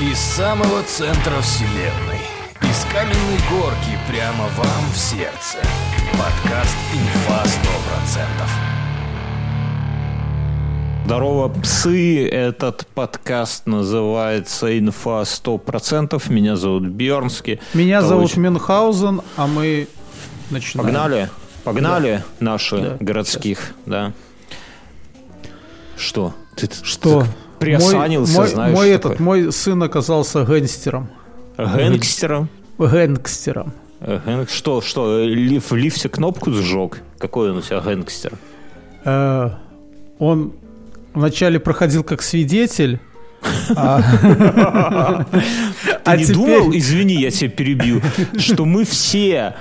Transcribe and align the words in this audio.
Из 0.00 0.18
самого 0.18 0.82
центра 0.84 1.40
вселенной. 1.40 2.20
Из 2.62 2.84
каменной 2.92 3.38
горки 3.50 3.98
прямо 4.08 4.44
вам 4.56 4.90
в 4.92 4.96
сердце. 4.96 5.58
Подкаст 6.12 6.76
«Инфа 6.94 7.42
100%». 7.44 8.20
Здорово, 11.04 11.48
псы! 11.48 12.26
Этот 12.28 12.86
подкаст 12.94 13.66
называется 13.66 14.78
«Инфа 14.78 15.22
100%». 15.22 16.22
Меня 16.32 16.56
зовут 16.56 16.84
Бьернский. 16.84 17.60
Меня 17.74 17.98
Это 17.98 18.06
зовут 18.08 18.24
очень- 18.26 18.42
Мюнхгаузен, 18.42 19.20
а 19.36 19.46
мы 19.46 19.88
начинаем. 20.50 20.86
Погнали? 20.86 21.30
Погнали 21.64 22.24
наши 22.38 22.78
Да, 22.78 22.96
городских, 23.00 23.74
да. 23.86 24.12
Что? 25.96 26.32
Ты 26.56 26.70
Что? 26.82 27.26
Приосанился, 27.60 28.38
мой, 28.40 28.48
знаешь, 28.48 28.74
Мой, 28.74 28.92
такой. 28.92 29.12
этот, 29.12 29.20
мой 29.20 29.52
сын 29.52 29.82
оказался. 29.82 30.44
Гэнгстером? 30.44 31.08
Гангстером. 32.78 33.72
Э, 34.00 34.18
гэнг- 34.24 34.50
Что, 34.50 34.80
что, 34.80 35.02
в 35.22 35.74
лифте 35.76 36.08
кнопку 36.08 36.50
сжег? 36.52 37.02
Какой 37.18 37.50
он 37.50 37.58
у 37.58 37.60
тебя 37.60 37.80
гэнгстер? 37.80 38.32
Э, 39.04 39.50
он 40.18 40.52
вначале 41.14 41.60
проходил 41.60 42.02
как 42.02 42.22
свидетель, 42.22 42.98
а, 43.76 44.02
Ты 44.02 44.28
а 46.04 46.16
не 46.16 46.24
теперь- 46.24 46.34
думал, 46.36 46.70
извини, 46.76 47.14
я 47.14 47.30
тебя 47.30 47.50
перебью, 47.50 48.00
что 48.38 48.64
мы 48.64 48.84
все 48.84 49.54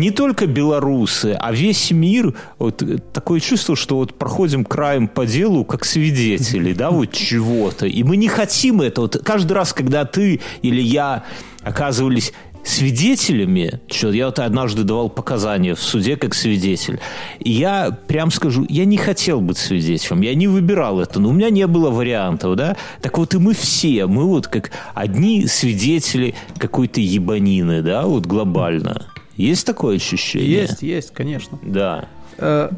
не 0.00 0.10
только 0.10 0.46
белорусы, 0.46 1.36
а 1.38 1.52
весь 1.52 1.90
мир, 1.90 2.34
вот 2.58 2.82
э, 2.82 2.98
такое 3.12 3.38
чувство, 3.38 3.76
что 3.76 3.96
вот 3.96 4.14
проходим 4.14 4.64
краем 4.64 5.06
по 5.06 5.26
делу 5.26 5.64
как 5.64 5.84
свидетели, 5.84 6.72
да, 6.72 6.90
вот 6.90 7.12
чего-то. 7.12 7.86
И 7.86 8.02
мы 8.02 8.16
не 8.16 8.28
хотим 8.28 8.80
это. 8.80 9.02
Вот 9.02 9.20
каждый 9.24 9.52
раз, 9.52 9.72
когда 9.72 10.04
ты 10.04 10.40
или 10.62 10.80
я 10.80 11.24
оказывались 11.62 12.32
свидетелями, 12.64 13.80
что 13.88 14.10
я 14.10 14.26
вот 14.26 14.38
однажды 14.38 14.84
давал 14.84 15.10
показания 15.10 15.74
в 15.74 15.82
суде 15.82 16.16
как 16.16 16.34
свидетель, 16.34 16.98
я 17.38 17.90
прям 18.06 18.30
скажу, 18.30 18.66
я 18.68 18.84
не 18.84 18.96
хотел 18.96 19.40
быть 19.40 19.58
свидетелем, 19.58 20.22
я 20.22 20.34
не 20.34 20.48
выбирал 20.48 21.00
это, 21.00 21.20
но 21.20 21.28
у 21.28 21.32
меня 21.32 21.50
не 21.50 21.66
было 21.66 21.90
вариантов, 21.90 22.56
да, 22.56 22.76
так 23.00 23.18
вот 23.18 23.34
и 23.34 23.38
мы 23.38 23.54
все, 23.54 24.06
мы 24.06 24.24
вот 24.24 24.46
как 24.46 24.70
одни 24.94 25.46
свидетели 25.46 26.34
какой-то 26.58 27.00
ебанины, 27.00 27.82
да, 27.82 28.06
вот 28.06 28.26
глобально. 28.26 29.06
Есть 29.40 29.66
такое 29.66 29.96
ощущение? 29.96 30.50
Есть, 30.50 30.82
есть, 30.82 31.12
конечно. 31.12 31.58
Да. 31.62 32.08
Э, 32.38 32.70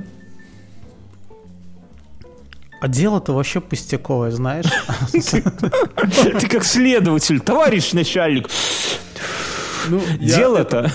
А 2.80 2.88
дело-то 2.88 3.32
вообще 3.32 3.60
пустяковое, 3.60 4.30
знаешь? 4.30 4.66
Ты 5.12 6.48
как 6.48 6.64
следователь, 6.64 7.40
товарищ 7.40 7.92
начальник, 7.92 8.48
Ну, 9.88 10.00
дело-то... 10.20 10.90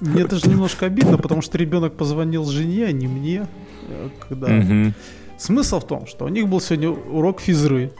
Мне 0.00 0.26
даже 0.26 0.46
немножко 0.48 0.84
обидно, 0.86 1.16
потому 1.16 1.40
что 1.40 1.56
ребенок 1.56 1.96
позвонил 1.96 2.44
жене, 2.44 2.84
а 2.86 2.92
не 2.92 3.06
мне. 3.08 3.46
э, 3.88 4.08
Когда... 4.28 4.92
Смысл 5.38 5.80
в 5.80 5.86
том, 5.86 6.06
что 6.06 6.26
у 6.26 6.28
них 6.28 6.48
был 6.48 6.60
сегодня 6.60 6.90
урок 6.90 7.40
физры. 7.40 7.92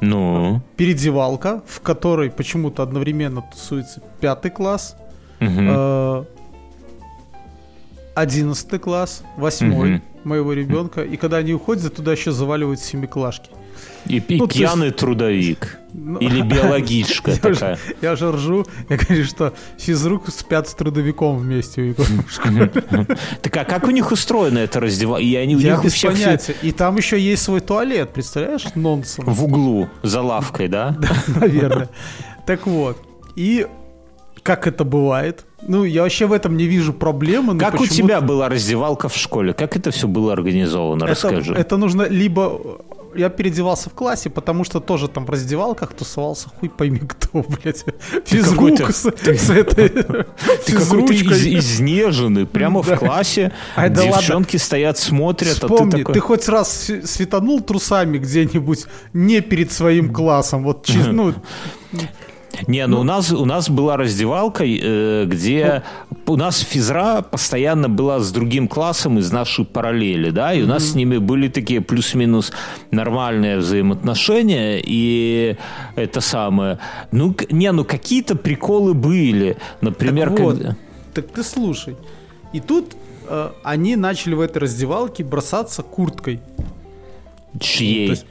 Ну, 0.00 0.60
передевалка, 0.76 1.62
в 1.66 1.80
которой 1.80 2.30
почему-то 2.30 2.82
одновременно 2.82 3.42
тусуется 3.42 4.02
пятый 4.20 4.50
класс, 4.50 4.96
э, 5.40 6.24
одиннадцатый 8.14 8.78
класс, 8.78 9.22
восьмой 9.36 10.02
моего 10.24 10.52
ребенка, 10.52 11.02
и 11.02 11.16
когда 11.16 11.38
они 11.38 11.52
уходят, 11.54 11.94
туда 11.94 12.12
еще 12.12 12.32
заваливают 12.32 12.80
семиклашки. 12.80 13.50
И, 14.06 14.18
и 14.18 14.38
ну, 14.38 14.46
пьяный 14.46 14.90
трудовик. 14.90 15.78
Ну, 15.92 16.18
Или 16.18 16.42
биологичка 16.42 17.30
я, 17.30 17.36
такая. 17.36 17.76
же, 17.76 17.78
я 18.02 18.16
же 18.16 18.32
ржу, 18.32 18.66
я 18.88 18.96
говорю, 18.96 19.24
что 19.24 19.54
физрук 19.78 20.28
спят 20.28 20.68
с 20.68 20.74
трудовиком 20.74 21.38
вместе. 21.38 21.94
Так 23.42 23.56
а 23.56 23.64
как 23.64 23.86
у 23.86 23.90
них 23.90 24.10
устроена 24.10 24.58
эта 24.58 24.80
раздевалка? 24.80 25.22
И 25.22 25.34
они, 25.36 25.56
у 25.56 25.58
Я 25.58 25.72
них 25.72 25.80
у 25.80 25.84
без 25.84 26.00
понятия. 26.00 26.54
И 26.62 26.72
там 26.72 26.96
еще 26.96 27.18
есть 27.18 27.42
свой 27.42 27.60
туалет, 27.60 28.12
представляешь? 28.12 28.64
Нонсенс. 28.74 29.26
в 29.26 29.44
углу 29.44 29.88
за 30.02 30.22
лавкой, 30.22 30.68
да? 30.68 30.96
наверное. 31.40 31.88
Так 32.46 32.66
вот. 32.66 32.98
И 33.36 33.66
как 34.44 34.66
это 34.66 34.84
бывает? 34.84 35.46
Ну, 35.66 35.84
я 35.84 36.02
вообще 36.02 36.26
в 36.26 36.32
этом 36.32 36.56
не 36.56 36.64
вижу 36.64 36.92
проблемы. 36.92 37.58
Как 37.58 37.80
у 37.80 37.86
тебя 37.86 38.20
была 38.20 38.48
раздевалка 38.48 39.08
в 39.08 39.16
школе? 39.16 39.54
Как 39.54 39.76
это 39.76 39.90
все 39.90 40.06
было 40.06 40.34
организовано? 40.34 41.04
Это, 41.04 41.12
Расскажи. 41.12 41.54
это 41.54 41.76
нужно 41.78 42.02
либо... 42.02 42.60
Я 43.16 43.28
переодевался 43.28 43.90
в 43.90 43.94
классе, 43.94 44.30
потому 44.30 44.64
что 44.64 44.80
тоже 44.80 45.08
там 45.08 45.24
в 45.26 45.30
раздевалках 45.30 45.92
тусовался 45.94 46.48
хуй 46.48 46.68
пойми 46.68 47.00
кто, 47.00 47.42
блядь. 47.62 47.84
Физрук 48.24 48.90
с, 48.90 49.04
с 49.24 49.50
этой 49.50 49.88
Ты 50.66 50.72
какой-то 50.72 51.12
из- 51.12 51.46
изнеженный. 51.46 52.46
Прямо 52.46 52.82
в 52.82 52.86
Да. 52.88 52.96
классе 52.96 53.52
Ай, 53.76 53.90
да 53.90 54.02
ладно. 54.02 54.16
девчонки 54.18 54.56
стоят, 54.56 54.98
смотрят, 54.98 55.56
а 55.58 55.66
ты 55.68 55.74
Вспомни, 55.74 55.98
такой... 55.98 56.14
ты 56.14 56.20
хоть 56.20 56.48
раз 56.48 56.72
св- 56.86 57.06
светанул 57.08 57.60
трусами 57.60 58.18
где-нибудь 58.18 58.86
не 59.12 59.40
перед 59.40 59.72
своим 59.72 60.12
классом, 60.12 60.62
вот 60.64 60.88
ну, 61.10 61.34
Не, 62.66 62.86
ну, 62.86 63.00
у 63.00 63.02
нас 63.02 63.32
у 63.32 63.44
нас 63.44 63.68
была 63.68 63.96
раздевалка, 63.96 64.64
э, 64.64 65.24
где 65.26 65.82
Ну. 66.26 66.34
у 66.34 66.36
нас 66.36 66.60
физра 66.60 67.22
постоянно 67.22 67.88
была 67.88 68.20
с 68.20 68.30
другим 68.32 68.68
классом 68.68 69.18
из 69.18 69.32
нашей 69.32 69.64
параллели, 69.64 70.30
да, 70.30 70.54
и 70.54 70.62
у 70.62 70.66
нас 70.66 70.84
с 70.90 70.94
ними 70.94 71.18
были 71.18 71.48
такие 71.48 71.80
плюс-минус 71.80 72.52
нормальные 72.90 73.58
взаимоотношения, 73.58 74.80
и 74.84 75.56
это 75.96 76.20
самое. 76.20 76.78
Ну, 77.12 77.34
не, 77.50 77.72
ну 77.72 77.84
какие-то 77.84 78.36
приколы 78.36 78.94
были, 78.94 79.56
например, 79.80 80.30
Так 80.30 80.40
вот, 80.40 80.56
когда- 80.58 80.76
Так 81.14 81.28
ты 81.28 81.42
слушай. 81.42 81.96
И 82.52 82.60
тут 82.60 82.94
э, 83.28 83.50
они 83.62 83.96
начали 83.96 84.34
в 84.34 84.40
этой 84.40 84.58
раздевалке 84.58 85.24
бросаться 85.24 85.82
курткой. 85.82 86.40
чьей? 87.60 88.06
То 88.06 88.10
есть 88.12 88.26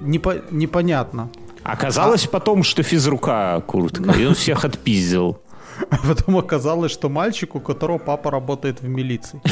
непо- 0.00 0.44
непонятно. 0.50 1.28
Оказалось 1.62 2.26
А 2.26 2.30
потом, 2.30 2.62
что 2.62 2.82
физрука 2.82 3.60
куртка, 3.66 4.12
и 4.12 4.24
он 4.24 4.34
всех 4.34 4.64
отпиздил. 4.64 5.38
А 5.90 5.96
потом 6.06 6.36
оказалось, 6.36 6.92
что 6.92 7.08
мальчик, 7.08 7.54
у 7.54 7.60
которого 7.60 7.98
папа 7.98 8.30
работает 8.30 8.80
в 8.80 8.88
милиции. 8.88 9.40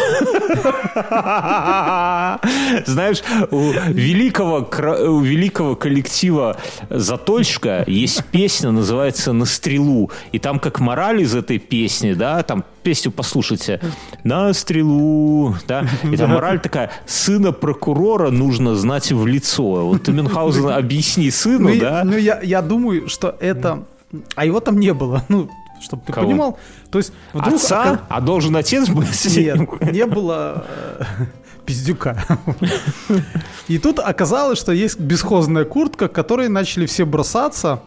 Знаешь, 2.86 3.22
у 3.50 3.70
великого, 3.88 4.68
у 5.08 5.20
великого 5.20 5.76
коллектива 5.76 6.56
«Заточка» 6.90 7.84
есть 7.86 8.24
песня, 8.26 8.70
называется 8.70 9.32
«На 9.32 9.44
стрелу». 9.44 10.10
И 10.32 10.38
там 10.38 10.58
как 10.58 10.80
мораль 10.80 11.22
из 11.22 11.34
этой 11.34 11.58
песни, 11.58 12.14
да, 12.14 12.42
там 12.42 12.64
песню 12.82 13.12
послушайте. 13.12 13.80
«На 14.24 14.52
стрелу», 14.52 15.54
да, 15.66 15.86
и 16.02 16.16
там 16.16 16.30
мораль 16.30 16.60
такая, 16.60 16.90
сына 17.06 17.52
прокурора 17.52 18.30
нужно 18.30 18.74
знать 18.74 19.12
в 19.12 19.26
лицо. 19.26 19.86
Вот 19.86 20.04
ты, 20.04 20.12
Мюнхгаузен, 20.12 20.68
объясни 20.70 21.30
сыну, 21.30 21.70
Ну, 21.74 21.80
да? 21.80 22.02
ну, 22.04 22.16
я, 22.16 22.40
я 22.42 22.62
думаю, 22.62 23.08
что 23.08 23.34
это... 23.40 23.84
А 24.34 24.44
его 24.46 24.60
там 24.60 24.78
не 24.78 24.94
было. 24.94 25.24
Ну, 25.28 25.50
чтобы 25.80 26.02
ты 26.06 26.12
Кого? 26.12 26.26
понимал. 26.26 26.58
То 26.90 26.98
есть 26.98 27.12
вдруг... 27.32 27.54
Отца? 27.54 27.82
ока- 27.82 28.00
А 28.08 28.20
должен 28.20 28.56
отец 28.56 28.88
быть? 28.88 29.24
Нет, 29.36 29.80
не 29.92 30.06
было 30.06 30.64
э, 30.98 31.04
пиздюка. 31.64 32.24
И 33.68 33.78
тут 33.78 33.98
оказалось, 33.98 34.58
что 34.58 34.72
есть 34.72 34.98
бесхозная 35.00 35.64
куртка, 35.64 36.08
которой 36.08 36.48
начали 36.48 36.86
все 36.86 37.04
бросаться, 37.04 37.80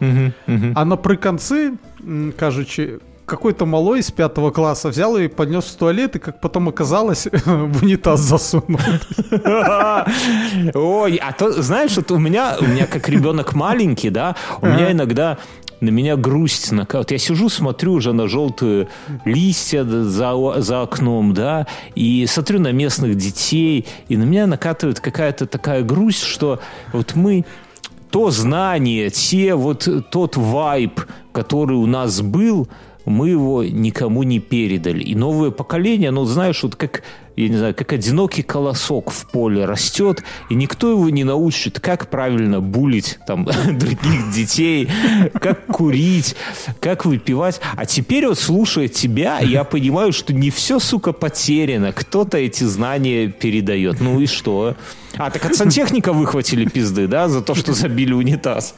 а 0.76 0.86
наприконцы, 0.86 1.78
м, 2.02 2.34
кажучи, 2.38 3.00
какой-то 3.26 3.68
малой 3.68 4.00
из 4.00 4.10
пятого 4.10 4.50
класса 4.50 4.90
взял 4.90 5.16
и 5.16 5.28
поднес 5.28 5.66
в 5.66 5.76
туалет, 5.78 6.16
и, 6.16 6.20
как 6.20 6.42
потом 6.42 6.68
оказалось, 6.68 7.28
в 7.46 7.84
унитаз 7.84 8.22
засунул. 8.22 8.80
Ой, 10.74 11.16
а 11.18 11.32
то, 11.34 11.52
знаешь, 11.62 11.96
вот 11.96 12.12
у 12.12 12.18
меня, 12.18 12.58
у 12.60 12.66
меня 12.66 12.88
как 12.88 13.08
ребенок 13.10 13.54
маленький, 13.54 14.10
да, 14.10 14.36
у 14.62 14.66
меня 14.66 14.92
иногда 14.92 15.38
на 15.82 15.90
меня 15.90 16.16
грусть 16.16 16.72
накатывает. 16.72 17.12
Я 17.12 17.18
сижу, 17.18 17.50
смотрю 17.50 17.94
уже 17.94 18.14
на 18.14 18.28
желтые 18.28 18.88
листья 19.26 19.84
за, 19.84 20.62
за 20.62 20.82
окном, 20.82 21.34
да, 21.34 21.68
и 21.96 22.26
смотрю 22.28 22.60
на 22.60 22.72
местных 22.72 23.16
детей, 23.16 23.86
и 24.08 24.18
на 24.18 24.24
меня 24.24 24.48
накатывает 24.48 25.00
какая-то 25.00 25.46
такая 25.46 25.84
грусть, 25.84 26.24
что 26.24 26.60
вот 26.94 27.16
мы 27.16 27.46
то 28.12 28.32
знание, 28.32 29.10
те 29.10 29.54
вот 29.54 29.88
тот 30.12 30.36
вайб, 30.36 31.02
который 31.32 31.78
у 31.78 31.86
нас 31.86 32.22
был, 32.22 32.68
мы 33.10 33.30
его 33.30 33.64
никому 33.64 34.24
не 34.24 34.40
передали. 34.40 35.04
И 35.04 35.16
новое 35.16 35.50
поколение, 35.50 36.10
оно, 36.10 36.26
знаешь, 36.26 36.62
вот 36.62 36.76
как, 36.76 37.04
я 37.36 37.50
не 37.50 37.58
знаю, 37.58 37.74
как 37.74 37.92
одинокий 37.92 38.44
колосок 38.44 39.10
в 39.10 39.26
поле 39.26 39.66
растет, 39.66 40.24
и 40.50 40.56
никто 40.56 40.92
его 40.92 41.10
не 41.10 41.24
научит, 41.24 41.80
как 41.80 42.10
правильно 42.10 42.62
булить 42.62 43.18
там 43.26 43.46
других 43.66 44.32
детей, 44.32 44.90
как 45.34 45.66
курить, 45.66 46.36
как 46.80 47.06
выпивать. 47.06 47.60
А 47.76 47.86
теперь 47.86 48.28
вот, 48.28 48.38
слушая 48.38 48.88
тебя, 48.88 49.40
я 49.40 49.64
понимаю, 49.64 50.14
что 50.14 50.34
не 50.34 50.52
все, 50.52 50.80
сука, 50.80 51.12
потеряно. 51.12 51.92
Кто-то 51.92 52.38
эти 52.38 52.64
знания 52.64 53.28
передает. 53.28 54.02
Ну 54.02 54.20
и 54.20 54.28
что? 54.28 54.76
А, 55.18 55.32
так 55.32 55.46
от 55.46 55.56
сантехника 55.56 56.14
выхватили 56.14 56.66
пизды, 56.66 57.08
да, 57.08 57.28
за 57.28 57.42
то, 57.42 57.56
что 57.56 57.74
забили 57.74 58.14
унитаз. 58.14 58.76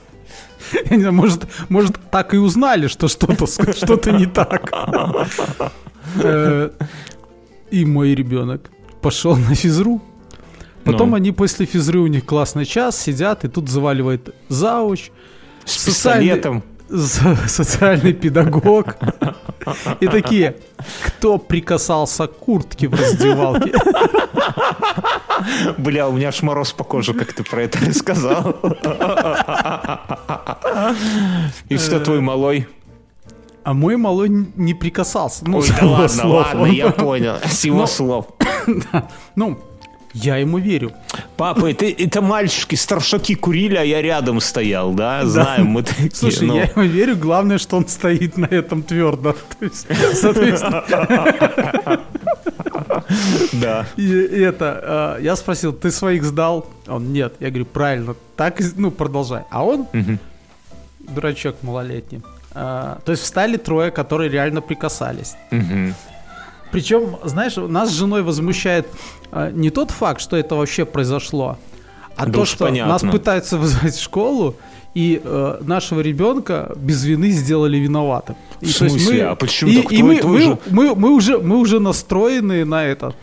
Я 0.90 0.96
не 0.96 1.02
знаю, 1.02 1.14
может, 1.14 1.48
может, 1.70 1.98
так 2.12 2.34
и 2.34 2.38
узнали, 2.38 2.88
что 2.88 3.08
что-то 3.08 3.48
что 3.74 4.12
не 4.12 4.26
так. 4.26 4.72
Э, 6.16 6.72
и 7.70 7.86
мой 7.86 8.16
ребенок 8.16 8.70
пошел 9.02 9.38
на 9.38 9.56
физру. 9.56 10.02
Потом 10.84 11.12
Ну. 11.12 11.16
они 11.16 11.32
после 11.32 11.66
физры, 11.66 12.00
у 12.00 12.08
них 12.08 12.26
классный 12.26 12.66
час, 12.66 13.00
сидят, 13.00 13.46
и 13.46 13.48
тут 13.48 13.70
заваливает 13.70 14.36
зауч, 14.50 15.12
С 15.64 15.86
пистолетом. 15.86 16.64
Со- 16.98 17.36
социальный 17.48 18.14
педагог. 18.14 18.96
И 20.00 20.08
такие, 20.08 20.56
кто 21.06 21.38
прикасался 21.38 22.28
к 22.28 22.38
куртке 22.38 22.88
в 22.88 22.94
раздевалке? 22.94 23.74
Бля, 25.78 26.08
у 26.08 26.12
меня 26.14 26.28
аж 26.30 26.42
мороз 26.42 26.72
по 26.74 26.84
коже, 26.84 27.14
как 27.14 27.34
ты 27.34 27.44
про 27.44 27.64
это 27.64 27.94
сказал. 27.94 28.56
И 31.70 31.78
что 31.78 32.00
твой 32.00 32.22
малой? 32.22 32.68
А 33.64 33.74
мой 33.74 33.96
малой 33.96 34.30
не 34.56 34.74
прикасался. 34.74 35.48
Ну, 35.48 35.60
Ой, 35.60 35.68
да 35.80 35.86
ладно, 35.86 36.08
слов. 36.10 36.48
ладно, 36.54 36.66
я 36.66 36.90
понял. 36.90 37.36
С 37.46 37.64
его 37.66 37.86
слов. 37.86 38.28
Ну, 39.36 39.60
я 40.14 40.38
ему 40.38 40.58
верю. 40.58 40.92
Папа, 41.38 41.72
это, 41.72 41.86
это 41.86 42.22
мальчики, 42.22 42.76
старшаки 42.76 43.36
курили, 43.36 43.76
а 43.76 43.84
я 43.84 44.02
рядом 44.02 44.40
стоял, 44.42 44.94
да? 44.94 45.26
Знаем 45.26 45.68
мы 45.68 45.84
такие. 45.84 46.12
Слушай, 46.14 46.48
ну. 46.48 46.56
я 46.56 46.64
ему 46.64 46.84
верю, 46.84 47.16
главное, 47.16 47.58
что 47.58 47.78
он 47.78 47.88
стоит 47.88 48.38
на 48.38 48.46
этом 48.46 48.84
твердо. 48.84 49.34
То 49.60 49.66
есть, 49.66 49.88
соответственно, 50.14 50.84
Да. 53.54 53.86
и, 53.98 54.04
и 54.04 54.40
это, 54.40 55.18
э, 55.20 55.24
я 55.24 55.36
спросил, 55.36 55.74
ты 55.74 55.92
своих 55.92 56.24
сдал? 56.24 56.68
Он, 56.88 57.14
нет. 57.14 57.34
Я 57.40 57.50
говорю, 57.50 57.66
правильно, 57.66 58.16
так, 58.36 58.60
ну, 58.76 58.92
продолжай. 58.92 59.44
А 59.50 59.64
он, 59.64 59.88
дурачок 61.00 61.56
малолетний. 61.62 62.22
А, 62.54 63.00
то 63.06 63.12
есть 63.12 63.24
встали 63.24 63.58
трое, 63.58 63.92
которые 63.92 64.30
реально 64.30 64.62
прикасались. 64.62 65.36
Причем, 66.72 67.18
знаешь, 67.24 67.56
нас 67.58 67.90
с 67.90 67.94
женой 67.94 68.22
возмущает 68.24 68.88
а, 69.32 69.52
не 69.52 69.70
тот 69.70 69.92
факт, 69.92 70.22
что 70.22 70.38
это 70.38 70.56
вообще 70.56 70.86
произошло, 70.86 71.58
а 72.16 72.26
Да 72.26 72.32
то, 72.34 72.46
что 72.46 72.66
понятно. 72.66 72.94
нас 72.94 73.02
пытаются 73.02 73.58
вызвать 73.62 73.96
в 73.96 74.02
школу, 74.02 74.56
и 74.94 75.22
э, 75.24 75.58
нашего 75.62 76.02
ребенка 76.02 76.74
без 76.76 77.04
вины 77.06 77.30
сделали 77.32 77.78
виноватым. 77.78 78.36
И, 78.60 78.66
В 78.66 78.78
то 78.78 78.86
есть 78.86 78.98
смысле? 78.98 79.28
А 79.28 79.36
почему 79.36 79.72
и, 79.72 79.82
так? 79.82 79.92
и 79.94 79.98
Твой- 80.00 80.16
мы, 80.16 80.20
твой 80.22 80.32
мы, 80.34 80.42
же- 80.42 80.58
мы, 80.70 80.96
мы 80.96 81.10
уже, 81.12 81.38
мы 81.40 81.58
уже 81.60 81.80
настроены 81.80 82.66
на 82.66 82.84
это. 82.84 83.14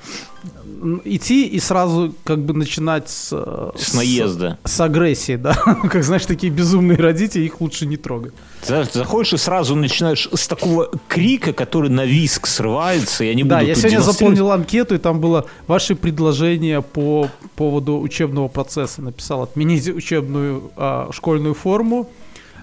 Идти 1.04 1.46
и 1.46 1.58
сразу 1.60 2.14
как 2.24 2.38
бы 2.40 2.54
начинать 2.54 3.08
с, 3.08 3.30
э, 3.32 3.70
С 3.76 3.94
наезда. 3.94 4.58
С, 4.64 4.80
агрессии, 4.80 5.36
да. 5.36 5.54
Как 5.90 6.04
знаешь, 6.04 6.26
такие 6.26 6.52
безумные 6.52 6.98
родители, 6.98 7.44
их 7.44 7.60
лучше 7.60 7.86
не 7.86 7.96
трогать. 7.96 8.32
Ты 8.66 8.84
заходишь 8.92 9.32
и 9.32 9.36
сразу 9.36 9.74
начинаешь 9.74 10.28
с 10.32 10.46
такого 10.46 10.90
крика, 11.08 11.52
который 11.52 11.90
на 11.90 12.04
виск 12.04 12.46
срывается, 12.46 13.24
и 13.24 13.28
они 13.28 13.42
Да, 13.44 13.56
будут 13.56 13.68
я 13.68 13.74
тут 13.74 13.82
сегодня 13.82 14.00
заполнил 14.00 14.50
анкету, 14.52 14.94
и 14.94 14.98
там 14.98 15.20
было 15.20 15.46
ваши 15.66 15.94
предложения 15.96 16.80
по 16.80 17.28
поводу 17.56 17.98
учебного 17.98 18.48
процесса. 18.48 19.02
Написал 19.02 19.42
отменить 19.42 19.88
учебную 19.88 20.70
а, 20.76 21.10
школьную 21.12 21.54
форму. 21.54 22.08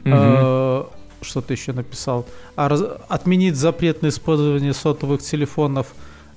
А, 0.05 0.89
что 1.21 1.41
ты 1.41 1.53
еще 1.55 1.73
написал? 1.73 2.25
А, 2.55 2.69
раз- 2.69 2.83
отменить 3.09 3.55
запрет 3.55 4.01
на 4.01 4.07
использование 4.09 4.73
сотовых 4.73 5.21
телефонов. 5.21 5.87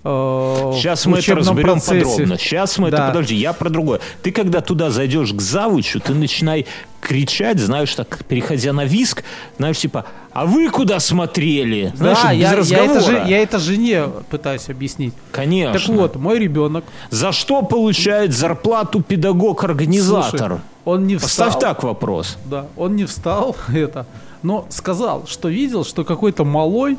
А, 0.04 0.72
Сейчас 0.74 1.06
мы 1.06 1.18
это 1.18 1.34
разберем 1.34 1.74
процессе. 1.74 2.00
подробно. 2.04 2.38
Сейчас 2.38 2.78
мы 2.78 2.88
это... 2.88 2.96
Да. 2.98 3.06
Подожди, 3.08 3.34
я 3.34 3.52
про 3.52 3.68
другое. 3.68 4.00
Ты 4.22 4.30
когда 4.32 4.60
туда 4.60 4.90
зайдешь 4.90 5.32
к 5.32 5.40
завучу, 5.40 6.00
ты 6.00 6.14
начинай 6.14 6.66
кричать, 7.00 7.58
знаешь, 7.58 7.94
так, 7.94 8.24
переходя 8.26 8.72
на 8.72 8.84
виск, 8.84 9.24
знаешь, 9.58 9.78
типа, 9.78 10.04
а 10.32 10.46
вы 10.46 10.68
куда 10.70 11.00
смотрели? 11.00 11.92
Знаешь, 11.96 12.18
Да, 12.22 12.32
без 12.34 12.40
я, 12.40 12.48
я, 12.48 12.52
это 12.52 12.56
разговора. 12.60 13.00
же, 13.00 13.30
я 13.30 13.38
это 13.42 13.58
жене 13.58 14.04
пытаюсь 14.30 14.68
объяснить. 14.68 15.14
Конечно. 15.32 15.78
Так 15.78 15.88
вот, 15.88 16.16
мой 16.16 16.38
ребенок, 16.38 16.84
За 17.10 17.32
что 17.32 17.62
получает 17.62 18.32
зарплату 18.34 19.02
педагог-организатор? 19.02 20.38
слушай, 20.38 20.60
он 20.84 21.06
не 21.06 21.16
встал. 21.16 21.46
Поставь 21.46 21.60
так 21.60 21.82
вопрос. 21.82 22.36
Да, 22.44 22.66
он 22.76 22.96
не 22.96 23.04
встал, 23.04 23.56
это, 23.74 24.06
но 24.42 24.66
сказал, 24.70 25.26
что 25.26 25.48
видел, 25.48 25.84
что 25.84 26.04
какой-то 26.04 26.44
малой 26.44 26.98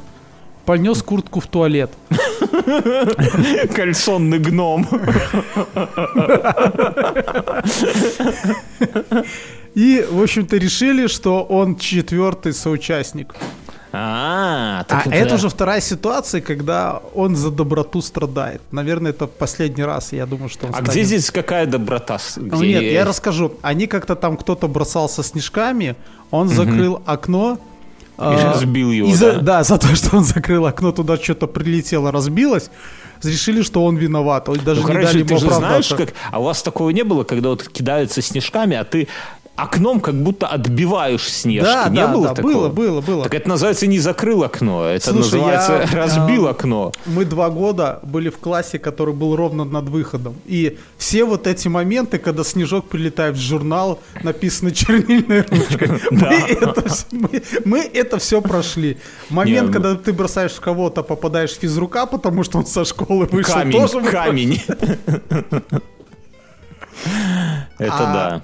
понес 0.66 1.02
куртку 1.02 1.40
в 1.40 1.48
туалет. 1.48 1.92
Кальсонный 3.76 4.40
гном. 4.40 4.88
И, 9.76 10.06
в 10.10 10.22
общем-то, 10.22 10.58
решили, 10.58 11.08
что 11.08 11.44
он 11.44 11.76
четвертый 11.78 12.54
соучастник. 12.54 13.36
А, 13.92 14.86
А 14.88 15.04
это 15.10 15.36
уже 15.36 15.50
вторая 15.50 15.82
ситуация, 15.82 16.42
когда 16.42 17.02
он 17.16 17.36
за 17.36 17.50
доброту 17.50 18.02
страдает. 18.02 18.62
Наверное, 18.72 19.12
это 19.12 19.26
последний 19.26 19.84
раз, 19.84 20.14
я 20.14 20.26
думаю, 20.28 20.50
что 20.50 20.68
он 20.68 20.72
А 20.74 20.76
станет. 20.76 20.92
где 20.92 21.04
здесь 21.04 21.32
какая 21.32 21.66
доброта? 21.66 22.20
Ну, 22.38 22.58
где- 22.58 22.68
нет, 22.68 22.84
я 22.84 23.06
расскажу. 23.06 23.54
Они 23.64 23.88
как-то 23.88 24.16
там 24.16 24.38
кто-то 24.38 24.68
бросался 24.68 25.24
снежками, 25.24 25.96
он 26.30 26.50
закрыл 26.50 27.02
окно. 27.08 27.58
А, 28.20 28.54
разбил 28.54 28.92
его, 28.92 29.14
да? 29.20 29.40
да, 29.40 29.64
за 29.64 29.78
то, 29.78 29.88
что 29.96 30.18
он 30.18 30.24
закрыл 30.24 30.66
окно, 30.66 30.92
туда 30.92 31.18
что-то 31.18 31.48
прилетело, 31.48 32.12
разбилось. 32.12 32.70
Решили, 33.24 33.64
что 33.64 33.84
он 33.84 33.98
виноват. 33.98 34.48
Он 34.48 34.58
даже 34.64 34.82
Ну, 34.82 34.88
не 34.88 34.94
короче, 34.94 35.08
дали 35.08 35.24
ты 35.24 35.34
ему 35.34 35.40
же 35.42 35.54
знаешь, 35.54 35.90
как... 35.90 36.14
А 36.32 36.40
у 36.40 36.44
вас 36.44 36.64
такого 36.64 36.90
не 36.92 37.04
было, 37.04 37.26
когда 37.26 37.50
вот 37.50 37.68
кидаются 37.68 38.22
снежками, 38.22 38.78
а 38.78 38.86
ты 38.86 39.10
окном 39.64 40.00
как 40.00 40.16
будто 40.16 40.48
отбиваешь 40.48 41.24
снежки? 41.24 41.66
Да, 41.66 41.90
не 41.90 41.98
да, 41.98 42.08
было 42.08 42.28
да, 42.30 42.34
такого? 42.36 42.54
было, 42.54 42.70
было, 42.70 43.02
было. 43.02 43.24
Так 43.24 43.34
это 43.34 43.50
называется 43.50 43.88
не 43.88 44.00
закрыл 44.00 44.44
окно, 44.44 44.86
это 44.86 45.12
Слушай, 45.12 45.18
называется 45.18 45.88
я, 45.92 45.98
разбил 45.98 46.48
а, 46.48 46.52
окно. 46.52 46.92
Мы 47.06 47.26
два 47.26 47.50
года 47.50 48.00
были 48.04 48.30
в 48.30 48.38
классе, 48.38 48.80
который 48.80 49.14
был 49.14 49.36
ровно 49.36 49.66
над 49.66 49.90
выходом. 49.90 50.36
И 50.46 50.78
все 50.98 51.24
вот 51.24 51.48
эти 51.48 51.68
моменты, 51.68 52.18
когда 52.18 52.44
снежок 52.44 52.88
прилетает 52.88 53.36
в 53.36 53.40
журнал, 53.40 54.00
написано 54.24 54.72
чернильной 54.74 55.42
ручкой, 55.42 55.90
мы 57.66 57.80
это 57.80 58.18
все 58.20 58.42
прошли. 58.42 58.98
Момент, 59.30 59.68
Не, 59.68 59.74
когда 59.74 59.96
ты 59.96 60.14
бросаешь 60.14 60.52
в 60.52 60.60
кого-то, 60.60 61.04
попадаешь 61.04 61.52
в 61.52 61.60
физрука, 61.60 62.06
потому 62.06 62.44
что 62.44 62.60
он 62.60 62.66
со 62.66 62.86
школы 62.86 63.26
вышел, 63.26 63.54
Камень, 63.54 63.72
тоже 63.72 64.02
камень. 64.02 64.62
Это 67.78 67.94
А, 67.94 68.14
да. 68.14 68.44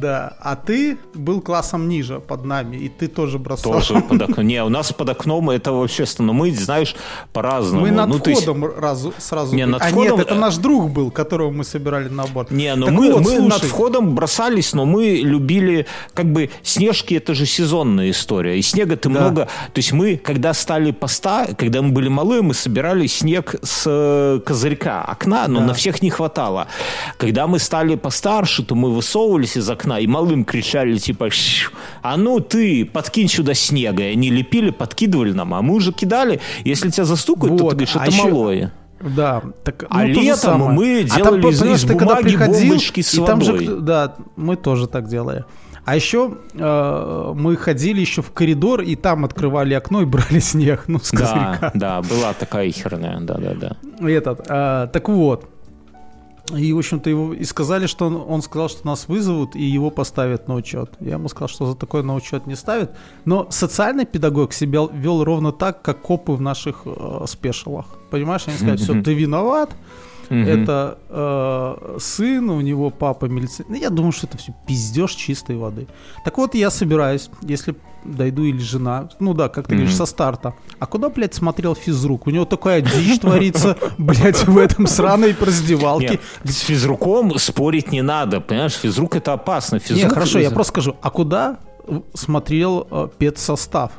Да, 0.00 0.36
а 0.40 0.56
ты 0.56 0.98
был 1.14 1.40
классом 1.40 1.88
ниже 1.88 2.18
под 2.20 2.44
нами, 2.44 2.76
и 2.76 2.88
ты 2.88 3.06
тоже 3.08 3.38
бросал. 3.38 3.72
Тоже 3.72 4.00
под 4.00 4.22
окном. 4.22 4.46
Не, 4.46 4.62
у 4.64 4.68
нас 4.68 4.92
под 4.92 5.08
окном 5.08 5.50
это 5.50 5.72
вообще, 5.72 6.04
но 6.18 6.32
мы, 6.32 6.50
знаешь, 6.52 6.96
по-разному. 7.32 7.82
Мы 7.86 7.90
над 7.90 8.08
Ну, 8.08 8.18
то 8.18 8.30
есть- 8.30 8.42
входом 8.42 8.64
разу, 8.78 9.12
сразу... 9.18 9.54
Не, 9.54 9.66
над 9.66 9.82
а 9.82 9.86
входом, 9.86 10.18
нет, 10.18 10.26
это 10.26 10.34
э, 10.34 10.38
наш 10.38 10.56
друг 10.56 10.90
был, 10.90 11.10
которого 11.10 11.50
мы 11.50 11.64
собирали 11.64 12.08
на 12.08 12.26
борт. 12.26 12.50
Не, 12.50 12.74
ну 12.74 12.90
мы, 12.90 13.12
вот, 13.12 13.22
мы 13.22 13.40
над 13.40 13.62
входом 13.62 14.14
бросались, 14.14 14.72
но 14.74 14.84
мы 14.84 15.20
любили, 15.22 15.86
как 16.12 16.26
бы, 16.26 16.50
снежки 16.62 17.14
это 17.14 17.34
же 17.34 17.46
сезонная 17.46 18.10
история. 18.10 18.58
И 18.58 18.62
снега 18.62 18.96
ты 18.96 19.08
Да. 19.08 19.20
много. 19.20 19.44
То 19.72 19.78
есть 19.78 19.92
мы, 19.92 20.16
когда 20.16 20.52
стали 20.54 20.90
поста, 20.90 21.46
когда 21.56 21.82
мы 21.82 21.90
были 21.90 22.08
малые, 22.08 22.42
мы 22.42 22.54
собирали 22.54 23.06
снег 23.06 23.54
с 23.62 23.84
э, 23.86 24.40
козырька 24.44 25.02
окна, 25.04 25.46
но 25.48 25.60
Да. 25.60 25.66
на 25.66 25.74
всех 25.74 26.02
не 26.02 26.10
хватало. 26.10 26.66
Когда 27.16 27.46
мы 27.46 27.58
стали 27.58 27.94
постарше, 27.96 28.64
то 28.64 28.74
мы 28.74 28.90
высовывались 28.90 29.56
из 29.56 29.68
окна 29.70 29.83
и 29.98 30.06
малым 30.06 30.44
кричали, 30.44 30.96
типа, 30.98 31.30
«Щ, 31.30 31.70
а 32.02 32.16
ну 32.16 32.40
ты, 32.40 32.84
подкинь 32.84 33.28
сюда 33.28 33.54
снега. 33.54 34.02
И 34.02 34.12
они 34.12 34.30
лепили, 34.30 34.70
подкидывали 34.70 35.32
нам, 35.32 35.54
а 35.54 35.62
мы 35.62 35.74
уже 35.74 35.92
кидали. 35.92 36.40
Если 36.64 36.90
тебя 36.90 37.04
застукают, 37.04 37.56
то 37.58 37.64
Вот, 37.64 37.70
ты 37.70 37.76
говоришь, 37.76 37.96
а 37.96 38.02
это 38.06 38.10
еще- 38.14 38.24
малое. 38.28 38.72
Да, 39.00 39.42
так, 39.64 39.84
А 39.90 40.04
ну, 40.04 40.14
то 40.14 40.20
летом 40.20 40.60
мы 40.74 41.00
А 41.00 41.16
делали 41.16 41.42
там, 41.42 41.50
из- 41.50 41.62
из 41.62 41.80
ты 41.82 41.88
когда 41.88 42.06
бумаги 42.16 42.22
приходил, 42.28 42.60
бомбочки 42.60 43.00
с 43.02 43.14
и 43.14 43.24
там 43.24 43.42
же, 43.42 43.52
водой. 43.52 43.80
да, 43.82 44.14
мы 44.36 44.56
тоже 44.56 44.86
так 44.86 45.08
делали. 45.08 45.44
А 45.84 45.94
еще 45.96 46.30
э, 46.54 47.32
мы 47.36 47.56
ходили 47.56 48.00
еще 48.00 48.22
в 48.22 48.30
коридор, 48.30 48.80
и 48.80 48.96
там 48.96 49.26
открывали 49.26 49.74
окно 49.74 50.00
и 50.00 50.06
брали 50.06 50.38
снег, 50.38 50.84
ну, 50.86 50.98
с 50.98 51.10
Да, 51.12 51.18
козырька. 51.18 51.70
да, 51.74 52.00
была 52.00 52.32
такая 52.32 52.70
херня, 52.70 53.18
да-да-да. 53.20 53.76
Этот, 54.08 54.40
э, 54.48 54.88
так 54.90 55.08
вот. 55.10 55.44
И, 56.52 56.72
в 56.72 56.78
общем-то, 56.78 57.08
его 57.08 57.32
и 57.32 57.44
сказали, 57.44 57.86
что 57.86 58.06
он, 58.06 58.16
он 58.28 58.42
сказал, 58.42 58.68
что 58.68 58.86
нас 58.86 59.08
вызовут 59.08 59.56
и 59.56 59.62
его 59.62 59.90
поставят 59.90 60.46
на 60.46 60.54
учет. 60.54 60.90
Я 61.00 61.12
ему 61.12 61.28
сказал, 61.28 61.48
что 61.48 61.66
за 61.66 61.74
такое 61.74 62.02
на 62.02 62.14
учет 62.14 62.46
не 62.46 62.54
ставят. 62.54 62.94
Но 63.24 63.46
социальный 63.50 64.04
педагог 64.04 64.52
себя 64.52 64.86
вел 64.92 65.24
ровно 65.24 65.52
так, 65.52 65.80
как 65.80 66.02
копы 66.02 66.32
в 66.32 66.42
наших 66.42 66.82
э, 66.84 67.24
спешалах. 67.26 67.86
Понимаешь, 68.10 68.42
они 68.46 68.56
сказали, 68.56 68.76
все, 68.76 69.02
ты 69.02 69.14
виноват, 69.14 69.74
это 70.28 70.98
э, 71.08 71.98
сын, 71.98 72.50
у 72.50 72.60
него 72.60 72.90
папа 72.90 73.26
милиционер. 73.26 73.70
Ну, 73.70 73.76
я 73.76 73.90
думаю, 73.90 74.12
что 74.12 74.26
это 74.26 74.38
все 74.38 74.54
пиздеж 74.66 75.12
чистой 75.12 75.56
воды. 75.56 75.86
Так 76.24 76.38
вот, 76.38 76.54
я 76.54 76.70
собираюсь, 76.70 77.30
если 77.42 77.74
дойду 78.04 78.44
или 78.44 78.58
жена, 78.58 79.08
ну 79.20 79.34
да, 79.34 79.48
как 79.48 79.66
ты 79.66 79.74
говоришь, 79.74 79.94
со 79.94 80.06
старта. 80.06 80.54
А 80.78 80.86
куда, 80.86 81.08
блядь, 81.08 81.34
смотрел 81.34 81.74
физрук? 81.74 82.26
У 82.26 82.30
него 82.30 82.44
такая 82.44 82.80
дичь 82.80 83.20
творится, 83.20 83.76
блядь, 83.98 84.46
в 84.46 84.58
этом 84.58 84.86
сраной 84.86 85.34
раздевалке. 85.38 86.20
Нет, 86.44 86.54
с 86.54 86.60
физруком 86.60 87.38
спорить 87.38 87.92
не 87.92 88.02
надо, 88.02 88.40
понимаешь, 88.40 88.74
физрук 88.74 89.16
это 89.16 89.32
опасно. 89.32 89.78
Физрук, 89.78 90.04
Не, 90.04 90.08
хорошо, 90.08 90.38
я 90.38 90.50
просто 90.50 90.72
скажу, 90.72 90.96
а 91.00 91.10
куда 91.10 91.58
э, 91.86 92.00
смотрел 92.14 92.86
э, 92.90 93.08
педсостав. 93.18 93.92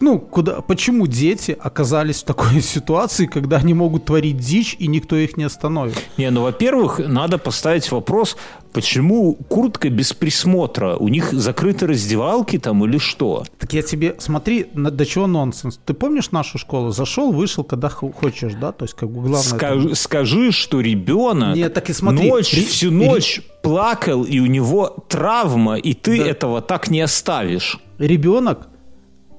Ну, 0.00 0.18
куда, 0.18 0.60
почему 0.60 1.06
дети 1.06 1.56
оказались 1.58 2.22
в 2.22 2.24
такой 2.24 2.60
ситуации, 2.60 3.26
когда 3.26 3.58
они 3.58 3.74
могут 3.74 4.06
творить 4.06 4.38
дичь, 4.38 4.76
и 4.78 4.86
никто 4.86 5.16
их 5.16 5.36
не 5.36 5.44
остановит? 5.44 5.96
Не, 6.16 6.30
ну, 6.30 6.42
во-первых, 6.42 6.98
надо 6.98 7.38
поставить 7.38 7.90
вопрос, 7.90 8.36
почему 8.74 9.34
куртка 9.48 9.88
без 9.88 10.12
присмотра? 10.12 10.96
У 10.96 11.08
них 11.08 11.32
закрыты 11.32 11.86
раздевалки 11.86 12.58
там 12.58 12.84
или 12.84 12.98
что? 12.98 13.44
Так 13.58 13.72
я 13.72 13.80
тебе, 13.82 14.16
смотри, 14.18 14.66
до 14.74 15.06
чего 15.06 15.26
нонсенс. 15.26 15.80
Ты 15.86 15.94
помнишь 15.94 16.30
нашу 16.32 16.58
школу? 16.58 16.90
Зашел, 16.90 17.32
вышел, 17.32 17.64
когда 17.64 17.88
хо- 17.88 18.12
хочешь, 18.12 18.52
да? 18.60 18.72
То 18.72 18.84
есть, 18.84 18.94
как 18.94 19.08
бы 19.08 19.20
главное... 19.22 19.40
Скажи, 19.40 19.86
это- 19.86 19.94
скажи, 19.94 20.52
что 20.52 20.80
ребенок 20.80 21.56
Нет, 21.56 21.72
так 21.72 21.88
и 21.88 21.92
смотри, 21.94 22.28
ночь, 22.28 22.52
ри- 22.52 22.64
всю 22.66 22.90
ри- 22.90 22.96
ночь 23.06 23.40
плакал, 23.62 24.24
и 24.24 24.40
у 24.40 24.46
него 24.46 24.88
травма, 25.08 25.76
и 25.76 25.94
ты 25.94 26.18
Да. 26.18 26.26
этого 26.28 26.60
так 26.60 26.90
не 26.90 27.00
оставишь. 27.00 27.78
Ребенок 27.98 28.68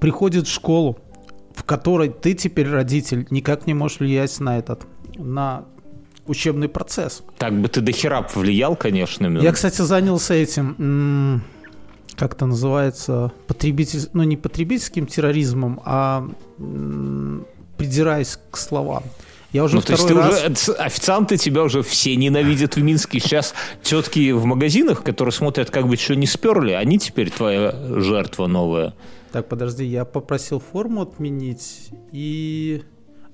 приходит 0.00 0.48
в 0.48 0.52
школу, 0.52 0.98
в 1.54 1.62
которой 1.62 2.08
ты 2.08 2.34
теперь 2.34 2.68
родитель, 2.68 3.26
никак 3.30 3.66
не 3.66 3.74
можешь 3.74 4.00
влиять 4.00 4.40
на 4.40 4.58
этот, 4.58 4.86
на 5.16 5.64
учебный 6.26 6.68
процесс. 6.68 7.22
Так 7.38 7.60
бы 7.60 7.68
ты 7.68 7.80
до 7.80 7.92
хера 7.92 8.22
повлиял, 8.22 8.76
конечно. 8.76 9.26
Мин. 9.26 9.42
Я, 9.42 9.52
кстати, 9.52 9.82
занялся 9.82 10.34
этим, 10.34 11.42
как 12.16 12.34
это 12.34 12.46
называется, 12.46 13.32
потребитель, 13.46 14.08
ну 14.12 14.22
не 14.22 14.36
потребительским 14.36 15.06
терроризмом, 15.06 15.80
а 15.84 16.28
придираясь 17.76 18.38
к 18.50 18.56
словам. 18.56 19.02
Я 19.52 19.64
уже 19.64 19.76
Ну, 19.76 19.82
то 19.82 19.92
есть 19.92 20.06
ты 20.06 20.14
раз... 20.14 20.68
уже, 20.68 20.72
официанты 20.74 21.36
тебя 21.36 21.62
уже 21.62 21.82
все 21.82 22.14
ненавидят 22.16 22.76
в 22.76 22.82
Минске. 22.82 23.20
Сейчас 23.20 23.54
тетки 23.82 24.32
в 24.32 24.44
магазинах, 24.44 25.02
которые 25.02 25.32
смотрят, 25.32 25.70
как 25.70 25.88
бы 25.88 25.96
что 25.96 26.14
не 26.14 26.26
сперли, 26.26 26.72
они 26.72 26.98
теперь 26.98 27.30
твоя 27.30 27.72
жертва 27.72 28.48
новая. 28.48 28.94
Так, 29.32 29.48
подожди, 29.48 29.84
я 29.84 30.04
попросил 30.04 30.60
форму 30.60 31.02
отменить 31.02 31.90
и 32.12 32.82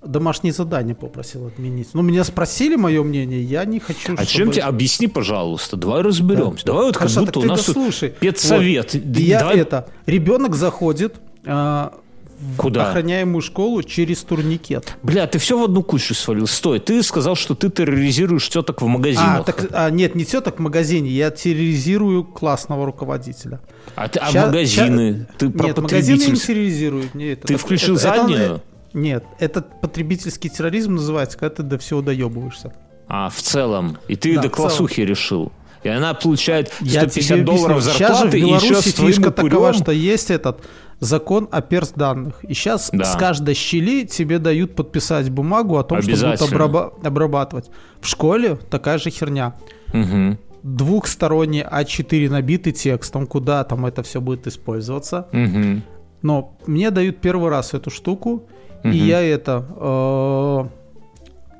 домашние 0.04 0.52
задания 0.52 0.94
попросил 0.94 1.46
отменить. 1.46 1.88
Ну, 1.92 2.02
меня 2.02 2.24
спросили 2.24 2.76
мое 2.76 3.02
мнение, 3.02 3.42
я 3.42 3.64
не 3.64 3.78
хочу, 3.80 4.14
А 4.16 4.24
чем 4.26 4.50
тебе? 4.50 4.62
Объясни, 4.62 5.06
пожалуйста. 5.06 5.76
Давай 5.76 6.02
разберемся. 6.02 6.66
Давай 6.66 6.86
вот 6.86 6.96
Хорошо, 6.96 7.24
как 7.24 7.24
будто 7.26 7.40
у 7.40 7.44
нас 7.44 7.64
тут 7.64 7.74
дослушай. 7.76 8.10
педсовет. 8.10 8.94
Вот. 8.94 9.18
Я 9.18 9.38
давай- 9.40 9.58
это, 9.58 9.88
ребенок 10.06 10.54
заходит 10.56 11.16
а, 11.46 11.92
в 12.40 12.56
Куда? 12.56 12.88
охраняемую 12.90 13.40
школу 13.42 13.82
через 13.84 14.22
турникет. 14.24 14.96
Бля, 15.04 15.26
ты 15.28 15.38
все 15.38 15.56
в 15.58 15.62
одну 15.62 15.82
кучу 15.84 16.14
свалил. 16.14 16.46
Стой, 16.48 16.80
ты 16.80 17.00
сказал, 17.04 17.36
что 17.36 17.54
ты 17.54 17.70
терроризируешь 17.70 18.48
теток 18.48 18.82
в 18.82 18.86
магазинах. 18.86 19.40
А, 19.40 19.42
так, 19.44 19.68
а, 19.72 19.90
нет, 19.90 20.14
не 20.16 20.24
теток 20.24 20.56
в 20.56 20.60
магазине, 20.60 21.08
я 21.10 21.30
терроризирую 21.30 22.24
классного 22.24 22.84
руководителя. 22.86 23.60
А, 23.94 24.08
ты- 24.08 24.18
а 24.18 24.30
Ща- 24.32 24.46
магазины? 24.46 25.28
Ты 25.38 25.50
про 25.50 25.66
Нет, 25.68 25.78
магазины 25.78 26.24
не 26.24 26.36
терроризируют. 26.36 27.14
Нет, 27.14 27.42
Ты 27.42 27.56
включил 27.56 27.96
заднюю? 27.96 28.60
Нет, 28.94 29.24
это 29.38 29.62
потребительский 29.62 30.48
терроризм 30.48 30.94
называется, 30.94 31.38
когда 31.38 31.54
ты 31.56 31.62
до 31.62 31.78
всего 31.78 32.02
доебываешься. 32.02 32.72
А, 33.08 33.28
в 33.28 33.40
целом. 33.42 33.98
И 34.08 34.16
ты 34.16 34.34
Да, 34.36 34.42
до 34.42 34.48
в 34.48 34.52
целом. 34.52 34.68
классухи 34.68 35.00
решил. 35.02 35.52
И 35.82 35.88
она 35.88 36.14
получает 36.14 36.72
150 36.80 37.38
Я 37.38 37.44
долларов 37.44 37.78
объясню. 37.78 37.92
зарплаты, 37.92 37.98
Сейчас 37.98 38.22
же 38.22 38.28
в 38.30 38.34
и 38.34 38.40
Беларуси 38.40 38.92
твоим 38.94 39.12
фишка 39.12 39.30
такова, 39.32 39.72
что 39.72 39.90
есть 39.92 40.30
этот 40.30 40.60
закон 41.00 41.48
о 41.50 41.60
перс-данных. 41.60 42.44
И 42.44 42.54
сейчас 42.54 42.90
Да. 42.92 43.04
с 43.04 43.16
каждой 43.16 43.54
щели 43.54 44.04
тебе 44.06 44.38
дают 44.38 44.76
подписать 44.76 45.28
бумагу 45.30 45.76
о 45.78 45.82
том, 45.82 46.00
что 46.00 46.12
будут 46.12 46.40
обраба- 46.40 46.92
обрабатывать. 47.04 47.70
В 48.00 48.06
школе 48.06 48.56
такая 48.70 48.98
же 48.98 49.10
херня. 49.10 49.54
Мгм. 49.92 50.38
Двухсторонний 50.62 51.62
А4 51.64 52.30
набитый 52.30 52.72
текстом, 52.72 53.26
куда 53.26 53.64
там 53.64 53.84
это 53.84 54.04
все 54.04 54.20
будет 54.20 54.46
использоваться. 54.46 55.26
Мгм. 55.32 55.82
Но 56.22 56.56
мне 56.66 56.90
дают 56.92 57.20
первый 57.20 57.50
раз 57.50 57.74
эту 57.74 57.90
штуку, 57.90 58.46
и 58.84 58.96
я 58.96 59.20
это... 59.22 59.64
э, 59.76 60.82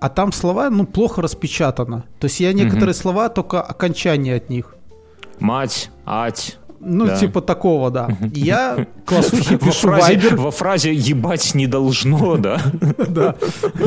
а 0.00 0.08
там 0.08 0.32
слова, 0.32 0.68
ну, 0.68 0.84
плохо 0.84 1.22
распечатано. 1.22 2.04
То 2.18 2.24
есть 2.24 2.40
я 2.40 2.52
некоторые 2.52 2.94
слова, 2.94 3.28
только 3.28 3.62
окончание 3.62 4.34
от 4.34 4.50
них. 4.50 4.74
Мать, 5.38 5.90
ать. 6.04 6.58
Ну, 6.84 7.06
Да. 7.06 7.16
типа 7.16 7.40
такого, 7.40 7.90
да. 7.90 8.08
Я 8.34 8.86
классухи 9.06 9.52
Во 9.54 9.58
пишу 9.58 9.88
фразе, 9.88 10.02
вайбер. 10.02 10.36
во 10.36 10.50
фразе 10.50 10.92
«ебать 10.92 11.54
не 11.54 11.66
должно», 11.66 12.36
да? 12.36 12.60
Да, 13.08 13.34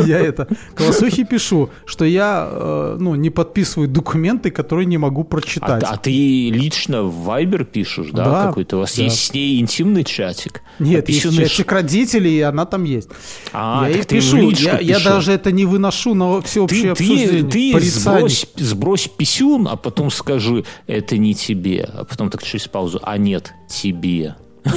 я 0.05 0.19
это. 0.19 0.47
Классухи 0.75 1.23
пишу, 1.23 1.69
что 1.85 2.05
я, 2.05 2.47
э, 2.49 2.97
ну, 2.99 3.15
не 3.15 3.29
подписываю 3.29 3.87
документы, 3.89 4.51
которые 4.51 4.85
не 4.85 4.97
могу 4.97 5.21
А, 5.21 5.25
прочитать. 5.25 5.81
т- 5.81 5.87
а 5.89 5.97
ты 5.97 6.49
лично 6.49 7.03
в 7.03 7.23
Вайбер 7.23 7.65
пишешь, 7.65 8.09
да, 8.11 8.47
какой-то? 8.47 8.77
У 8.77 8.79
вас 8.81 8.93
есть 8.97 9.19
с 9.19 9.33
ней 9.33 9.59
интимный 9.59 10.03
чатик? 10.03 10.61
Нет, 10.79 11.05
А 11.07 11.11
есть 11.11 11.35
чатик 11.35 11.71
родителей, 11.71 12.37
и 12.37 12.41
она 12.41 12.65
там 12.65 12.83
есть. 12.83 13.09
А, 13.53 13.85
я 13.87 13.95
ей 13.95 14.03
ты 14.03 14.17
пишу, 14.17 14.49
я, 14.51 14.99
даже 14.99 15.31
это 15.31 15.51
не 15.51 15.65
выношу 15.65 16.13
на 16.13 16.41
всеобщее 16.41 16.93
Ты, 16.93 17.03
ты, 17.05 17.13
обсуждение. 17.13 17.43
ты 17.79 17.79
сбрось, 17.81 18.47
сбрось 18.57 19.07
писюн, 19.07 19.67
а 19.67 19.75
потом 19.75 20.11
скажи, 20.11 20.63
это 20.87 21.17
не 21.17 21.33
тебе. 21.33 21.89
А 21.93 22.03
потом 22.05 22.29
так 22.29 22.43
через 22.43 22.67
паузу, 22.67 22.84
а 23.01 23.17
нет, 23.17 23.53
тебе. 23.67 24.35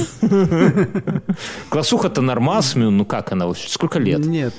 Классуха-то 1.69 2.21
нормас, 2.21 2.75
Мюн, 2.75 2.97
ну 2.97 3.05
как 3.05 3.31
она? 3.31 3.47
вообще? 3.47 3.69
Сколько 3.69 3.99
лет? 3.99 4.19
Нет. 4.19 4.53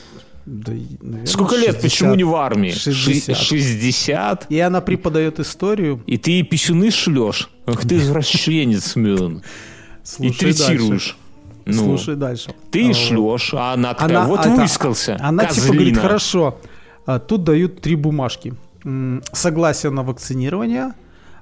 Да, 0.47 0.73
наверное, 0.73 1.27
Сколько 1.27 1.55
лет? 1.57 1.75
60. 1.77 1.83
Почему 1.83 2.15
не 2.15 2.25
в 2.25 2.35
армии? 2.35 2.71
60. 2.71 3.37
Ши- 3.37 3.59
60? 3.61 4.47
И 4.49 4.59
она 4.59 4.81
преподает 4.81 5.39
историю. 5.39 6.03
И 6.07 6.17
ты 6.19 6.33
ей 6.33 6.43
писюны 6.43 6.91
шлешь? 6.91 7.51
Ах 7.67 7.81
ты 7.87 7.99
извращенец, 7.99 8.97
Мюн. 8.97 9.43
И 10.19 10.31
третируешь. 10.31 11.17
Ну, 11.67 11.97
Слушай 11.97 12.17
дальше. 12.17 12.53
ты 12.73 12.91
А, 12.91 12.95
шлешь, 12.95 13.55
а 13.55 13.75
она 13.75 13.95
такая, 13.95 14.19
Она, 14.19 14.27
вот 14.27 14.41
это- 14.41 14.51
выискался, 14.51 15.17
Она 15.21 15.45
типа 15.45 15.55
козлина. 15.55 15.75
говорит, 15.77 15.99
хорошо, 15.99 16.59
а, 17.07 17.19
тут 17.21 17.45
дают 17.45 17.81
три 17.83 17.95
бумажки. 17.97 18.55
Согласие 19.33 19.93
на 19.93 20.03
вакцинирование, 20.03 20.95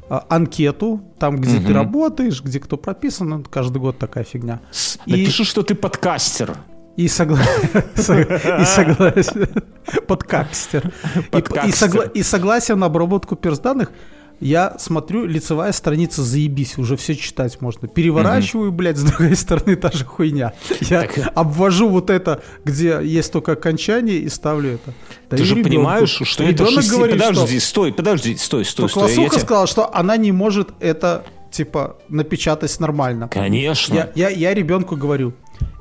анкету, 0.08 1.00
там, 1.18 1.36
где 1.36 1.54
ты 1.58 1.64
Мгм. 1.66 1.74
работаешь, 1.74 2.42
где 2.42 2.60
кто 2.60 2.76
прописан, 2.76 3.28
ну, 3.28 3.44
каждый 3.48 3.78
год 3.78 3.98
такая 3.98 4.24
фигня. 4.24 4.60
С- 4.70 4.98
И- 5.06 5.12
Напиши, 5.12 5.44
что 5.44 5.62
ты 5.62 5.74
подкастер. 5.74 6.56
И, 6.96 7.06
согла... 7.08 7.38
сог- 7.94 8.60
и 8.60 8.64
согласие... 8.64 9.48
Подкастер. 10.06 10.92
И, 11.14 11.18
п- 11.20 11.20
и, 11.20 11.30
Подкастер. 11.30 11.88
согла- 11.88 12.10
и 12.12 12.22
согласие 12.22 12.76
на 12.76 12.86
обработку 12.86 13.36
персданных. 13.36 13.92
Я 14.40 14.76
смотрю, 14.78 15.26
лицевая 15.26 15.72
страница 15.72 16.22
заебись, 16.22 16.78
уже 16.78 16.96
все 16.96 17.16
читать 17.16 17.60
можно. 17.60 17.88
Переворачиваю, 17.88 18.70
блядь, 18.70 18.96
с 18.96 19.02
другой 19.02 19.34
стороны 19.34 19.74
та 19.76 19.90
же 19.90 20.04
хуйня. 20.04 20.52
Я 20.80 21.02
Так- 21.02 21.32
обвожу 21.34 21.88
вот 21.88 22.08
это, 22.10 22.40
где 22.64 23.00
есть 23.02 23.32
только 23.32 23.52
окончание, 23.52 24.18
и 24.18 24.28
ставлю 24.28 24.74
это. 24.74 24.94
Ты 25.30 25.42
же 25.44 25.54
ребенку. 25.56 25.68
понимаешь, 25.70 26.20
что 26.22 26.44
это 26.44 26.52
Ребенок 26.52 26.82
шести... 26.82 26.90
говорит, 26.96 27.16
Подожди, 27.18 27.58
что... 27.58 27.68
стой, 27.68 27.92
подожди, 27.92 28.36
стой, 28.36 28.64
стой, 28.64 28.88
стой. 28.88 29.02
Я 29.02 29.08
классуха 29.08 29.30
тебя- 29.30 29.40
сказала, 29.44 29.66
что 29.66 29.94
она 29.94 30.16
не 30.16 30.30
может 30.30 30.68
это, 30.78 31.24
типа, 31.50 31.96
напечатать 32.08 32.78
нормально. 32.78 33.28
Конечно. 33.28 33.94
Я, 33.94 34.10
я, 34.14 34.28
я 34.28 34.54
ребенку 34.54 34.94
говорю, 34.94 35.32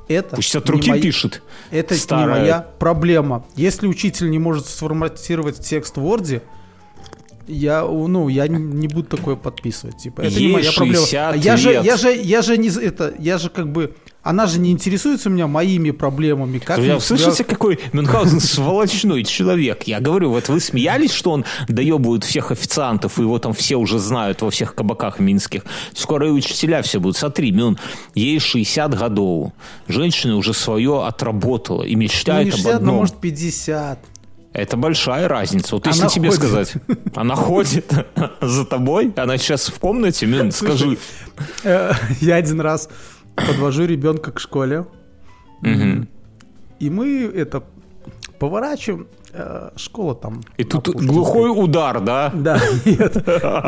это 0.08 0.34
Пусть 0.36 0.56
от 0.56 0.68
руки 0.68 0.90
мои- 0.90 1.00
пишет. 1.00 1.42
Это 1.70 1.94
Старая. 1.94 2.26
не 2.26 2.40
моя 2.40 2.66
проблема. 2.80 3.44
Если 3.54 3.86
учитель 3.86 4.30
не 4.30 4.38
может 4.40 4.66
сформатировать 4.66 5.60
текст 5.60 5.96
в 5.96 6.00
Word, 6.00 6.42
я, 7.48 7.82
ну, 7.84 8.28
я 8.28 8.46
не- 8.48 8.58
не 8.58 8.88
буду 8.88 9.08
такое 9.16 9.36
подписывать. 9.36 9.96
Типа, 9.98 10.22
это 10.22 10.36
не 10.38 10.46
Ей 10.46 10.52
моя 10.52 10.72
проблема. 10.72 10.98
60 11.06 11.34
А 11.34 11.36
я 11.36 11.56
же, 11.56 11.72
я 11.84 11.96
же, 11.96 12.14
я 12.14 12.42
же 12.42 12.56
не, 12.58 12.68
это, 12.68 13.14
я 13.18 13.38
же 13.38 13.50
как 13.50 13.72
бы, 13.72 13.94
она 14.22 14.46
же 14.46 14.58
не 14.58 14.70
интересуется 14.72 15.28
у 15.28 15.32
меня 15.32 15.46
моими 15.46 15.90
проблемами. 15.90 16.58
Как 16.58 16.78
себя- 16.78 17.00
слышите, 17.00 17.44
какой 17.44 17.78
Мюнхгаузен 17.92 18.40
сволочной 18.40 19.24
человек? 19.24 19.84
Я 19.84 20.00
говорю, 20.00 20.30
вот 20.30 20.48
вы 20.48 20.60
смеялись, 20.60 21.12
что 21.12 21.30
он 21.30 21.44
доебывает 21.68 22.24
всех 22.24 22.50
официантов, 22.52 23.18
и 23.18 23.22
его 23.22 23.38
там 23.38 23.52
все 23.54 23.76
уже 23.76 23.98
знают 23.98 24.42
во 24.42 24.50
всех 24.50 24.74
кабаках 24.74 25.18
минских. 25.18 25.64
Скоро 25.94 26.28
и 26.28 26.30
учителя 26.30 26.82
все 26.82 27.00
будут. 27.00 27.16
Смотри, 27.16 27.52
Мюн, 27.52 27.78
ей 28.14 28.38
60 28.38 28.94
годов. 28.98 29.52
Женщина 29.86 30.36
уже 30.36 30.52
свое 30.52 31.04
отработала 31.06 31.82
и 31.84 31.94
Ну, 31.94 32.02
мечтает 32.02 32.44
не 32.46 32.50
об 32.50 32.56
60, 32.56 32.72
но 32.72 32.76
одном. 32.78 32.94
может 32.96 33.16
50. 33.16 33.98
Это 34.52 34.76
большая 34.76 35.28
разница. 35.28 35.76
Вот 35.76 35.86
если 35.86 36.00
Она 36.02 36.10
тебе 36.10 36.28
ходит. 36.30 36.40
сказать, 36.42 36.74
она 37.14 37.34
ходит 37.34 37.92
за 38.40 38.64
тобой, 38.64 39.12
она 39.16 39.36
сейчас 39.38 39.68
в 39.68 39.78
комнате, 39.78 40.26
Мюн, 40.26 40.50
скажи. 40.52 40.96
Э, 41.64 41.92
Я 42.20 42.36
один 42.36 42.60
раз 42.60 42.88
подвожу 43.36 43.84
ребенка 43.84 44.32
к 44.32 44.40
школе, 44.40 44.86
и 45.62 46.90
мы 46.90 47.24
это 47.24 47.64
поворачиваем, 48.38 49.08
э, 49.32 49.70
школа 49.76 50.14
там. 50.14 50.42
И 50.56 50.64
тут 50.64 50.84
Пушкинской. 50.84 51.08
глухой 51.08 51.50
удар, 51.64 52.00
да? 52.00 52.30
Да, 52.32 52.60
нет, 52.84 53.16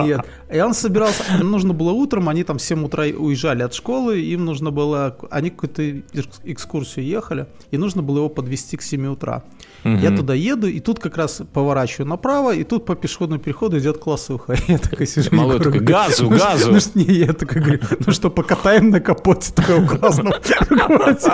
нет. 0.05 0.21
И 0.53 0.61
он 0.61 0.75
собирался, 0.75 1.25
нужно 1.43 1.75
было 1.75 1.91
утром, 1.91 2.29
они 2.29 2.45
там 2.45 2.59
в 2.59 2.63
7 2.63 2.85
утра 2.85 3.05
уезжали 3.05 3.63
от 3.65 3.75
школы, 3.75 4.21
им 4.21 4.45
нужно 4.45 4.71
было, 4.71 5.17
они 5.31 5.51
какую-то 5.51 5.83
экс- 6.15 6.41
экскурсию 6.45 7.05
ехали, 7.05 7.47
и 7.73 7.77
нужно 7.79 8.03
было 8.03 8.19
его 8.19 8.29
подвести 8.29 8.77
к 8.77 8.83
7 8.83 9.07
утра. 9.09 9.43
Я 9.85 10.11
туда 10.17 10.35
еду, 10.35 10.67
и 10.67 10.81
тут 10.81 10.99
как 10.99 11.17
раз 11.17 11.43
поворачиваю 11.53 12.09
направо, 12.09 12.55
и 12.55 12.65
тут 12.65 12.85
по 12.85 12.95
пешеходному 12.95 13.41
переходу 13.41 13.79
идет 13.79 13.99
классуха. 13.99 14.57
Я 14.69 14.79
такой 14.79 15.07
сижу. 15.07 15.35
Малой 15.35 15.59
такой, 15.59 15.81
газу, 15.81 16.25
«Ну 16.25 16.37
газу». 16.37 16.73
Ну 16.73 16.81
что, 16.81 16.99
не, 16.99 17.05
я 17.05 17.33
такой 17.33 17.61
говорю, 17.63 17.81
ну 18.07 18.13
что, 18.13 18.31
покатаем 18.31 18.91
на 18.91 19.01
капоте 19.01 19.53
красном 19.57 20.33
капоте. 20.69 21.33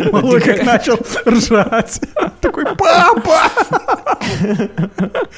Малой 0.12 0.40
как 0.40 0.64
начал 0.64 0.98
ржать. 1.26 2.00
Такой, 2.40 2.64
папа! 2.76 3.50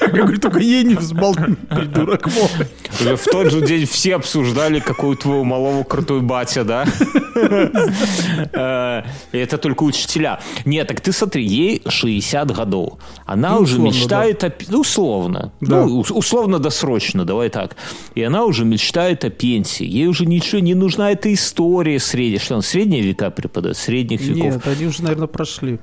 Я 0.01 0.07
говорю, 0.09 0.39
только 0.39 0.59
ей 0.59 0.83
не 0.83 0.95
взболтни, 0.95 1.55
придурок 1.69 2.27
мой. 2.27 3.15
В 3.17 3.23
тот 3.25 3.51
же 3.51 3.61
день 3.61 3.85
все 3.85 4.15
обсуждали, 4.15 4.79
какой 4.79 5.11
у 5.11 5.15
твоего 5.15 5.43
малого 5.43 5.83
крутой 5.83 6.21
батя, 6.21 6.63
да? 6.63 6.85
Э, 8.53 9.03
Это 9.31 9.57
только 9.57 9.83
учителя. 9.83 10.39
Нет, 10.65 10.87
так 10.87 11.01
ты 11.01 11.11
смотри, 11.11 11.45
ей 11.53 11.81
60 11.87 12.51
годов. 12.51 12.93
Она 13.25 13.55
Ну, 13.55 13.61
уже 13.61 13.79
мечтает 13.79 14.43
о... 14.43 14.49
пе- 14.49 14.65
Ну, 14.69 14.79
условно. 14.81 15.51
Да. 15.61 15.85
Ну, 15.85 15.99
ус- 15.99 16.11
условно-досрочно, 16.11 17.25
давай 17.25 17.49
так. 17.49 17.75
И 18.15 18.21
она 18.23 18.45
уже 18.45 18.65
мечтает 18.65 19.23
о 19.25 19.29
пенсии. 19.29 19.85
Ей 19.85 20.07
уже 20.07 20.25
ничего 20.25 20.59
не 20.61 20.73
нужна 20.75 21.11
эта 21.11 21.33
история 21.33 21.99
средняя. 21.99 22.39
Что 22.39 22.55
он, 22.55 22.61
средние 22.61 23.01
века 23.01 23.29
преподает? 23.31 23.77
Средних 23.77 24.21
веков. 24.21 24.53
Нет, 24.55 24.67
они 24.67 24.85
уже, 24.87 25.03
наверное, 25.03 25.27
прошли. 25.27 25.79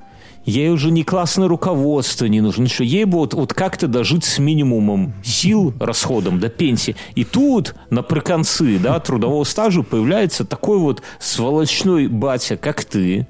Ей 0.47 0.71
уже 0.71 0.91
не 0.91 1.05
классное 1.05 1.49
руководство 1.49 2.25
не 2.25 2.41
нужно. 2.41 2.63
Ничего. 2.63 2.85
Ей 2.87 3.05
бы 3.05 3.19
вот, 3.19 3.35
вот 3.35 3.53
как-то 3.53 3.87
дожить 3.89 4.25
с 4.25 4.39
минимумом 4.39 5.13
сил, 5.23 5.75
расходом 5.79 6.41
до 6.41 6.49
пенсии. 6.49 6.97
И 7.15 7.25
тут, 7.25 7.75
наприконцы 7.91 8.79
да, 8.79 8.99
трудового 9.01 9.45
стажа, 9.45 9.83
появляется 9.83 10.47
такой 10.47 10.79
вот 10.79 11.03
сволочной 11.19 12.07
батя, 12.09 12.57
как 12.57 12.85
ты, 12.87 13.27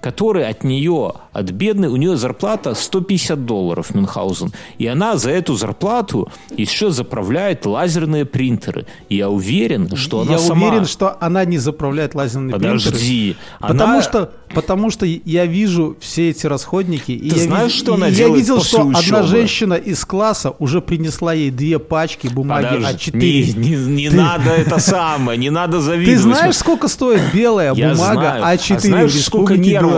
который 0.00 0.46
от 0.48 0.64
нее, 0.64 1.12
от 1.32 1.50
бедной, 1.50 1.88
у 1.88 1.96
нее 1.96 2.16
зарплата 2.16 2.74
150 2.74 3.44
долларов 3.46 3.94
Мюнхгаузен. 3.94 4.52
И 4.78 4.86
она 4.86 5.16
за 5.16 5.30
эту 5.30 5.54
зарплату 5.54 6.30
еще 6.56 6.90
заправляет 6.90 7.66
лазерные 7.66 8.24
принтеры. 8.24 8.86
Я 9.08 9.28
уверен, 9.28 9.94
что 9.96 10.20
она 10.20 10.32
Я 10.32 10.38
сама... 10.38 10.68
уверен, 10.68 10.86
что 10.86 11.16
она 11.20 11.44
не 11.44 11.58
заправляет 11.58 12.14
лазерные 12.14 12.56
принтеры. 12.58 12.78
Подожди. 12.84 13.36
Потому 13.60 13.82
Она- 13.94 14.02
что, 14.02 14.32
потому 14.54 14.90
что 14.90 15.06
я 15.06 15.46
вижу 15.46 15.96
все 16.00 16.30
эти 16.30 16.46
расходники. 16.46 17.12
И 17.12 17.30
Ты 17.30 17.36
я 17.36 17.42
знаешь, 17.44 17.72
ви- 17.74 17.78
что 17.78 17.94
она 17.94 18.08
и 18.08 18.10
Я 18.12 18.16
делает 18.16 18.40
видел, 18.40 18.56
после 18.56 18.68
что 18.70 18.80
одна 18.82 18.98
учебы? 18.98 19.22
женщина 19.26 19.74
из 19.74 20.04
класса 20.04 20.54
уже 20.58 20.80
принесла 20.80 21.34
ей 21.34 21.50
две 21.50 21.78
пачки 21.78 22.26
бумаги 22.28 22.76
Подожди, 22.76 23.10
А4. 23.10 23.16
Не, 23.18 23.52
не- 23.52 23.76
не 24.02 24.08
Ты- 24.10 24.16
надо 24.16 24.50
это 24.50 24.78
самое, 24.78 25.38
не 25.38 25.50
надо 25.50 25.78
Ты 25.78 25.82
завидовать. 25.82 26.20
знаешь, 26.20 26.56
сколько 26.56 26.88
стоит 26.88 27.20
белая 27.34 27.74
Я 27.74 27.90
бумага 27.90 28.20
знаю. 28.38 28.44
А4 28.44 28.76
а 28.76 28.80
знаешь, 28.80 29.12
в 29.12 29.22
сколько 29.22 29.56
нервов? 29.56 29.89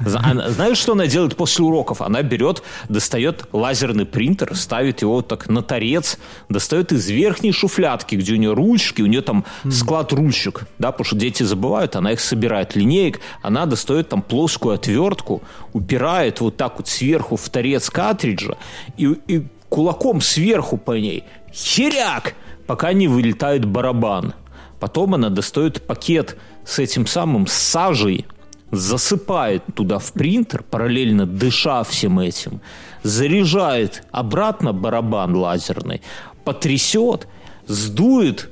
За- 0.00 0.20
она- 0.20 0.50
Знаешь, 0.50 0.78
что 0.78 0.92
она 0.92 1.06
делает 1.06 1.36
после 1.36 1.64
уроков? 1.64 2.00
Она 2.02 2.22
берет, 2.22 2.62
достает 2.88 3.44
лазерный 3.52 4.06
принтер, 4.06 4.54
ставит 4.56 5.02
его 5.02 5.22
так 5.22 5.48
на 5.48 5.62
торец, 5.62 6.18
достает 6.48 6.92
из 6.92 7.08
верхней 7.08 7.52
шуфлятки, 7.52 8.16
где 8.16 8.32
у 8.34 8.36
нее 8.36 8.52
ручки, 8.54 9.02
у 9.02 9.06
нее 9.06 9.22
там 9.22 9.44
склад 9.70 10.12
ручек, 10.12 10.66
да, 10.78 10.92
потому 10.92 11.04
что 11.06 11.16
дети 11.16 11.42
забывают, 11.42 11.96
она 11.96 12.12
их 12.12 12.20
собирает, 12.20 12.76
линеек, 12.76 13.20
она 13.42 13.66
достает 13.66 14.08
там 14.08 14.22
плоскую 14.22 14.74
отвертку, 14.74 15.42
упирает 15.72 16.40
вот 16.40 16.56
так 16.56 16.78
вот 16.78 16.88
сверху 16.88 17.36
в 17.36 17.48
торец 17.48 17.90
картриджа 17.90 18.56
и, 18.96 19.14
и 19.28 19.46
кулаком 19.68 20.20
сверху 20.20 20.76
по 20.76 20.92
ней 20.92 21.24
херяк, 21.52 22.34
пока 22.66 22.92
не 22.92 23.08
вылетает 23.08 23.64
барабан. 23.64 24.34
Потом 24.80 25.14
она 25.14 25.28
достает 25.28 25.86
пакет 25.86 26.36
с 26.64 26.78
этим 26.78 27.06
самым 27.06 27.46
с 27.46 27.52
сажей, 27.52 28.26
засыпает 28.72 29.62
туда 29.74 29.98
в 29.98 30.12
принтер, 30.12 30.64
параллельно 30.64 31.26
дыша 31.26 31.84
всем 31.84 32.18
этим, 32.18 32.60
заряжает 33.02 34.02
обратно 34.10 34.72
барабан 34.72 35.36
лазерный, 35.36 36.00
потрясет, 36.44 37.28
сдует 37.66 38.50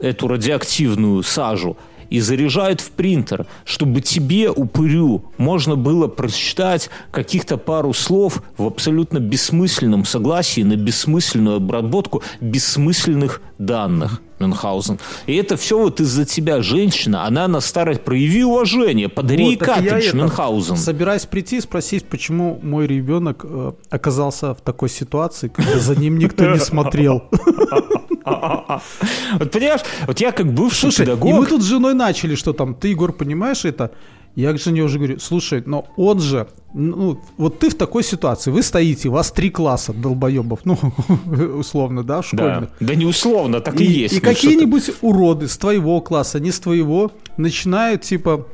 эту 0.00 0.28
радиоактивную 0.28 1.22
сажу 1.22 1.76
и 2.10 2.20
заряжает 2.20 2.80
в 2.80 2.90
принтер, 2.90 3.46
чтобы 3.64 4.00
тебе, 4.00 4.50
упырю, 4.50 5.24
можно 5.38 5.76
было 5.76 6.08
прочитать 6.08 6.90
каких-то 7.10 7.56
пару 7.56 7.92
слов 7.94 8.42
в 8.58 8.66
абсолютно 8.66 9.18
бессмысленном 9.18 10.04
согласии 10.04 10.62
на 10.62 10.76
бессмысленную 10.76 11.56
обработку 11.56 12.22
бессмысленных 12.40 13.40
данных. 13.58 14.20
Мюнхгаузен. 14.40 14.98
И 15.26 15.36
это 15.36 15.58
все 15.58 15.78
вот 15.78 16.00
из-за 16.00 16.24
тебя, 16.24 16.62
женщина, 16.62 17.26
она 17.26 17.46
на 17.46 17.60
старость 17.60 18.00
прояви 18.00 18.42
уважение, 18.42 19.10
подари 19.10 19.44
ей 19.44 19.58
Вот, 19.58 19.66
я 19.66 19.74
картридж 19.74 20.14
Мюнхгаузен. 20.14 20.76
Собираюсь 20.78 21.26
прийти 21.26 21.58
и 21.58 21.60
спросить, 21.60 22.06
почему 22.06 22.58
мой 22.62 22.86
ребенок 22.86 23.44
э, 23.44 23.72
оказался 23.90 24.54
в 24.54 24.62
такой 24.62 24.88
ситуации, 24.88 25.48
когда 25.48 25.78
за 25.78 25.94
ним 25.94 26.18
никто 26.18 26.50
не 26.50 26.58
смотрел. 26.58 27.24
Вот 29.38 29.50
понимаешь, 29.50 29.80
вот 30.06 30.20
я 30.20 30.32
как 30.32 30.52
бывший 30.52 30.80
Слушай, 30.92 31.02
и 31.02 31.04
педагог... 31.06 31.34
мы 31.34 31.46
тут 31.46 31.62
с 31.62 31.64
женой 31.66 31.94
начали, 31.94 32.34
что 32.34 32.52
там, 32.52 32.74
ты, 32.74 32.88
Егор, 32.88 33.12
понимаешь 33.12 33.64
это? 33.64 33.90
Я 34.36 34.52
к 34.52 34.60
жене 34.60 34.82
уже 34.82 34.98
говорю, 34.98 35.18
слушай, 35.18 35.60
но 35.66 35.86
он 35.96 36.20
же, 36.20 36.46
ну, 36.72 37.20
вот 37.36 37.58
ты 37.58 37.68
в 37.68 37.74
такой 37.74 38.04
ситуации, 38.04 38.52
вы 38.52 38.62
стоите, 38.62 39.08
у 39.08 39.12
вас 39.12 39.32
три 39.32 39.50
класса 39.50 39.92
долбоебов, 39.92 40.60
ну, 40.64 40.78
условно, 41.58 42.04
да, 42.04 42.18
Да, 42.18 42.22
школьных. 42.22 42.70
да 42.78 42.94
не 42.94 43.06
условно, 43.06 43.60
так 43.60 43.80
и, 43.80 43.84
И, 43.84 43.90
есть. 44.02 44.14
и 44.14 44.16
Ну, 44.18 44.22
какие-нибудь 44.22 44.90
уроды 45.00 45.48
с 45.48 45.58
твоего 45.58 46.00
класса, 46.00 46.38
не 46.38 46.52
с 46.52 46.60
твоего, 46.60 47.10
начинают, 47.38 48.02
типа, 48.02 48.46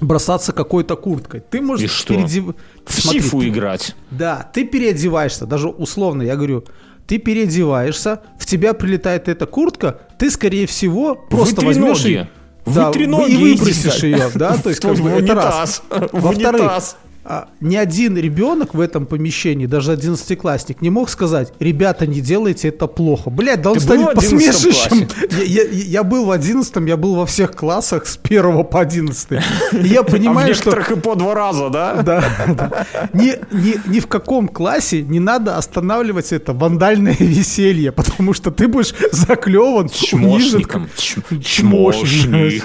бросаться 0.00 0.52
какой-то 0.52 0.94
курткой. 0.94 1.40
Ты 1.40 1.62
можешь 1.62 1.84
И 1.86 1.88
что? 1.88 2.12
переодев- 2.14 2.54
В 2.84 3.00
сифу 3.00 3.42
играть. 3.42 3.96
Да, 4.10 4.48
ты 4.52 4.64
переодеваешься, 4.64 5.46
даже 5.46 5.68
условно, 5.68 6.22
я 6.22 6.36
говорю, 6.36 6.64
ты 7.08 7.16
переодеваешься, 7.16 8.20
в 8.38 8.44
тебя 8.44 8.74
прилетает 8.74 9.28
эта 9.28 9.46
куртка, 9.46 9.98
ты, 10.18 10.30
скорее 10.30 10.66
всего, 10.66 11.14
просто 11.14 11.62
Вытри 11.62 11.66
возьмешь 11.66 12.02
ноги. 12.04 12.12
и, 12.66 12.70
да, 12.70 12.86
Вытри 12.88 13.04
и 13.04 13.06
ноги, 13.06 13.36
выбросишь 13.36 14.02
ее, 14.02 14.30
да, 14.34 14.56
то 14.58 14.68
есть 14.68 14.80
как 14.82 14.98
бы 14.98 15.08
это 15.08 15.34
раз. 15.34 15.82
Во-вторых, 16.12 16.70
ни 17.60 17.76
один 17.76 18.16
ребенок 18.16 18.74
в 18.74 18.80
этом 18.80 19.04
помещении, 19.06 19.66
даже 19.66 19.92
одиннадцатиклассник, 19.92 20.80
не 20.80 20.90
мог 20.90 21.10
сказать, 21.10 21.52
ребята, 21.60 22.06
не 22.06 22.20
делайте 22.20 22.68
это 22.68 22.86
плохо. 22.86 23.30
Блядь, 23.30 23.60
да 23.62 23.70
он 23.70 23.76
Ты 23.76 23.80
станет 23.82 24.06
в 24.06 24.18
11 24.18 24.30
посмешищем. 24.32 25.08
Я, 25.46 25.62
я- 25.64 25.68
я 25.70 26.02
был 26.04 26.24
в 26.24 26.30
одиннадцатом, 26.30 26.86
я 26.86 26.96
был 26.96 27.14
во 27.16 27.26
всех 27.26 27.52
классах 27.52 28.06
с 28.06 28.16
первого 28.16 28.62
по 28.62 28.80
одиннадцатый. 28.80 29.40
Я 29.72 30.00
А 30.00 30.02
в 30.02 30.06
понимаю, 30.06 30.54
что... 30.54 30.70
некоторых 30.70 30.90
и 30.92 31.00
по 31.00 31.14
два 31.16 31.34
раза, 31.34 31.68
да? 31.70 32.02
Да, 32.02 32.24
да. 32.48 32.86
Ни, 33.12 33.34
ни, 33.52 33.74
ни 33.88 34.00
в 34.00 34.06
каком 34.06 34.48
классе 34.48 35.02
не 35.02 35.20
надо 35.20 35.56
останавливать 35.56 36.32
это 36.32 36.52
вандальное 36.52 37.16
веселье, 37.18 37.92
потому 37.92 38.32
что 38.32 38.50
ты 38.50 38.68
будешь 38.68 38.94
заклеван, 39.12 39.84
унижен. 39.86 39.90
Чмошником. 40.62 40.88
Ч- 40.96 41.20
Чмошник. 41.42 42.64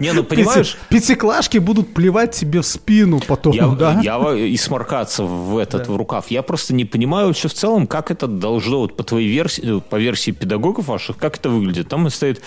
Не, 0.00 0.12
ну 0.12 0.24
понимаешь, 0.24 0.76
Пяти- 0.88 1.04
Пятиклашки 1.06 1.58
будут 1.58 1.92
плевать 1.94 2.32
тебе 2.32 2.60
в 2.62 2.66
спину 2.66 3.20
потом, 3.26 3.52
я, 3.52 3.73
да? 3.74 4.00
я 4.02 4.34
и 4.34 4.56
сморкаться 4.56 5.24
в 5.24 5.58
этот 5.58 5.88
в 5.88 5.96
рукав. 5.96 6.30
Я 6.30 6.42
просто 6.42 6.74
не 6.74 6.84
понимаю 6.84 7.28
вообще 7.28 7.48
в 7.48 7.54
целом, 7.54 7.86
как 7.86 8.10
это 8.10 8.26
должно, 8.26 8.80
вот 8.80 8.96
по 8.96 9.02
твоей 9.02 9.28
версии, 9.28 9.78
э, 9.78 9.80
по 9.80 9.96
версии 9.96 10.30
педагогов 10.30 10.88
ваших, 10.88 11.16
как 11.16 11.36
это 11.36 11.48
выглядит. 11.48 11.88
Там 11.88 12.08
стоит, 12.10 12.42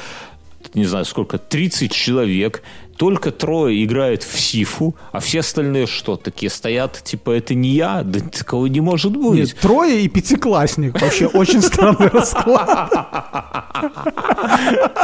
не 0.73 0.85
знаю 0.85 1.05
сколько, 1.05 1.37
30 1.37 1.91
человек, 1.91 2.63
только 2.97 3.31
трое 3.31 3.83
играют 3.83 4.23
в 4.23 4.39
сифу, 4.39 4.95
а 5.11 5.19
все 5.19 5.39
остальные 5.39 5.85
что, 5.85 6.15
такие 6.17 6.49
стоят, 6.49 7.01
типа, 7.03 7.31
это 7.31 7.53
не 7.53 7.69
я? 7.69 8.01
Да 8.03 8.19
такого 8.19 8.65
не 8.65 8.81
может 8.81 9.15
быть. 9.15 9.39
Нет, 9.39 9.55
трое 9.61 10.01
и 10.01 10.07
пятиклассник. 10.07 10.99
Вообще 10.99 11.27
очень 11.27 11.61
странный 11.61 12.07
расклад. 12.07 12.91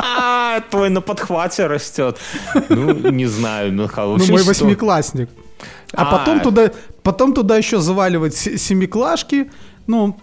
А, 0.05 0.61
твой 0.71 0.89
на 0.89 1.01
подхвате 1.01 1.67
растет. 1.67 2.17
Ну, 2.69 2.93
не 3.11 3.25
знаю, 3.27 3.71
Михаил. 3.71 4.17
Ну, 4.17 4.25
мой 4.27 4.43
восьмиклассник. 4.43 5.29
А 5.95 6.01
А. 6.01 6.17
потом 6.17 6.39
туда, 6.39 6.71
потом 7.03 7.33
туда 7.33 7.57
еще 7.57 7.79
заваливать 7.79 8.35
се- 8.35 8.57
семиклашки, 8.57 9.51
ну, 9.87 10.17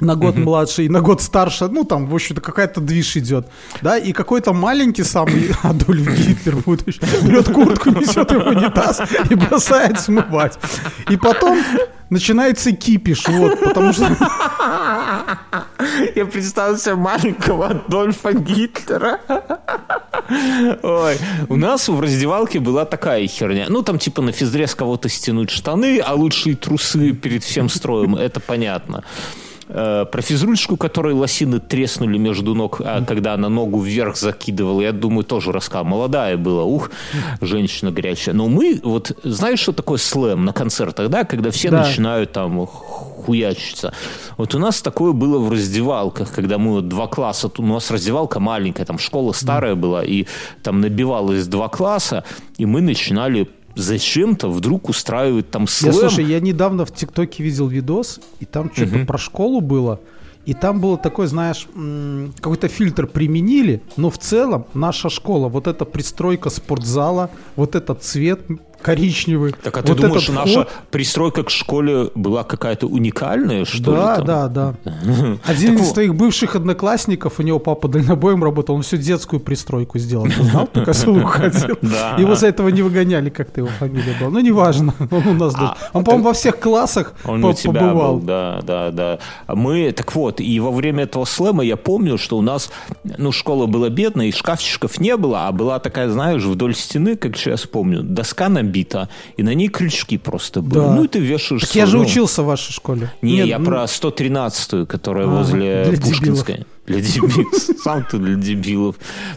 на 0.00 0.14
год 0.14 0.36
младше 0.36 0.84
и 0.84 0.88
на 0.88 1.00
год 1.00 1.20
старше, 1.22 1.66
ну, 1.68 1.84
там, 1.84 2.06
в 2.06 2.14
общем-то, 2.14 2.40
какая-то 2.40 2.80
движ 2.80 3.16
идет, 3.16 3.48
да, 3.82 3.98
и 3.98 4.12
какой-то 4.12 4.52
маленький 4.52 5.02
самый 5.04 5.50
Адольф 5.62 6.06
Гитлер 6.16 6.56
будущий 6.56 7.00
берет 7.24 7.50
куртку, 7.52 7.90
несет 7.90 8.30
его 8.30 8.44
в 8.44 8.46
унитаз 8.48 9.00
и 9.30 9.34
бросает 9.34 9.98
смывать. 10.00 10.56
И 11.10 11.16
потом 11.16 11.58
начинается 12.10 12.70
кипиш, 12.72 13.26
вот, 13.28 13.58
потому 13.60 13.92
что... 13.92 14.16
Я 16.14 16.26
представил 16.26 16.78
себе 16.78 16.94
маленького 16.94 17.68
Адольфа 17.68 18.32
Гитлера. 18.32 19.20
Ой, 20.82 21.16
у 21.48 21.56
нас 21.56 21.88
в 21.88 22.00
раздевалке 22.00 22.60
была 22.60 22.84
такая 22.84 23.26
херня. 23.26 23.66
Ну, 23.68 23.82
там 23.82 23.98
типа 23.98 24.22
на 24.22 24.32
физре 24.32 24.66
с 24.66 24.74
кого-то 24.74 25.08
стянуть 25.08 25.50
штаны, 25.50 26.00
а 26.00 26.14
лучше 26.14 26.50
и 26.50 26.54
трусы 26.54 27.12
перед 27.12 27.44
всем 27.44 27.68
строем, 27.68 28.14
это 28.14 28.40
понятно. 28.40 29.04
Э, 29.70 30.06
про 30.10 30.22
физручку, 30.22 30.76
которой 30.76 31.12
лосины 31.12 31.60
треснули 31.60 32.16
между 32.16 32.54
ног, 32.54 32.80
а 32.82 33.04
когда 33.04 33.34
она 33.34 33.48
ногу 33.50 33.80
вверх 33.80 34.16
закидывала, 34.16 34.80
я 34.80 34.92
думаю, 34.92 35.24
тоже 35.24 35.52
рассказал. 35.52 35.84
Молодая 35.84 36.36
была, 36.38 36.64
ух, 36.64 36.90
женщина 37.42 37.90
горячая. 37.90 38.34
Но 38.34 38.48
мы, 38.48 38.80
вот, 38.82 39.12
знаешь, 39.24 39.58
что 39.60 39.72
такое 39.72 39.98
слэм 39.98 40.44
на 40.46 40.52
концертах, 40.52 41.10
да, 41.10 41.24
когда 41.24 41.50
все 41.50 41.70
Да. 41.70 41.82
начинают 41.82 42.32
там 42.32 42.66
хуячиться. 42.66 43.92
Вот 44.38 44.54
у 44.54 44.58
нас 44.58 44.80
такое 44.80 45.12
было 45.12 45.38
в 45.38 45.52
раздевалках, 45.52 46.32
когда 46.32 46.56
мы 46.56 46.72
вот 46.72 46.88
два 46.88 47.06
класса, 47.06 47.50
у 47.58 47.62
нас 47.62 47.90
раздевалка 47.90 48.40
маленькая, 48.40 48.86
там 48.86 48.98
школа 48.98 49.32
старая 49.32 49.74
была, 49.74 50.02
и 50.02 50.26
там 50.62 50.80
набивалось 50.80 51.46
два 51.46 51.68
класса, 51.68 52.24
и 52.56 52.64
мы 52.64 52.80
начинали 52.80 53.48
зачем-то 53.78 54.48
вдруг 54.50 54.88
устраивать 54.88 55.50
там 55.50 55.62
Я, 55.62 55.68
слэм. 55.68 55.92
слушай, 55.94 56.24
я 56.24 56.40
недавно 56.40 56.84
в 56.84 56.92
ТикТоке 56.92 57.42
видел 57.42 57.68
видос, 57.68 58.20
и 58.40 58.44
там 58.44 58.70
что-то 58.74 59.04
про 59.06 59.18
школу 59.18 59.60
было. 59.60 60.00
И 60.46 60.54
там 60.54 60.80
было 60.80 60.96
такой, 60.96 61.26
знаешь, 61.26 61.68
какой-то 62.40 62.68
фильтр 62.68 63.06
применили, 63.06 63.82
но 63.96 64.08
в 64.08 64.16
целом 64.18 64.64
наша 64.72 65.10
школа, 65.10 65.48
вот 65.48 65.66
эта 65.66 65.84
пристройка 65.84 66.48
спортзала, 66.48 67.30
вот 67.54 67.74
этот 67.74 68.02
цвет 68.02 68.40
коричневый. 68.82 69.54
Так 69.62 69.76
а 69.78 69.82
ты 69.82 69.92
вот 69.92 70.00
думаешь, 70.00 70.28
наша 70.28 70.60
вход- 70.62 70.68
пристройка 70.90 71.42
к 71.42 71.50
школе 71.50 72.10
была 72.14 72.44
какая-то 72.44 72.86
уникальная, 72.86 73.64
что 73.64 73.92
да, 73.92 74.10
ли? 74.12 74.16
там? 74.16 74.26
да, 74.26 74.48
да. 74.48 74.74
Один 75.44 75.72
Так 75.74 75.82
из 75.82 75.86
вот. 75.86 75.94
твоих 75.94 76.14
бывших 76.14 76.56
одноклассников, 76.56 77.34
у 77.38 77.42
него 77.42 77.58
папа 77.58 77.88
дальнобоем 77.88 78.42
работал, 78.44 78.74
он 78.76 78.82
всю 78.82 78.96
детскую 78.96 79.40
пристройку 79.40 79.98
сделал. 79.98 80.26
Ты 80.26 80.42
знал? 80.42 80.66
Только 80.72 80.92
СУ 80.92 81.20
ходил. 81.24 81.76
Да. 81.82 82.16
Его 82.18 82.34
за 82.34 82.48
этого 82.48 82.68
не 82.68 82.82
выгоняли, 82.82 83.30
как-то 83.30 83.60
его 83.60 83.70
фамилия 83.78 84.14
была. 84.20 84.30
Ну, 84.30 84.40
неважно. 84.40 84.94
Он 85.10 85.26
у 85.26 85.34
нас 85.34 85.54
был. 85.54 85.68
Он, 85.92 86.04
по-моему, 86.04 86.24
во 86.28 86.32
всех 86.32 86.58
классах 86.60 87.14
Он 87.24 87.40
по- 87.42 87.46
у 87.48 87.52
тебя 87.54 87.80
побывал. 87.80 88.16
был, 88.16 88.22
да, 88.26 88.60
да, 88.62 88.90
да. 88.90 89.18
А 89.46 89.54
Мы, 89.54 89.92
так 89.92 90.14
вот, 90.14 90.40
и 90.40 90.60
во 90.60 90.70
время 90.70 91.04
этого 91.04 91.24
слэма 91.24 91.64
я 91.64 91.76
помню, 91.76 92.18
что 92.18 92.36
у 92.38 92.42
нас, 92.42 92.70
ну, 93.16 93.32
школа 93.32 93.66
была 93.66 93.88
бедная, 93.88 94.26
и 94.26 94.32
шкафчиков 94.32 94.98
не 95.00 95.16
было, 95.16 95.46
а 95.48 95.52
была 95.52 95.78
такая, 95.78 96.08
знаешь, 96.10 96.42
вдоль 96.44 96.74
стены, 96.74 97.16
как 97.16 97.36
сейчас 97.36 97.66
помню, 97.66 98.02
доска 98.02 98.48
набита, 98.68 99.08
и 99.36 99.42
на 99.42 99.54
ней 99.54 99.68
крючки 99.68 100.18
просто 100.18 100.62
были. 100.62 100.80
Да. 100.80 100.94
Ну, 100.94 101.04
и 101.04 101.08
ты 101.08 101.18
вешаешь... 101.18 101.62
Так 101.62 101.74
я 101.74 101.86
же 101.86 101.98
учился 101.98 102.42
в 102.42 102.46
вашей 102.46 102.72
школе. 102.72 103.12
Не, 103.22 103.36
Нет, 103.36 103.46
я 103.46 103.58
ну, 103.58 103.64
про 103.64 103.84
113-ю, 103.84 104.86
которая 104.86 105.26
А, 105.26 105.30
возле 105.30 105.98
Пушкинской. 106.00 106.66
Для 106.88 107.00
дебилов. 107.00 107.52
Сам 107.82 108.04
ты 108.04 108.18
для 108.18 108.34
дебилов. 108.34 108.96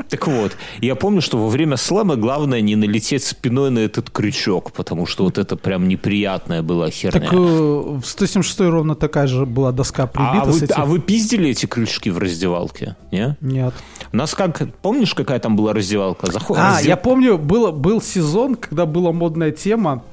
Так 0.09 0.27
вот, 0.27 0.57
я 0.79 0.95
помню, 0.95 1.21
что 1.21 1.37
во 1.37 1.49
время 1.49 1.77
слэма 1.77 2.15
главное 2.15 2.61
не 2.61 2.75
налететь 2.75 3.23
спиной 3.23 3.69
на 3.69 3.79
этот 3.79 4.09
крючок, 4.09 4.71
потому 4.71 5.05
что 5.05 5.25
вот 5.25 5.37
это 5.37 5.55
прям 5.57 5.87
неприятная 5.87 6.61
была 6.61 6.89
херня. 6.89 7.19
Так 7.19 7.33
э, 7.33 7.37
в 7.37 8.03
176 8.03 8.59
ровно 8.61 8.95
такая 8.95 9.27
же 9.27 9.45
была 9.45 9.71
доска 9.71 10.07
прибита 10.07 10.43
а, 10.43 10.45
вы, 10.45 10.53
с 10.53 10.61
этим. 10.63 10.75
а 10.77 10.85
вы 10.85 10.99
пиздили 10.99 11.49
эти 11.49 11.65
крючки 11.65 12.09
в 12.09 12.17
раздевалке? 12.17 12.95
Не? 13.11 13.37
Нет. 13.41 13.73
У 14.13 14.17
нас 14.17 14.33
как, 14.33 14.73
помнишь, 14.81 15.13
какая 15.13 15.39
там 15.39 15.55
была 15.55 15.73
раздевалка? 15.73 16.31
Заход... 16.31 16.57
А, 16.57 16.77
раздев- 16.79 16.87
я 16.87 16.97
помню, 16.97 17.37
был, 17.37 17.71
был 17.71 18.01
сезон, 18.01 18.55
когда 18.55 18.85
была 18.85 19.11
модная 19.11 19.51
тема, 19.51 20.03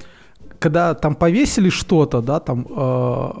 когда 0.59 0.93
там 0.93 1.15
повесили 1.15 1.69
что-то, 1.69 2.21
да, 2.21 2.39
там, 2.39 2.67
э, 2.69 3.31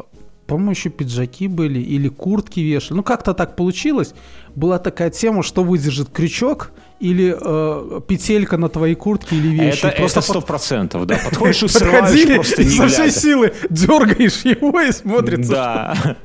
по-моему, 0.49 0.71
еще 0.71 0.89
пиджаки 0.89 1.47
были 1.47 1.79
или 1.79 2.09
куртки 2.09 2.59
вешали. 2.59 2.97
Ну, 2.97 3.03
как-то 3.03 3.35
так 3.35 3.55
получилось. 3.55 4.15
Была 4.55 4.79
такая 4.79 5.11
тема, 5.11 5.43
что 5.43 5.63
выдержит 5.63 6.09
крючок 6.09 6.71
или 6.99 7.35
э, 7.39 8.01
петелька 8.07 8.57
на 8.57 8.69
твоей 8.69 8.95
куртке 8.95 9.35
или 9.35 9.47
вещи. 9.47 9.85
Это 9.85 9.97
Просто 9.97 10.21
сто 10.21 10.41
процентов, 10.41 11.05
да. 11.05 11.17
Подходишь 11.23 11.63
и 11.63 11.67
срываешь 11.67 12.35
просто 12.35 12.63
не 12.63 12.69
со 12.69 12.87
всей 12.87 13.11
силы 13.11 13.53
дергаешь 13.69 14.41
его 14.43 14.79
и 14.81 14.91
смотрится, 14.91 15.51
Да. 15.51 16.15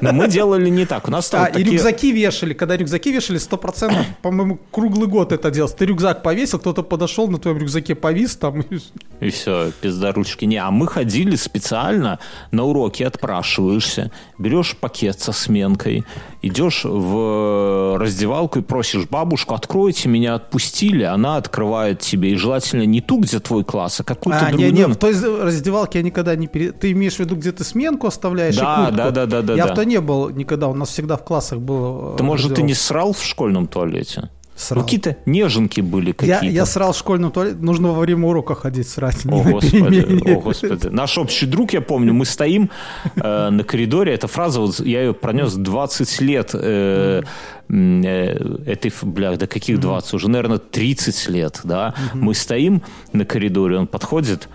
Но 0.00 0.12
мы 0.12 0.28
делали 0.28 0.68
не 0.68 0.86
так. 0.86 1.08
У 1.08 1.10
нас 1.10 1.28
там 1.30 1.44
А, 1.44 1.48
вот 1.48 1.58
и 1.58 1.64
рюкзаки 1.64 2.12
вешали. 2.12 2.52
Когда 2.54 2.76
рюкзаки 2.76 3.12
вешали, 3.12 3.38
100%, 3.38 4.04
по-моему, 4.22 4.58
круглый 4.70 5.08
год 5.08 5.32
это 5.32 5.50
делалось. 5.50 5.74
Ты 5.74 5.86
рюкзак 5.86 6.22
повесил, 6.22 6.58
кто-то 6.58 6.82
подошел, 6.82 7.28
на 7.28 7.38
твоем 7.38 7.58
рюкзаке 7.58 7.94
повис 7.94 8.36
там. 8.36 8.60
и- 8.60 9.30
все, 9.30 9.72
пиздаручки. 9.80 10.44
Не, 10.44 10.58
а 10.58 10.70
мы 10.70 10.86
ходили 10.86 11.36
специально 11.36 12.18
на 12.50 12.64
уроки, 12.64 13.02
отпрашиваешься, 13.02 14.10
берешь 14.38 14.76
пакет 14.76 15.20
со 15.20 15.32
сменкой, 15.32 16.04
идешь 16.42 16.84
в 16.84 17.96
раздевалку 17.98 18.60
и 18.60 18.62
просишь 18.62 19.06
бабушку, 19.08 19.54
откройте 19.54 20.08
меня, 20.08 20.34
отпустили, 20.34 21.02
она 21.02 21.36
открывает 21.36 22.00
тебе. 22.00 22.30
И 22.32 22.36
желательно 22.36 22.82
не 22.82 23.00
ту, 23.00 23.18
где 23.20 23.40
твой 23.40 23.64
класс, 23.64 24.00
а 24.00 24.04
какую-то 24.04 24.46
А, 24.46 24.48
другую. 24.50 24.72
не, 24.72 24.78
не, 24.78 24.86
в 24.86 24.96
той 24.96 25.14
раздевалке 25.42 25.98
я 25.98 26.04
никогда 26.04 26.36
не 26.36 26.46
пере... 26.46 26.72
Ты 26.72 26.92
имеешь 26.92 27.16
в 27.16 27.20
виду, 27.20 27.36
где 27.36 27.52
ты 27.52 27.64
сменку 27.64 28.06
оставляешь 28.06 28.56
и 28.56 28.60
Да, 28.60 28.76
куртку? 28.76 28.96
да, 28.96 29.10
да, 29.10 29.26
да, 29.26 29.42
да, 29.42 29.54
Я 29.54 29.66
да. 29.66 29.72
в 29.72 29.76
то 29.76 29.84
не 29.84 30.00
был 30.00 30.30
никогда, 30.30 30.68
у 30.68 30.74
нас 30.74 30.90
всегда 30.90 31.16
в 31.16 31.24
классах 31.24 31.58
было... 31.58 32.16
Ты, 32.16 32.22
э, 32.22 32.26
может, 32.26 32.54
ты 32.54 32.62
не 32.62 32.74
срал 32.74 33.12
в 33.12 33.22
школьном 33.22 33.66
туалете? 33.66 34.30
Срал. 34.58 34.80
Ну, 34.80 34.84
какие-то 34.84 35.16
неженки 35.24 35.80
были 35.80 36.08
Я, 36.08 36.14
какие-то. 36.14 36.46
я 36.46 36.66
срал 36.66 36.92
в 36.92 36.98
школьном 36.98 37.30
туалете, 37.30 37.58
нужно 37.60 37.92
во 37.92 38.00
время 38.00 38.26
урока 38.26 38.56
ходить 38.56 38.88
срать, 38.88 39.24
О, 39.24 39.42
господи, 39.44 40.28
о, 40.34 40.40
господи. 40.40 40.88
Наш 40.88 41.16
общий 41.16 41.46
друг, 41.46 41.72
я 41.72 41.80
помню, 41.80 42.12
мы 42.12 42.24
стоим 42.24 42.68
э, 43.14 43.50
на 43.50 43.62
коридоре, 43.62 44.12
эта 44.12 44.26
фраза, 44.26 44.60
вот 44.60 44.80
я 44.80 45.02
ее 45.02 45.14
пронес 45.14 45.54
20 45.54 46.20
лет, 46.22 46.50
э, 46.54 47.22
э, 47.68 48.62
этой, 48.66 48.92
бля, 49.02 49.36
да 49.36 49.46
каких 49.46 49.78
20, 49.78 50.14
уже, 50.14 50.28
наверное, 50.28 50.58
30 50.58 51.28
лет, 51.28 51.60
да. 51.62 51.94
Мы 52.14 52.34
стоим 52.34 52.82
на 53.12 53.24
коридоре, 53.24 53.78
он 53.78 53.86
подходит, 53.86 54.48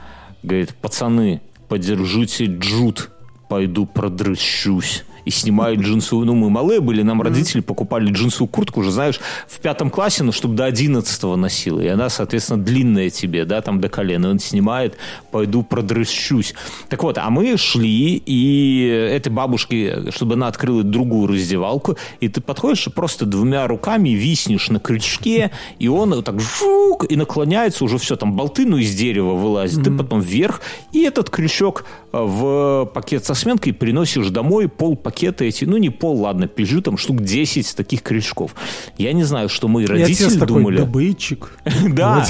говорит, 0.43 0.75
пацаны, 0.75 1.41
подержите 1.69 2.45
джут, 2.45 3.09
пойду 3.47 3.85
продрыщусь. 3.85 5.05
И 5.25 5.31
снимает 5.31 5.79
джинсовую, 5.79 6.25
ну 6.25 6.35
мы 6.35 6.49
малые 6.49 6.79
были, 6.79 7.01
нам 7.01 7.21
родители 7.21 7.61
покупали 7.61 8.11
джинсовую 8.11 8.49
куртку 8.49 8.81
уже, 8.81 8.91
знаешь, 8.91 9.19
в 9.47 9.59
пятом 9.59 9.89
классе, 9.89 10.23
ну 10.23 10.31
чтобы 10.31 10.55
до 10.55 10.65
одиннадцатого 10.65 11.35
носила, 11.35 11.79
и 11.79 11.87
она, 11.87 12.09
соответственно, 12.09 12.63
длинная 12.63 13.09
тебе, 13.09 13.45
да, 13.45 13.61
там 13.61 13.79
до 13.79 13.89
колена, 13.89 14.29
он 14.29 14.39
снимает, 14.39 14.97
пойду 15.31 15.63
продрыщусь. 15.63 16.53
Так 16.89 17.03
вот, 17.03 17.17
а 17.17 17.29
мы 17.29 17.57
шли, 17.57 18.21
и 18.25 18.87
этой 18.87 19.29
бабушке, 19.31 20.11
чтобы 20.11 20.33
она 20.33 20.47
открыла 20.47 20.83
другую 20.83 21.27
раздевалку, 21.27 21.97
и 22.19 22.27
ты 22.27 22.41
подходишь 22.41 22.87
и 22.87 22.89
просто 22.89 23.25
двумя 23.25 23.67
руками 23.67 24.09
виснешь 24.09 24.69
на 24.69 24.79
крючке, 24.79 25.51
и 25.79 25.87
он 25.87 26.13
вот 26.13 26.25
так 26.25 26.39
жук, 26.39 27.09
и 27.09 27.15
наклоняется, 27.15 27.83
уже 27.83 27.97
все, 27.97 28.15
там 28.15 28.33
болты, 28.33 28.65
ну, 28.65 28.77
из 28.77 28.93
дерева 28.95 29.33
вылазит, 29.35 29.83
ты 29.83 29.91
потом 29.91 30.19
вверх, 30.19 30.61
и 30.91 31.01
этот 31.01 31.29
крючок 31.29 31.85
в 32.13 32.85
пакет 32.93 33.25
со 33.25 33.33
сменкой 33.33 33.73
приносишь 33.73 34.29
домой, 34.29 34.69
пол 34.69 34.95
пакета 34.95 35.45
эти, 35.45 35.65
ну, 35.65 35.77
не 35.77 35.89
пол, 35.89 36.21
ладно, 36.21 36.47
пижу, 36.47 36.81
там 36.81 36.97
штук 36.97 37.21
10 37.21 37.75
таких 37.75 38.03
крючков. 38.03 38.53
Я 38.97 39.13
не 39.13 39.23
знаю, 39.23 39.49
что 39.49 39.67
мои 39.67 39.85
родители 39.85 40.29
такой, 40.37 40.57
думали. 40.59 40.77
добытчик. 40.77 41.57
Да, 41.93 42.25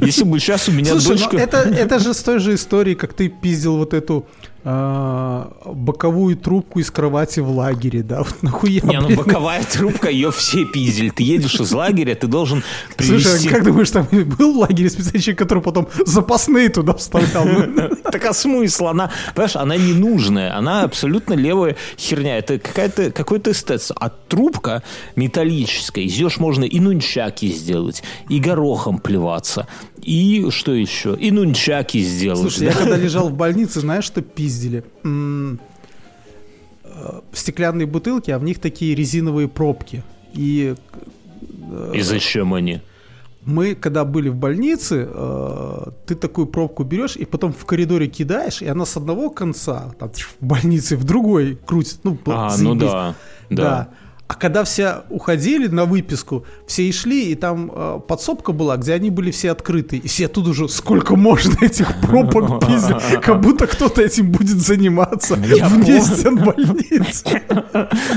если 0.00 0.24
бы 0.24 0.38
сейчас 0.38 0.68
у 0.68 0.72
меня 0.72 0.92
Слушай, 0.92 1.18
дочка... 1.18 1.36
ну 1.36 1.38
это, 1.38 1.98
же 1.98 2.14
с 2.14 2.22
той 2.22 2.38
же 2.38 2.54
истории, 2.54 2.94
как 2.94 3.14
ты 3.14 3.28
пиздил 3.28 3.76
вот 3.76 3.94
эту 3.94 4.26
боковую 4.64 6.36
трубку 6.36 6.78
из 6.78 6.90
кровати 6.90 7.40
в 7.40 7.50
лагере, 7.50 8.02
да? 8.02 8.18
Вот 8.18 8.42
нахуя, 8.42 8.80
Не, 8.82 9.00
ну 9.00 9.06
блин? 9.06 9.18
боковая 9.18 9.64
трубка, 9.64 10.08
ее 10.08 10.30
все 10.30 10.64
пиздили. 10.64 11.10
Ты 11.10 11.24
едешь 11.24 11.58
из 11.60 11.72
лагеря, 11.72 12.14
ты 12.14 12.28
должен 12.28 12.62
Слушай, 12.96 13.24
привезти... 13.24 13.48
а 13.48 13.50
как 13.50 13.64
думаешь, 13.64 13.90
там 13.90 14.06
был 14.12 14.54
в 14.54 14.58
лагере 14.58 14.88
специальный 14.88 15.20
человек, 15.20 15.38
который 15.38 15.62
потом 15.62 15.88
запасные 16.06 16.68
туда 16.68 16.94
вставлял? 16.94 17.46
Так 18.12 18.26
а 18.26 18.34
смысл? 18.34 18.88
Она, 18.88 19.10
понимаешь, 19.34 19.56
она 19.56 19.76
ненужная, 19.76 20.56
она 20.56 20.82
абсолютно 20.82 21.32
левая 21.32 21.76
херня. 21.98 22.36
Это 22.38 22.58
какая-то, 22.58 23.10
какой-то 23.10 23.52
эстет. 23.52 23.90
А 23.96 24.10
трубка 24.10 24.82
металлическая, 25.16 26.04
из 26.04 26.18
нее 26.18 26.28
можно 26.38 26.64
и 26.64 26.78
нунчаки 26.78 27.48
сделать, 27.48 28.02
и 28.28 28.38
горохом 28.38 28.98
плеваться, 28.98 29.66
и 30.02 30.50
что 30.50 30.72
еще? 30.72 31.16
И 31.18 31.30
нунчаки 31.30 32.02
сделать. 32.02 32.40
Слушай, 32.40 32.64
я 32.68 32.72
да? 32.72 32.78
когда 32.78 32.96
лежал 32.96 33.28
в 33.28 33.34
больнице, 33.36 33.80
знаешь, 33.80 34.04
что 34.04 34.20
пиздили? 34.22 34.84
Э, 36.84 37.20
Стеклянные 37.32 37.86
бутылки, 37.86 38.30
а 38.30 38.38
в 38.38 38.44
них 38.44 38.58
такие 38.58 38.94
резиновые 38.94 39.48
пробки. 39.48 40.02
И 40.34 40.74
И 41.94 42.00
зачем 42.02 42.54
они? 42.54 42.80
мы, 43.44 43.74
когда 43.74 44.04
были 44.04 44.28
в 44.28 44.36
больнице, 44.36 45.08
э, 45.12 45.86
ты 46.06 46.14
такую 46.14 46.46
пробку 46.46 46.84
берешь 46.84 47.16
и 47.16 47.24
потом 47.24 47.52
в 47.52 47.64
коридоре 47.64 48.06
кидаешь, 48.06 48.62
и 48.62 48.66
она 48.68 48.86
с 48.86 48.96
одного 48.96 49.30
конца 49.30 49.92
там, 49.98 50.12
в 50.12 50.36
больнице 50.46 50.96
в 50.96 51.02
другой 51.02 51.58
крутит. 51.66 51.98
Ну, 52.04 52.16
А, 52.26 52.50
заебись. 52.50 52.62
ну 52.64 52.74
да. 52.76 53.14
Да. 53.50 53.62
Да. 53.62 53.88
А 54.28 54.34
когда 54.34 54.64
все 54.64 55.02
уходили 55.10 55.68
на 55.68 55.84
выписку, 55.84 56.46
все 56.66 56.84
и 56.84 56.92
шли, 56.92 57.32
и 57.32 57.34
там 57.34 57.70
э, 57.74 58.00
подсобка 58.06 58.52
была, 58.52 58.76
где 58.78 58.94
они 58.94 59.10
были 59.10 59.30
все 59.30 59.50
открыты. 59.50 59.98
И 59.98 60.08
все 60.08 60.26
тут 60.26 60.48
уже 60.48 60.68
сколько 60.68 61.16
можно 61.16 61.62
этих 61.62 62.00
пробок 62.00 62.66
пиздить, 62.66 63.20
как 63.20 63.40
будто 63.40 63.66
кто-то 63.66 64.00
этим 64.00 64.32
будет 64.32 64.58
заниматься 64.58 65.34
вне 65.34 66.00
стен 66.00 66.36
больницы. 66.36 67.42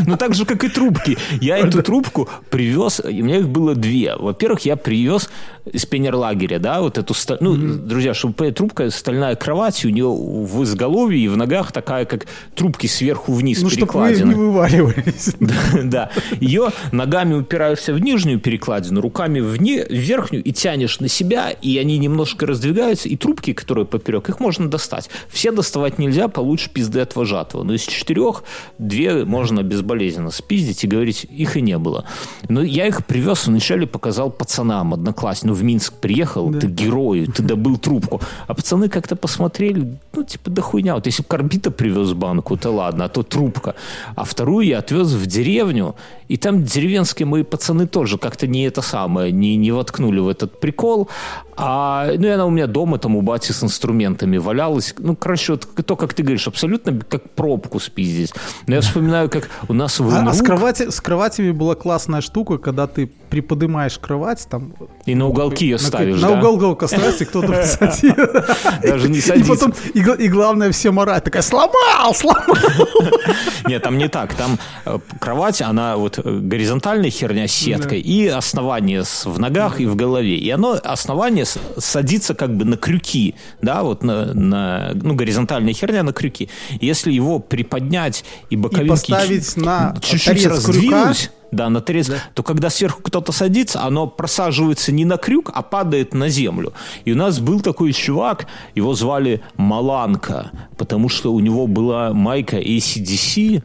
Ну 0.07 0.15
так 0.15 0.35
же, 0.35 0.45
как 0.45 0.63
и 0.63 0.69
трубки. 0.69 1.17
Я 1.41 1.57
эту 1.57 1.83
трубку 1.83 2.29
привез, 2.49 3.01
у 3.03 3.09
меня 3.09 3.39
их 3.39 3.49
было 3.49 3.75
две. 3.75 4.15
Во-первых, 4.15 4.61
я 4.61 4.77
привез 4.77 5.29
из 5.71 5.85
пионерлагеря, 5.85 6.59
да, 6.59 6.81
вот 6.81 6.97
эту, 6.97 7.13
ста- 7.13 7.37
ну, 7.39 7.55
друзья, 7.55 8.13
чтобы 8.13 8.51
трубка 8.51 8.89
стальная 8.91 9.35
кровать, 9.35 9.83
у 9.85 9.89
нее 9.89 10.07
в 10.07 10.63
изголовье 10.63 11.19
и 11.19 11.27
в 11.27 11.35
ногах 11.37 11.71
такая, 11.71 12.05
как 12.05 12.27
трубки 12.55 12.87
сверху 12.87 13.33
вниз 13.33 13.61
Ну, 13.63 13.69
перекладина. 13.69 14.29
не 14.29 14.35
вываливались. 14.35 15.31
Да. 15.85 16.11
Ее 16.39 16.69
ногами 16.91 17.33
упираешься 17.33 17.93
в 17.93 17.99
нижнюю 17.99 18.39
перекладину, 18.39 19.01
руками 19.01 19.39
в, 19.39 19.59
не- 19.61 19.83
в 19.83 19.89
верхнюю 19.91 20.43
и 20.43 20.51
тянешь 20.51 20.99
на 20.99 21.07
себя, 21.07 21.49
и 21.49 21.77
они 21.77 21.97
немножко 21.97 22.45
раздвигаются, 22.45 23.09
и 23.09 23.15
трубки, 23.17 23.53
которые 23.53 23.85
поперек, 23.85 24.29
их 24.29 24.39
можно 24.39 24.69
достать. 24.69 25.09
Все 25.29 25.51
доставать 25.51 25.97
нельзя, 25.99 26.27
получишь 26.27 26.69
пизды 26.69 26.99
от 26.99 27.15
вожатого. 27.15 27.63
Но 27.63 27.73
из 27.73 27.81
четырех 27.81 28.43
две 28.77 29.25
можно 29.25 29.63
безболезненно 29.63 30.31
спиздить 30.31 30.83
и 30.83 30.87
говорить, 30.87 31.25
их 31.29 31.57
и 31.57 31.61
не 31.61 31.77
было. 31.77 32.05
Но 32.49 32.61
я 32.61 32.87
их 32.87 33.05
привез, 33.05 33.47
вначале 33.47 33.87
показал 33.87 34.29
пацанам, 34.31 34.93
одноклассникам. 34.93 35.54
В 35.55 35.63
Минск 35.63 35.93
приехал, 35.93 36.51
ты 36.53 36.67
герой, 36.67 37.25
ты 37.25 37.41
добыл 37.43 37.77
трубку. 37.77 38.21
А 38.47 38.53
пацаны 38.53 38.89
как-то 38.89 39.15
посмотрели, 39.15 39.97
ну, 40.13 40.23
типа, 40.23 40.49
да 40.49 40.61
хуйня. 40.61 40.95
Вот 40.95 41.05
если 41.05 41.23
бы 41.23 41.29
Карбита 41.29 41.71
привез 41.71 42.13
банку, 42.13 42.57
то 42.57 42.71
ладно, 42.71 43.05
а 43.05 43.09
то 43.09 43.23
трубка. 43.23 43.75
А 44.15 44.23
вторую 44.23 44.67
я 44.67 44.79
отвез 44.79 45.13
в 45.13 45.25
деревню, 45.25 45.95
и 46.27 46.37
там 46.37 46.63
деревенские 46.63 47.25
мои 47.25 47.43
пацаны 47.43 47.87
тоже 47.87 48.17
как-то 48.17 48.47
не 48.47 48.63
это 48.63 48.81
самое, 48.81 49.31
не, 49.31 49.55
не 49.55 49.71
воткнули 49.71 50.19
в 50.19 50.27
этот 50.27 50.59
прикол. 50.59 51.09
А, 51.57 52.07
ну, 52.17 52.27
и 52.27 52.29
она 52.29 52.45
у 52.45 52.49
меня 52.49 52.67
дома 52.67 52.97
там 52.97 53.15
у 53.15 53.21
бати 53.21 53.51
с 53.51 53.63
инструментами 53.63 54.37
валялась. 54.37 54.93
Ну, 54.97 55.15
короче, 55.15 55.53
вот 55.53 55.67
то, 55.85 55.95
как 55.95 56.13
ты 56.13 56.23
говоришь, 56.23 56.47
абсолютно 56.47 56.99
как 56.99 57.29
пробку 57.31 57.79
спиздить. 57.79 58.33
Но 58.67 58.75
я 58.75 58.81
вспоминаю, 58.81 59.29
как 59.29 59.49
у 59.69 59.73
нас 59.73 59.99
в 59.99 60.13
А, 60.13 60.25
а 60.27 60.33
с, 60.33 60.41
кровати, 60.41 60.89
с 60.89 60.99
кроватями 60.99 61.51
была 61.51 61.75
классная 61.75 62.21
штука, 62.21 62.57
когда 62.57 62.87
ты 62.87 63.09
приподнимаешь 63.29 63.97
кровать, 63.99 64.47
там... 64.49 64.73
и 65.05 65.15
на 65.15 65.27
уголки 65.27 65.65
ее 65.65 65.75
на, 65.75 65.79
ставишь, 65.79 66.21
на 66.21 66.29
да? 66.29 66.49
уголок 66.49 66.83
оставишь, 66.83 67.21
и 67.21 67.25
кто-то 67.25 67.47
посадил. 67.53 68.15
Даже 68.83 69.09
не 69.09 69.17
И 69.17 69.21
садится. 69.21 69.53
потом, 69.53 69.73
и, 69.93 70.01
гла- 70.01 70.15
и 70.15 70.27
главное, 70.27 70.71
все 70.71 70.91
морать. 70.91 71.23
Такая, 71.23 71.41
сломал, 71.41 72.13
сломал. 72.13 72.57
Нет, 73.67 73.83
там 73.83 73.97
не 73.97 74.07
так. 74.07 74.33
Там 74.35 74.57
э, 74.85 74.99
кровать, 75.19 75.61
она 75.61 75.97
вот 75.97 76.14
э, 76.17 76.39
горизонтальная 76.39 77.09
херня 77.09 77.47
с 77.47 77.51
сеткой 77.51 77.99
и 78.01 78.27
основание 78.27 79.03
с- 79.03 79.25
в 79.25 79.39
ногах 79.39 79.79
и 79.81 79.85
в 79.85 79.95
голове. 79.95 80.37
И 80.37 80.49
оно, 80.49 80.77
основание 80.83 81.45
с- 81.45 81.57
садится 81.77 82.33
как 82.35 82.55
бы 82.55 82.65
на 82.65 82.77
крюки, 82.77 83.35
да, 83.61 83.83
вот 83.83 84.03
на, 84.03 84.33
на- 84.33 84.91
ну, 84.93 85.13
горизонтальная 85.15 85.73
херня 85.73 86.03
на 86.03 86.13
крюки. 86.13 86.49
Если 86.81 87.11
его 87.11 87.39
приподнять 87.39 88.23
и 88.49 88.55
боковинки 88.55 88.89
поставить 89.11 89.45
чуть- 89.55 89.57
на 89.65 89.95
чуть-чуть 90.01 90.25
торец 90.25 90.45
раздвинуть, 90.45 91.31
да, 91.51 91.69
на 91.69 91.79
торец, 91.79 92.11
то 92.33 92.43
когда 92.43 92.69
сверху 92.69 93.01
кто-то 93.01 93.31
садится, 93.31 93.81
оно 93.83 94.07
просаживается 94.07 94.91
не 94.91 95.05
на 95.05 95.17
крюк, 95.17 95.51
а 95.53 95.61
падает 95.61 96.13
на 96.13 96.27
землю. 96.27 96.73
И 97.05 97.13
у 97.13 97.15
нас 97.15 97.39
был 97.39 97.61
такой 97.61 97.93
чувак, 97.93 98.47
его 98.73 98.93
звали 98.93 99.41
Маланка, 99.55 100.51
потому 100.77 101.07
что 101.09 101.33
у 101.33 101.39
него 101.39 101.67
была 101.67 102.13
майка 102.13 102.57
ACDC, 102.57 103.61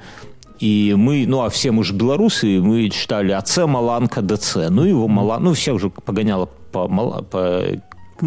и 0.60 0.94
мы, 0.96 1.24
ну, 1.26 1.40
а 1.42 1.48
все 1.48 1.72
мы 1.72 1.84
же 1.84 1.94
белорусы, 1.94 2.60
мы 2.60 2.88
читали 2.90 3.32
АЦ 3.32 3.58
Маланка, 3.66 4.20
ДЦ. 4.22 4.56
Ну, 4.70 4.84
его 4.84 5.08
Маланка, 5.08 5.44
ну, 5.44 5.52
всех 5.54 5.80
же 5.80 5.90
погоняло 5.90 6.48
по, 6.72 6.86
Мала- 6.88 7.22
по 7.22 7.62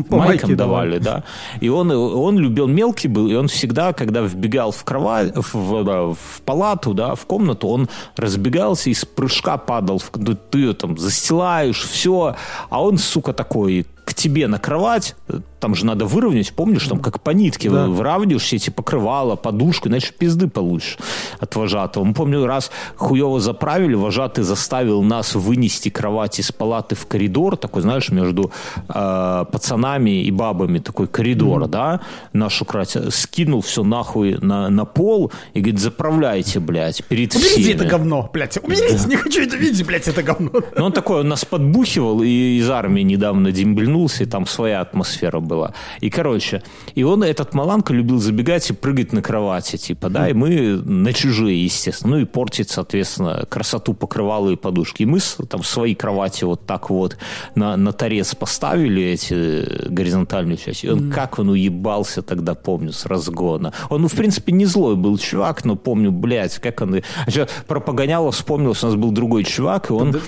По 0.10 0.18
майкам 0.18 0.50
майке 0.50 0.56
давали, 0.56 0.98
да. 0.98 1.24
И 1.62 1.70
он, 1.70 1.92
он 1.92 2.40
любил, 2.40 2.66
мелкий 2.68 3.08
был, 3.08 3.28
и 3.28 3.36
он 3.36 3.48
всегда, 3.48 3.94
когда 3.94 4.22
вбегал 4.22 4.72
в 4.72 4.84
кровать, 4.84 5.36
в, 5.36 5.54
в- 5.54 6.16
в 6.16 6.42
палату, 6.42 6.94
да, 6.96 7.14
в 7.14 7.26
комнату, 7.28 7.68
он 7.68 7.88
разбегался 8.18 8.90
и 8.90 8.94
с 8.96 9.06
прыжка 9.06 9.58
падал. 9.58 10.00
В, 10.00 10.10
ну, 10.16 10.36
ты 10.36 10.74
там 10.74 10.98
застилаешь, 10.98 11.84
все, 11.84 12.36
а 12.72 12.82
он, 12.84 12.98
сука, 12.98 13.34
такой 13.34 13.86
к 14.06 14.14
тебе 14.14 14.48
на 14.48 14.60
кровать, 14.60 15.16
там 15.60 15.76
же 15.76 15.86
надо 15.86 16.06
выровнять, 16.06 16.54
помнишь, 16.54 16.88
там 16.88 17.00
как 17.00 17.22
по 17.22 17.30
нитке 17.32 17.70
Да. 17.70 17.86
вы- 17.88 17.94
выравниваешь 17.94 18.44
все 18.44 18.58
эти 18.58 18.70
покрывала, 18.70 19.36
подушку, 19.38 19.88
иначе 19.88 20.12
пизды 20.18 20.48
получишь 20.50 20.98
от 21.40 21.56
вожатого. 21.56 22.04
Мы, 22.04 22.14
помню, 22.14 22.46
раз 22.46 22.70
хуево 22.96 23.40
заправили, 23.40 23.94
вожатый 23.96 24.44
заставил 24.44 25.02
нас 25.04 25.36
вынести 25.36 25.90
кровать 25.90 26.40
из 26.40 26.52
палаты 26.52 26.96
в 26.96 27.06
коридор, 27.08 27.56
такой, 27.56 27.82
знаешь, 27.82 28.10
между 28.10 28.52
э, 28.90 29.46
пацанами 29.52 30.24
и 30.24 30.32
бабами, 30.32 30.80
такой 30.80 31.08
коридор, 31.08 31.68
да, 31.68 32.02
нашу 32.34 32.66
кровать, 32.66 32.98
скинул 33.14 33.62
все 33.62 33.84
нахуй 33.84 34.38
на, 34.42 34.70
на 34.70 34.86
пол 34.86 35.32
и 35.54 35.60
говорит, 35.62 35.80
заправляйте, 35.80 36.60
блядь, 36.60 37.04
перед 37.06 37.34
Уберите 37.36 37.62
всеми. 37.62 37.74
это 37.76 37.86
говно, 37.86 38.30
блядь. 38.34 38.58
Уберите, 38.62 39.08
не 39.08 39.16
хочу 39.16 39.42
это 39.42 39.56
видеть, 39.56 39.86
блядь, 39.86 40.08
это 40.08 40.24
говно. 40.24 40.52
Ну, 40.76 40.86
он 40.86 40.92
такой, 40.92 41.22
он 41.22 41.30
нас 41.30 41.46
подбухивал, 41.46 42.22
и 42.22 42.58
из 42.58 42.70
армии 42.70 43.02
недавно 43.02 43.52
дембельнулся, 43.94 44.24
и 44.24 44.26
там 44.26 44.46
своя 44.46 44.82
атмосфера 44.82 45.40
была. 45.40 45.74
И, 46.02 46.10
короче, 46.10 46.62
и 46.96 47.04
он, 47.04 47.24
этот 47.24 47.54
Маланка, 47.54 47.94
любил 47.94 48.20
забегать 48.20 48.70
и 48.70 48.74
прыгать 48.74 49.14
на 49.14 49.22
кровати, 49.22 49.78
типа, 49.78 50.10
да, 50.10 50.30
и 50.30 50.34
мы 50.34 50.78
на 50.84 51.14
чужие, 51.14 51.64
естественно, 51.64 52.16
ну, 52.16 52.22
и 52.22 52.26
портить, 52.26 52.70
соответственно, 52.70 53.46
красоту 53.50 53.94
покрывала 53.94 54.50
и 54.50 54.56
подушки. 54.56 55.04
И 55.04 55.06
мы 55.06 55.20
там 55.48 55.64
свои 55.64 55.96
кровати 55.96 56.44
вот 56.44 56.66
так 56.66 56.90
вот 56.90 57.18
на, 57.56 57.78
на 57.78 57.94
торец 57.94 58.36
поставили 58.36 59.04
эти 59.04 59.34
э, 59.34 59.90
горизонтальную 59.90 60.58
часть, 60.58 60.84
и 60.84 60.90
он, 60.90 61.12
как 61.12 61.40
он 61.40 61.50
уебался 61.50 62.22
тогда, 62.22 62.56
помню, 62.56 62.92
с 62.92 63.06
разгона. 63.06 63.74
Он, 63.90 64.02
ну, 64.02 64.08
в 64.08 64.14
принципе, 64.14 64.52
не 64.52 64.66
злой 64.66 64.96
был 64.96 65.18
чувак, 65.18 65.66
но 65.66 65.76
помню, 65.76 66.12
блядь, 66.12 66.60
как 66.60 66.82
он... 66.82 66.96
А 66.96 67.30
ещё 67.30 67.48
про 67.68 67.80
Погоняло 67.80 68.32
вспомнилось, 68.32 68.84
у 68.84 68.88
нас 68.88 68.96
был 68.96 69.12
другой 69.12 69.44
чувак, 69.44 69.90
и 69.90 69.94
он... 69.94 70.22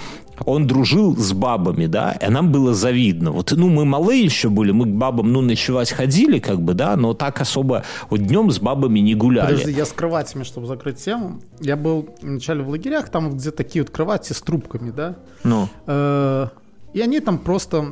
Он 0.46 0.68
дружил 0.68 1.16
с 1.16 1.32
бабами, 1.34 1.86
да, 1.86 2.12
и 2.14 2.30
нам 2.30 2.52
было 2.52 2.74
завидно. 2.74 3.32
Вот, 3.32 3.54
ну, 3.56 3.70
мы 3.70 3.86
малые 3.86 4.24
еще 4.24 4.50
были, 4.50 4.72
мы 4.72 4.86
к 4.86 4.90
бабам, 4.90 5.32
ну, 5.32 5.42
ночевать 5.42 5.92
ходили, 5.92 6.40
как 6.40 6.62
бы, 6.62 6.74
да, 6.74 6.96
но 6.96 7.14
так 7.14 7.40
особо 7.42 7.84
вот 8.10 8.22
днем 8.22 8.52
с 8.52 8.60
бабами 8.60 9.00
не 9.00 9.16
гуляли. 9.16 9.52
Подожди, 9.52 9.72
я 9.72 9.86
с 9.86 9.92
кроватями, 9.92 10.44
чтобы 10.44 10.68
закрыть 10.68 10.98
тему. 10.98 11.40
Я 11.62 11.78
был 11.78 12.10
вначале 12.22 12.64
в 12.64 12.70
лагерях, 12.70 13.10
там 13.10 13.32
где 13.38 13.52
такие 13.52 13.84
вот 13.84 13.92
кровати 13.92 14.34
с 14.34 14.42
трубками, 14.42 14.92
да. 14.92 15.16
Ну, 15.44 15.70
Э, 15.88 16.48
И 16.94 17.02
они 17.02 17.20
там 17.20 17.38
просто 17.38 17.86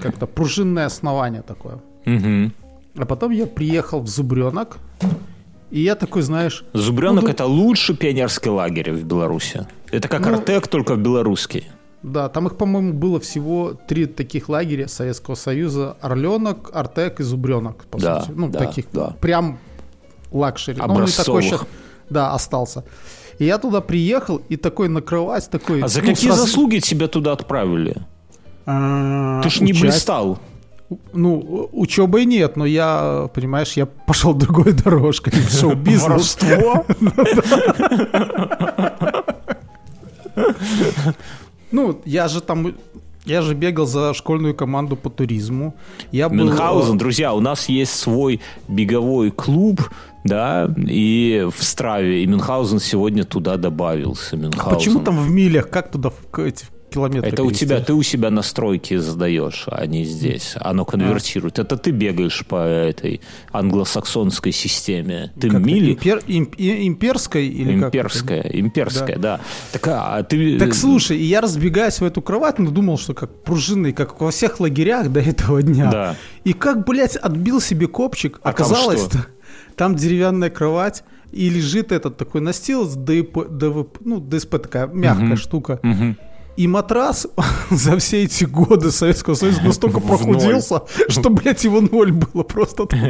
как-то 0.00 0.26
пружинное 0.26 0.86
основание 0.86 1.42
такое. 1.42 1.78
мгм. 2.04 2.52
А 2.98 3.04
потом 3.04 3.30
я 3.30 3.46
приехал 3.46 4.00
в 4.00 4.08
Зубренок, 4.08 4.78
и 5.70 5.80
я 5.80 5.94
такой, 5.96 6.22
знаешь... 6.22 6.64
Зубренок 6.72 7.24
ну, 7.24 7.28
это 7.30 7.44
лучший 7.44 7.94
пионерский 7.96 8.48
лагерь 8.50 8.92
в 8.92 9.04
Беларуси. 9.04 9.66
Это 9.90 10.08
как 10.08 10.20
Ну, 10.26 10.34
Артек, 10.34 10.68
только 10.68 10.96
белорусский. 10.96 11.64
Да, 12.02 12.28
там 12.28 12.46
их, 12.46 12.56
по-моему, 12.56 12.92
было 12.92 13.18
всего 13.18 13.72
три 13.88 14.06
таких 14.06 14.48
лагеря 14.48 14.86
Советского 14.86 15.34
Союза. 15.34 15.96
Орленок, 16.00 16.70
Артек 16.72 17.18
и 17.20 17.24
Зубренок, 17.24 17.84
по 17.86 17.98
Да, 17.98 18.20
сути. 18.20 18.32
Ну, 18.36 18.48
да, 18.48 18.58
таких 18.60 18.84
да. 18.92 19.16
прям 19.20 19.58
luxury. 20.30 20.78
Ну, 20.78 20.84
он 20.84 20.90
и 20.90 20.94
такой 20.94 21.02
Образцовых. 21.04 21.44
щас, 21.44 21.60
да, 22.10 22.32
остался. 22.32 22.84
И 23.38 23.44
я 23.44 23.58
туда 23.58 23.80
приехал, 23.80 24.40
и 24.48 24.56
такой 24.56 24.88
накрывать, 24.88 25.50
такой... 25.50 25.82
А 25.82 25.88
за 25.88 26.00
ну, 26.00 26.06
какие 26.08 26.30
сразу- 26.30 26.46
заслуги 26.46 26.78
тебя 26.78 27.08
туда 27.08 27.32
отправили? 27.32 27.96
А, 28.66 29.42
Ты 29.42 29.50
ж 29.50 29.60
не 29.60 29.72
участь- 29.72 29.80
блистал. 29.82 30.38
Ну, 31.12 31.68
учебой 31.72 32.24
нет, 32.26 32.56
но 32.56 32.64
я, 32.64 33.28
понимаешь, 33.34 33.72
я 33.72 33.86
пошел 33.86 34.34
другой 34.34 34.72
дорожкой 34.72 35.32
в 35.32 35.50
шоу-бизнес. 35.50 36.04
Воровство? 36.04 36.86
Ну, 41.72 42.00
я 42.04 42.28
же 42.28 42.40
там, 42.40 42.74
я 43.24 43.42
же 43.42 43.54
бегал 43.54 43.86
за 43.86 44.14
школьную 44.14 44.54
команду 44.54 44.96
по 44.96 45.10
туризму. 45.10 45.74
Я 46.12 46.28
был, 46.28 46.36
Мюнхгаузен, 46.36 46.94
э, 46.94 46.98
друзья, 46.98 47.34
у 47.34 47.40
нас 47.40 47.68
есть 47.68 47.92
свой 47.98 48.40
беговой 48.68 49.30
клуб, 49.30 49.80
да, 50.24 50.72
и 50.76 51.46
в 51.54 51.62
Страве, 51.62 52.22
и 52.22 52.26
Мюнхгаузен 52.26 52.78
сегодня 52.78 53.24
туда 53.24 53.56
добавился. 53.56 54.36
Мюнхгаузен. 54.36 54.76
Почему 54.78 55.00
там 55.00 55.18
в 55.18 55.30
милях? 55.30 55.68
Как 55.70 55.90
туда 55.90 56.10
в 56.10 56.38
эти 56.38 56.66
километры 56.96 57.28
Это 57.30 57.42
у 57.44 57.50
тебя, 57.50 57.80
ты 57.80 57.92
у 57.92 58.02
себя 58.02 58.30
настройки 58.30 58.96
задаешь, 58.96 59.64
а 59.70 59.86
не 59.86 60.04
здесь. 60.04 60.54
Оно 60.60 60.84
конвертирует. 60.84 61.58
Это 61.58 61.76
ты 61.76 61.90
бегаешь 61.90 62.44
по 62.46 62.56
этой 62.66 63.20
англосаксонской 63.52 64.52
системе. 64.52 65.32
Ты 65.40 65.50
Как 65.50 65.60
мили... 65.60 65.94
импер- 65.94 66.24
им- 66.26 66.50
имперской 66.58 67.46
или 67.46 67.78
как 67.80 67.88
это? 67.88 67.98
Имперская, 67.98 68.40
имперская, 68.42 69.18
да. 69.18 69.40
Так, 69.72 69.86
а 69.88 70.22
ты... 70.22 70.58
Так 70.58 70.74
слушай, 70.74 71.18
и 71.18 71.24
я 71.24 71.40
разбегаюсь 71.40 72.00
в 72.00 72.04
эту 72.04 72.22
кровать, 72.22 72.58
но 72.58 72.70
думал, 72.70 72.98
что 72.98 73.14
как 73.14 73.30
пружинный, 73.42 73.92
как 73.92 74.20
во 74.20 74.30
всех 74.30 74.60
лагерях 74.60 75.10
до 75.10 75.20
этого 75.20 75.62
дня. 75.62 75.90
Да. 75.90 76.16
И 76.44 76.52
как, 76.52 76.86
блядь, 76.86 77.16
отбил 77.16 77.60
себе 77.60 77.86
копчик, 77.86 78.38
А 78.42 78.52
там 78.52 78.66
оказалось, 78.66 79.04
что? 79.04 79.26
там 79.76 79.94
деревянная 79.94 80.50
кровать, 80.50 81.04
и 81.32 81.50
лежит 81.50 81.92
этот 81.92 82.16
такой 82.16 82.40
настил 82.40 82.88
с 82.88 82.94
ДВП, 82.94 83.48
ну, 84.00 84.20
ДСП 84.20 84.62
такая 84.62 84.86
мягкая 84.86 85.26
Мгм. 85.26 85.36
штука. 85.36 85.80
Мгм. 85.82 86.16
И 86.56 86.66
матрас 86.66 87.26
за 87.70 87.98
все 87.98 88.24
эти 88.24 88.44
годы 88.44 88.90
Советского 88.90 89.34
Союза 89.34 89.62
настолько 89.62 90.00
прохудился, 90.00 90.82
что, 91.08 91.30
блядь, 91.30 91.64
его 91.64 91.80
ноль 91.80 92.12
было 92.12 92.42
просто. 92.42 92.86
там. 92.86 92.98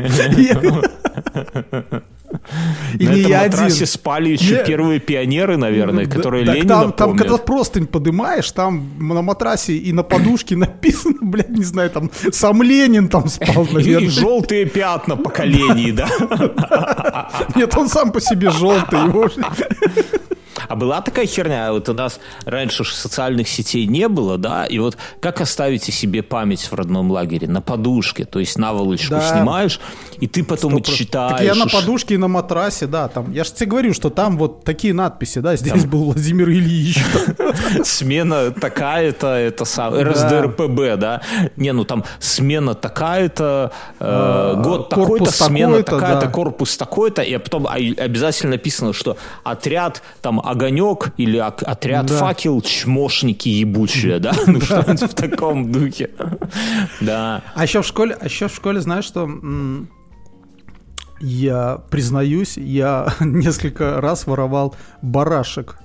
И 2.98 3.04
И 3.04 3.06
На 3.06 3.12
не 3.12 3.20
этом 3.20 3.30
я 3.30 3.42
матрасе 3.44 3.74
один. 3.74 3.86
спали 3.86 4.30
еще 4.30 4.56
Не- 4.58 4.64
первые 4.66 4.98
пионеры, 4.98 5.56
наверное, 5.56 6.06
Да, 6.06 6.10
которые 6.16 6.44
так 6.44 6.56
Ленина 6.56 6.68
там, 6.68 6.92
там, 6.92 7.16
когда 7.16 7.36
простынь 7.36 7.86
подымаешь, 7.86 8.50
там 8.50 8.90
на 8.98 9.22
матрасе 9.22 9.74
и 9.76 9.92
на 9.92 10.02
подушке 10.02 10.56
написано, 10.56 11.18
блядь, 11.22 11.50
не 11.50 11.62
знаю, 11.64 11.88
там 11.90 12.10
сам 12.32 12.62
Ленин 12.62 13.08
там 13.08 13.28
спал, 13.28 13.64
И, 13.70 13.74
наверное. 13.74 14.10
желтые 14.10 14.66
пятна 14.66 15.16
поколений, 15.16 15.92
да. 15.92 17.28
Нет, 17.54 17.76
он 17.76 17.88
сам 17.88 18.10
по 18.10 18.20
себе 18.20 18.50
желтый. 18.50 18.98
А 20.68 20.76
была 20.76 21.00
такая 21.00 21.26
херня, 21.26 21.72
вот 21.72 21.88
у 21.88 21.94
нас 21.94 22.18
раньше 22.44 22.84
ж 22.84 22.92
социальных 22.92 23.48
сетей 23.48 23.86
не 23.86 24.08
было, 24.08 24.38
да, 24.38 24.64
и 24.66 24.78
вот 24.78 24.96
как 25.20 25.40
оставите 25.40 25.92
себе 25.92 26.22
память 26.22 26.62
в 26.70 26.74
родном 26.74 27.10
лагере? 27.10 27.46
На 27.48 27.60
подушке, 27.60 28.24
то 28.24 28.38
есть 28.40 28.58
наволочку 28.58 29.10
Да. 29.14 29.20
снимаешь, 29.20 29.80
и 30.18 30.26
ты 30.26 30.44
потом 30.44 30.82
читаешь. 30.82 31.32
Так 31.38 31.42
я 31.42 31.54
на 31.54 31.66
уж- 31.66 31.72
подушке 31.72 32.14
и 32.14 32.16
на 32.18 32.28
матрасе, 32.28 32.86
да, 32.86 33.08
там. 33.08 33.32
Я 33.32 33.44
же 33.44 33.52
тебе 33.52 33.66
говорю, 33.70 33.94
что 33.94 34.10
там 34.10 34.36
вот 34.38 34.64
такие 34.64 34.92
надписи, 34.94 35.38
да, 35.40 35.56
здесь 35.56 35.84
был 35.84 36.04
Владимир 36.04 36.48
Ильич. 36.50 36.98
Смена 37.84 38.50
такая-то, 38.50 39.28
это 39.28 39.64
сам, 39.64 39.94
РСДРПБ, 39.94 40.96
да? 40.96 41.22
Не, 41.56 41.72
ну 41.72 41.84
там 41.84 42.04
смена 42.18 42.74
такая-то, 42.74 43.72
э, 43.98 44.04
А, 44.08 44.54
год 44.62 44.88
такой-то, 44.88 45.30
смена 45.30 45.82
такая-то, 45.82 46.28
корпус 46.28 46.76
такой-то, 46.76 47.22
и 47.22 47.36
потом 47.38 47.66
а- 47.66 47.74
обязательно 47.76 48.52
написано, 48.52 48.92
что 48.92 49.16
отряд 49.44 50.02
там 50.22 50.40
огонек 50.56 51.12
или 51.16 51.36
отряд 51.38 52.06
Да. 52.06 52.16
факел 52.18 52.60
чмошники 52.62 53.48
ебучие, 53.48 54.18
да? 54.18 54.32
Ну 54.46 54.60
что-нибудь 54.60 55.02
в 55.02 55.14
таком 55.14 55.70
духе. 55.70 56.10
Да. 57.00 57.42
А 57.54 57.62
еще 57.62 57.82
в 57.82 57.86
школе, 57.86 58.16
а 58.20 58.24
еще 58.24 58.48
в 58.48 58.54
школе, 58.54 58.80
знаешь, 58.80 59.04
что 59.04 59.28
я 61.20 61.78
признаюсь, 61.90 62.56
я 62.56 63.12
несколько 63.20 64.00
раз 64.00 64.26
воровал 64.26 64.74
барашек. 65.02 65.78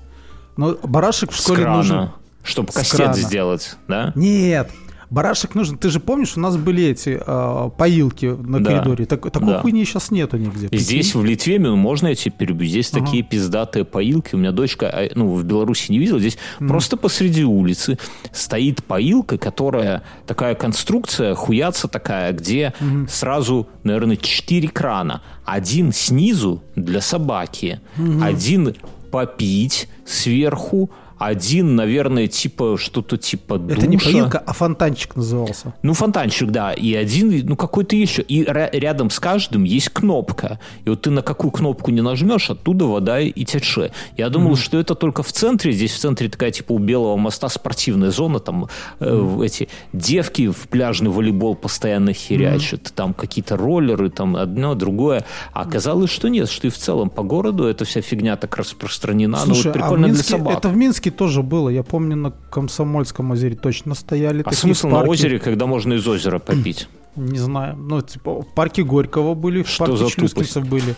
Но 0.58 0.76
барашек 0.84 1.32
в 1.32 1.38
школе 1.38 1.66
нужен. 1.68 2.10
чтобы 2.44 2.72
крана. 2.74 3.14
сделать, 3.14 3.78
да? 3.88 4.12
Нет, 4.16 4.70
барашек 5.12 5.54
нужен. 5.56 5.78
Ты 5.78 5.90
же 5.90 6.00
помнишь, 6.00 6.36
у 6.38 6.40
нас 6.40 6.58
были 6.58 6.86
эти 6.86 7.20
а, 7.28 7.70
поилки 7.70 8.26
на 8.26 8.64
Да. 8.64 8.72
коридоре. 8.72 9.06
Так, 9.06 9.30
такой 9.30 9.50
Да. 9.50 9.62
хуйни 9.62 9.86
сейчас 9.86 10.10
нету 10.10 10.38
нигде. 10.38 10.68
И 10.68 10.78
Здесь, 10.78 11.14
в 11.14 11.24
Литве, 11.24 11.60
можно 11.60 12.08
я 12.08 12.16
тебе 12.16 12.32
перебью, 12.32 12.68
здесь 12.68 12.90
такие 12.90 13.22
пиздатые 13.22 13.86
поилки. 13.86 14.34
У 14.34 14.38
меня 14.40 14.52
дочка, 14.52 14.90
а, 14.90 15.10
ну, 15.14 15.36
в 15.36 15.44
Беларуси 15.44 15.92
не 15.92 16.00
видела, 16.00 16.20
здесь 16.20 16.38
просто 16.60 16.98
посреди 16.98 17.44
улицы 17.44 18.00
стоит 18.32 18.84
поилка, 18.84 19.38
которая 19.38 20.02
такая 20.26 20.56
конструкция, 20.56 21.36
хуяца 21.36 21.88
такая, 21.88 22.32
где 22.34 22.74
сразу, 23.10 23.68
наверное, 23.84 24.16
четыре 24.16 24.70
крана. 24.70 25.22
Один 25.46 25.92
снизу 25.92 26.64
для 26.76 27.02
собаки, 27.02 27.82
один 28.22 28.76
попить 29.12 29.90
сверху, 30.06 30.90
один, 31.28 31.76
наверное, 31.76 32.28
типа 32.28 32.78
что-то 32.78 33.18
типа 33.18 33.58
душа. 33.58 33.78
Это 33.78 33.88
не 33.88 33.98
поилка, 33.98 34.40
а 34.40 34.54
фонтанчик 34.54 35.16
назывался. 35.16 35.74
Ну, 35.84 35.94
фонтанчик, 35.94 36.50
да. 36.50 36.74
И 36.74 36.94
один, 36.96 37.46
ну, 37.46 37.56
какой-то 37.56 37.96
еще. 37.96 38.22
И 38.24 38.44
ря- 38.44 38.70
рядом 38.72 39.10
с 39.10 39.20
каждым 39.20 39.64
есть 39.64 39.90
кнопка. 39.90 40.60
И 40.86 40.90
вот 40.90 41.02
ты 41.04 41.10
на 41.12 41.22
какую 41.22 41.52
кнопку 41.52 41.92
не 41.92 42.02
нажмешь, 42.02 42.50
оттуда 42.50 42.86
вода 42.86 43.20
и 43.20 43.46
тече. 43.46 43.92
Я 44.18 44.30
думал, 44.30 44.56
что 44.56 44.80
это 44.80 44.96
только 44.96 45.22
в 45.24 45.32
центре. 45.32 45.72
Здесь 45.72 45.94
в 45.94 46.00
центре 46.00 46.28
такая, 46.30 46.52
типа, 46.52 46.72
у 46.74 46.80
Белого 46.80 47.18
моста 47.18 47.50
спортивная 47.50 48.12
зона. 48.12 48.40
Там 48.40 48.68
э, 49.00 49.16
в 49.16 49.42
эти 49.42 49.70
девки 49.94 50.48
в 50.50 50.68
пляжный 50.70 51.12
волейбол 51.12 51.56
постоянно 51.56 52.14
херячат. 52.14 52.92
Там 52.96 53.14
какие-то 53.14 53.58
роллеры, 53.58 54.10
там 54.10 54.36
одно, 54.36 54.74
другое. 54.76 55.26
А 55.54 55.62
оказалось, 55.62 56.10
что 56.10 56.28
нет, 56.30 56.50
что 56.50 56.68
и 56.68 56.70
в 56.70 56.78
целом 56.78 57.10
по 57.10 57.24
городу 57.24 57.66
эта 57.66 57.86
вся 57.86 58.02
фигня 58.02 58.36
так 58.38 58.58
распространена. 58.58 59.38
ну, 59.46 59.54
Слушай, 59.54 59.68
вот 59.68 59.68
а 59.68 59.70
в 59.70 59.74
прикольно 59.82 60.08
для 60.08 60.16
Минске, 60.16 60.32
собак. 60.32 60.58
это 60.58 60.70
в 60.70 60.76
Минске 60.76 61.11
тоже 61.12 61.44
было. 61.44 61.70
Я 61.70 61.84
помню, 61.84 62.16
на 62.16 62.32
Комсомольском 62.32 63.32
озере 63.32 63.56
точно 63.56 63.94
стояли 63.96 64.42
А 64.46 64.52
смысл 64.54 64.88
в 64.88 64.92
на 64.92 65.04
озере, 65.04 65.40
когда 65.40 65.66
можно 65.68 65.94
из 65.94 66.08
озера 66.08 66.40
попить? 66.46 66.88
Не 67.16 67.38
знаю. 67.38 67.76
Ну, 67.76 68.02
типа, 68.02 68.42
в 68.42 68.54
парке 68.56 68.84
Горького 68.84 69.34
были, 69.36 69.64
в 69.64 69.70
Что 69.70 69.86
парке 69.86 69.98
за 69.98 70.10
Члюскинцев 70.10 70.68
были. 70.68 70.96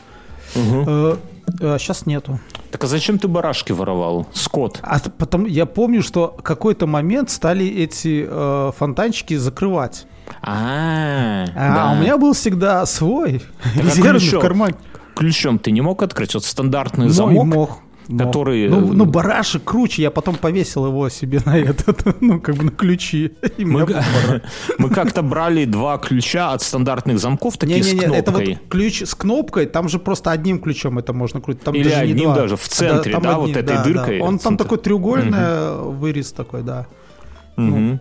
сейчас 0.54 2.06
нету. 2.06 2.40
Так 2.72 2.84
а 2.84 2.88
зачем 2.88 3.20
ты 3.20 3.28
барашки 3.28 3.72
воровал? 3.72 4.28
Скот. 4.34 4.80
А 4.82 5.00
потом 5.18 5.46
я 5.46 5.66
помню, 5.66 6.02
что 6.02 6.36
какой-то 6.42 6.88
момент 6.88 7.30
стали 7.30 7.66
эти 7.68 8.26
э, 8.28 8.72
фонтанчики 8.78 9.36
закрывать. 9.36 10.06
А, 10.42 11.46
А 11.56 11.76
да. 11.76 11.92
у 11.94 12.02
меня 12.02 12.18
был 12.18 12.34
всегда 12.34 12.86
свой 12.86 13.42
а 13.76 13.80
резервный 13.80 14.20
ключом? 14.20 14.40
в 14.40 14.42
кармане. 14.42 14.76
ключом 15.16 15.60
ты 15.60 15.72
не 15.72 15.82
мог 15.82 16.02
открыть? 16.02 16.34
Вот 16.34 16.46
стандартный 16.46 17.06
Мой 17.06 17.14
замок. 17.14 17.46
мог. 17.46 17.80
Мог. 18.08 18.28
который, 18.28 18.68
Ну, 18.70 18.92
э, 18.92 18.94
ну, 18.94 19.06
барашек 19.06 19.64
круче, 19.64 20.02
я 20.02 20.12
потом 20.12 20.36
повесил 20.36 20.86
его 20.86 21.10
себе 21.10 21.40
на 21.46 21.58
этот, 21.58 22.04
ну, 22.22 22.40
как 22.40 22.56
бы 22.56 22.66
на 22.66 22.72
ключи. 22.72 23.34
Мы, 23.58 23.88
мы 24.78 24.90
как-то 24.90 25.22
брали 25.22 25.66
два 25.66 25.98
ключа 25.98 26.54
от 26.54 26.62
стандартных 26.62 27.20
замков, 27.20 27.58
такие 27.58 27.84
с 27.84 27.88
Не-не-не, 27.94 28.18
это 28.18 28.32
кнопкой. 28.32 28.54
вот 28.56 28.70
ключ 28.70 29.02
с 29.04 29.16
кнопкой, 29.16 29.66
там 29.66 29.90
же 29.90 30.00
просто 30.00 30.32
одним 30.32 30.60
ключом 30.60 31.00
это 31.00 31.14
можно 31.14 31.42
крутить. 31.42 31.64
Там 31.64 31.76
Или 31.76 31.86
даже 31.86 32.06
не 32.06 32.12
одним 32.12 32.26
два. 32.26 32.36
даже, 32.36 32.58
в 32.58 32.68
центре, 32.68 33.12
там 33.12 33.24
да, 33.24 33.38
вот 33.38 33.52
этой 33.52 33.64
да, 33.64 33.84
дыркой 33.84 34.20
да. 34.20 34.26
Он 34.26 34.40
там 34.40 34.58
такой 34.58 34.78
треугольный 34.78 35.78
вырез 35.92 36.32
такой, 36.32 36.64
да. 36.64 36.88
Мгм. 37.56 38.00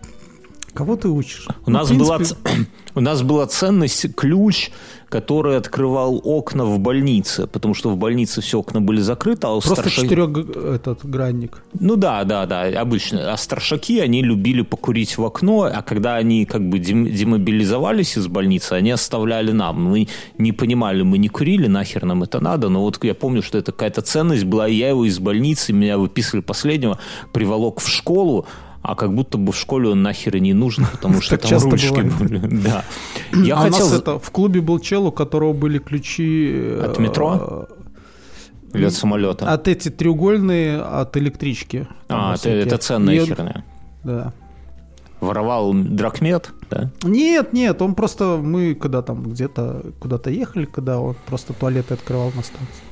Кого 0.73 0.95
ты 0.95 1.07
учишь? 1.07 1.47
У 1.65 1.69
Ну, 1.71 1.77
нас, 1.77 1.91
была, 1.91 2.17
принципе, 2.17 2.49
ц- 2.49 2.65
у 2.95 2.99
нас 2.99 3.21
была 3.21 3.45
ценность 3.45 4.15
ключ, 4.15 4.71
который 5.07 5.55
открывал 5.57 6.19
окна 6.23 6.65
в 6.65 6.79
больнице, 6.79 7.45
потому 7.45 7.75
что 7.75 7.89
в 7.91 7.97
больнице 7.97 8.41
все 8.41 8.57
окна 8.57 8.81
были 8.81 8.99
закрыты, 8.99 9.45
а 9.45 9.51
у 9.51 9.61
Просто 9.61 9.81
старшей- 9.83 10.03
четырех 10.03 10.29
этот 10.75 11.05
гранник. 11.05 11.61
Ну 11.79 11.95
да, 11.95 12.23
да, 12.23 12.47
да, 12.47 12.63
обычно. 12.81 13.31
А 13.31 13.37
старшаки, 13.37 13.99
они 13.99 14.23
любили 14.23 14.63
покурить 14.63 15.15
в 15.17 15.23
окно, 15.23 15.69
а 15.71 15.81
когда 15.83 16.15
они 16.15 16.45
как 16.45 16.67
бы 16.67 16.79
дем- 16.79 17.05
демобилизовались 17.07 18.17
из 18.17 18.25
больницы, 18.27 18.73
они 18.73 18.89
оставляли 18.89 19.51
нам. 19.51 19.83
Мы 19.83 20.07
не 20.39 20.51
понимали, 20.53 21.03
мы 21.03 21.19
не 21.19 21.29
курили, 21.29 21.67
нахер 21.67 22.03
нам 22.05 22.23
это 22.23 22.39
надо, 22.39 22.69
но 22.69 22.81
вот 22.81 23.03
я 23.03 23.13
помню, 23.13 23.43
что 23.43 23.59
это 23.59 23.71
какая-то 23.71 24.01
ценность 24.01 24.45
была, 24.45 24.67
и 24.67 24.73
я 24.73 24.89
его 24.89 25.05
из 25.05 25.19
больницы, 25.19 25.71
меня 25.73 25.99
выписывали 25.99 26.41
последнего, 26.41 26.97
приволок 27.31 27.79
в 27.79 27.87
школу, 27.87 28.47
а 28.83 28.95
как 28.95 29.15
будто 29.15 29.37
бы 29.37 29.53
в 29.53 29.57
школе 29.57 29.89
он 29.89 30.03
нахер 30.03 30.35
и 30.35 30.41
не 30.41 30.53
нужен, 30.53 30.85
потому 30.85 31.21
что 31.21 31.37
там 31.37 31.59
ручки 31.59 32.01
были. 32.01 32.39
Да. 32.63 32.83
Я 33.33 33.55
а 33.55 33.61
у 33.61 33.63
хотел... 33.63 33.93
это, 33.93 34.19
в 34.19 34.29
клубе 34.29 34.61
был 34.61 34.79
чел, 34.79 35.07
у 35.07 35.11
которого 35.11 35.53
были 35.53 35.79
ключи... 35.79 36.51
э, 36.53 36.85
От 36.85 36.99
метро? 36.99 37.67
Или 38.73 38.85
от 38.85 38.93
самолета? 38.93 39.51
От 39.51 39.67
эти 39.67 39.89
треугольные, 39.89 40.81
от 40.81 41.15
электрички. 41.15 41.87
А, 42.09 42.35
это, 42.35 42.49
это 42.49 42.77
ценная 42.77 43.15
И 43.15 43.25
херня. 43.25 43.63
Да. 44.03 44.33
Воровал 45.21 45.73
дракмет, 45.73 46.51
да? 46.69 46.91
Нет, 47.03 47.53
нет, 47.53 47.81
он 47.81 47.95
просто, 47.95 48.39
мы 48.43 48.75
когда 48.75 49.01
там 49.01 49.23
где-то 49.23 49.93
куда-то 49.99 50.29
ехали, 50.29 50.65
когда 50.65 50.99
он 50.99 51.15
просто 51.27 51.53
туалеты 51.53 51.93
открывал 51.93 52.31
на 52.35 52.41
станции. 52.41 52.83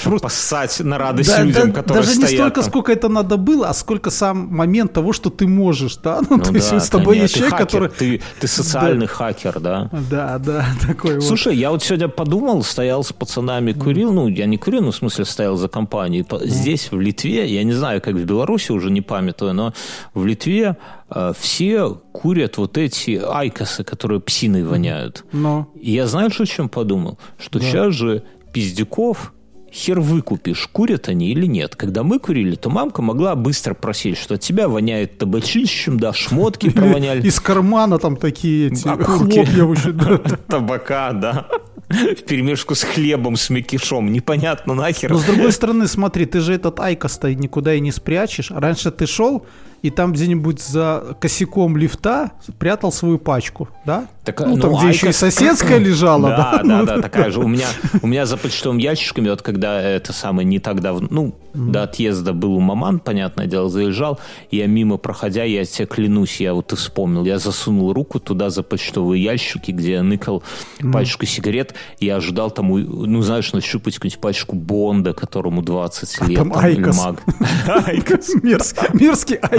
Чтобы 0.00 0.18
поссать 0.18 0.80
на 0.80 0.98
радость 0.98 1.30
Да, 1.30 1.42
людям, 1.42 1.72
да, 1.72 1.82
которые 1.82 2.04
даже 2.04 2.18
не 2.18 2.24
стоят 2.26 2.40
столько, 2.40 2.60
там. 2.60 2.70
сколько 2.70 2.92
это 2.92 3.08
надо 3.08 3.36
было, 3.36 3.68
а 3.68 3.74
сколько 3.74 4.10
сам 4.10 4.48
момент 4.54 4.92
того, 4.92 5.12
что 5.12 5.30
ты 5.30 5.46
можешь, 5.46 5.96
да? 5.96 6.20
Ну, 6.28 6.36
Ну 6.36 6.42
то 6.42 6.52
есть 6.52 6.70
да, 6.70 6.80
с 6.80 6.88
тобой 6.88 7.18
есть 7.18 7.34
человек, 7.34 7.52
хакер, 7.52 7.66
который... 7.66 7.88
Ты, 7.90 8.22
ты 8.40 8.46
социальный 8.46 9.06
хакер, 9.06 9.60
да? 9.60 9.90
Да, 10.10 10.38
да, 10.38 10.66
такой 10.86 11.14
вот. 11.14 11.24
Слушай, 11.24 11.56
я 11.56 11.70
вот 11.70 11.82
сегодня 11.82 12.08
подумал, 12.08 12.62
стоял 12.62 13.02
с 13.02 13.12
пацанами, 13.12 13.72
курил, 13.72 14.12
ну, 14.12 14.28
я 14.28 14.46
не 14.46 14.58
курил, 14.58 14.82
ну, 14.82 14.90
в 14.90 14.96
смысле, 14.96 15.24
стоял 15.24 15.56
за 15.56 15.68
компанией. 15.68 16.24
Здесь, 16.44 16.90
в 16.90 17.00
Литве, 17.00 17.46
я 17.46 17.64
не 17.64 17.72
знаю, 17.72 18.00
как 18.00 18.14
в 18.14 18.24
Беларуси, 18.24 18.72
уже 18.72 18.90
не 18.90 19.00
памятаю, 19.00 19.54
но 19.54 19.72
в 20.14 20.26
Литве 20.26 20.76
э, 21.10 21.32
все 21.38 22.00
курят 22.12 22.56
вот 22.58 22.78
эти 22.78 23.20
айкосы, 23.24 23.84
которые 23.84 24.20
псиной 24.20 24.64
воняют. 24.64 25.24
Но, 25.32 25.68
И 25.80 25.92
я 25.92 26.06
знаю, 26.06 26.30
что 26.30 26.42
о 26.42 26.46
чем 26.46 26.68
подумал? 26.68 27.18
Что 27.38 27.60
сейчас 27.60 27.94
же 27.94 28.22
пиздюков 28.56 29.34
хер 29.70 30.00
выкупишь, 30.00 30.66
курят 30.72 31.08
они 31.08 31.30
или 31.30 31.44
нет. 31.44 31.76
Когда 31.76 32.02
мы 32.02 32.18
курили, 32.18 32.56
то 32.56 32.70
мамка 32.70 33.02
могла 33.02 33.34
быстро 33.36 33.74
просить, 33.74 34.16
что 34.16 34.36
от 34.36 34.40
тебя 34.40 34.66
воняет 34.66 35.18
табачищем, 35.18 36.00
да, 36.00 36.14
шмотки 36.14 36.70
провоняли. 36.74 37.26
из 37.26 37.38
кармана 37.38 37.98
там 37.98 38.16
такие 38.16 38.68
эти 38.68 38.88
Окурки. 38.88 39.44
хлопья 39.44 39.92
да. 39.92 40.18
табака, 40.48 41.12
да. 41.12 41.48
В 41.90 42.22
перемешку 42.22 42.74
с 42.74 42.82
хлебом, 42.82 43.36
с 43.36 43.50
мякишом. 43.50 44.10
Непонятно 44.10 44.72
нахер. 44.72 45.10
Но 45.10 45.18
с 45.18 45.24
другой 45.24 45.52
стороны, 45.52 45.86
смотри, 45.86 46.24
ты 46.24 46.40
же 46.40 46.54
этот 46.54 46.80
айкос-то 46.80 47.34
никуда 47.34 47.74
и 47.74 47.80
не 47.80 47.92
спрячешь. 47.92 48.50
Раньше 48.50 48.90
ты 48.90 49.06
шел, 49.06 49.44
и 49.82 49.90
там 49.90 50.12
где-нибудь 50.12 50.60
за 50.60 51.16
косяком 51.20 51.76
лифта 51.76 52.32
прятал 52.58 52.90
свою 52.90 53.18
пачку, 53.18 53.68
да? 53.84 54.06
Так, 54.24 54.40
ну, 54.40 54.58
там, 54.58 54.74
где 54.74 54.88
еще 54.88 55.10
и 55.10 55.12
соседская 55.12 55.78
лежала, 55.78 56.28
да? 56.36 56.60
Да, 56.64 56.82
да, 56.82 56.96
да, 56.96 57.02
такая 57.02 57.30
же. 57.30 57.40
У 57.40 57.46
меня, 57.46 57.66
у 58.02 58.06
меня 58.06 58.26
за 58.26 58.36
почтовым 58.36 58.78
ящичками, 58.78 59.28
вот 59.28 59.42
когда 59.42 59.80
это 59.80 60.12
самое 60.12 60.46
не 60.46 60.58
так 60.58 60.80
давно, 60.80 61.06
ну, 61.10 61.34
до 61.54 61.84
отъезда 61.84 62.32
был 62.32 62.54
у 62.54 62.60
маман, 62.60 62.98
понятное 62.98 63.46
дело, 63.46 63.68
заезжал, 63.68 64.18
я 64.50 64.66
мимо 64.66 64.96
проходя, 64.96 65.44
я 65.44 65.64
тебе 65.64 65.86
клянусь, 65.86 66.40
я 66.40 66.54
вот 66.54 66.72
и 66.72 66.76
вспомнил, 66.76 67.24
я 67.24 67.38
засунул 67.38 67.92
руку 67.92 68.18
туда 68.18 68.50
за 68.50 68.62
почтовые 68.62 69.22
ящики, 69.22 69.70
где 69.70 69.92
я 69.92 70.02
ныкал 70.02 70.42
пачку 70.92 71.26
сигарет, 71.26 71.74
и 72.00 72.06
я 72.06 72.16
ожидал 72.16 72.50
там, 72.50 72.68
ну, 72.68 73.22
знаешь, 73.22 73.52
нащупать 73.52 73.94
какую-нибудь 73.94 74.20
пачку 74.20 74.56
Бонда, 74.56 75.12
которому 75.12 75.62
20 75.62 76.28
лет. 76.28 76.38
А 76.38 76.42
там 76.42 76.46
там, 76.50 76.64
IQOS. 76.64 76.96
Маг. 76.96 77.22
IQOS. 77.86 78.34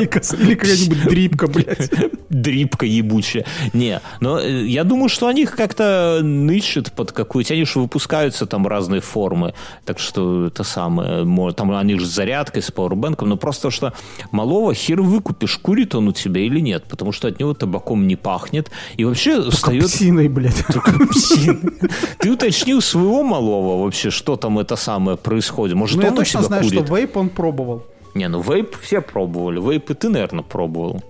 Айкос 0.08 0.34
или 0.34 0.56
какая-нибудь 0.56 1.04
дрипка, 1.10 1.48
блядь. 1.48 1.92
дрипка 2.30 2.86
ебучая. 2.86 3.46
Не, 3.74 4.02
но 4.20 4.40
э, 4.40 4.66
я 4.66 4.84
думаю, 4.84 5.10
что 5.10 5.28
они 5.28 5.44
их 5.44 5.56
как-то 5.56 6.20
нычат 6.24 6.92
под 6.92 7.12
какую-то... 7.12 7.54
Они 7.54 7.66
же 7.66 7.80
выпускаются 7.80 8.46
там 8.46 8.68
разные 8.68 9.02
формы. 9.02 9.54
Так 9.86 10.00
что 10.00 10.48
это 10.48 10.64
самое... 10.64 11.24
мо- 11.24 11.52
Там 11.52 11.72
они 11.72 11.98
же 11.98 12.06
с 12.06 12.10
зарядкой, 12.10 12.62
с 12.62 12.72
пауэрбэнком. 12.72 13.30
Но 13.30 13.38
просто 13.38 13.72
что 13.72 13.94
малого 14.32 14.74
хер 14.74 15.02
выкупишь, 15.02 15.58
курит 15.58 15.96
он 15.96 16.08
у 16.08 16.12
тебя 16.12 16.42
или 16.42 16.60
нет. 16.60 16.86
Потому 16.90 17.12
что 17.12 17.28
от 17.28 17.40
него 17.40 17.54
табаком 17.54 18.08
не 18.08 18.16
пахнет. 18.16 18.72
И 18.98 19.06
вообще 19.06 19.50
встает... 19.50 19.86
Псиной, 19.86 20.28
блядь. 20.28 20.64
Псин. 21.12 21.74
Ты 22.20 22.32
уточни 22.32 22.74
у 22.74 22.82
своего 22.82 23.24
малого 23.24 23.84
вообще, 23.84 24.10
что 24.10 24.36
там 24.36 24.60
это 24.60 24.76
самое 24.76 25.18
происходит. 25.18 25.76
Может, 25.76 25.98
Ну, 25.98 26.02
я 26.04 26.08
он 26.10 26.14
у 26.14 26.18
точно 26.18 26.42
знаю, 26.44 26.64
курит? 26.64 26.86
что 26.86 26.96
вейп 26.96 27.18
он 27.18 27.30
пробовал. 27.30 27.86
Не, 28.18 28.28
ну 28.28 28.42
вейп 28.42 28.76
все 28.82 29.02
пробовали. 29.02 29.60
Вейп 29.60 29.92
и 29.92 29.94
ты, 29.94 30.10
наверное, 30.10 30.44
пробовал. 30.44 31.02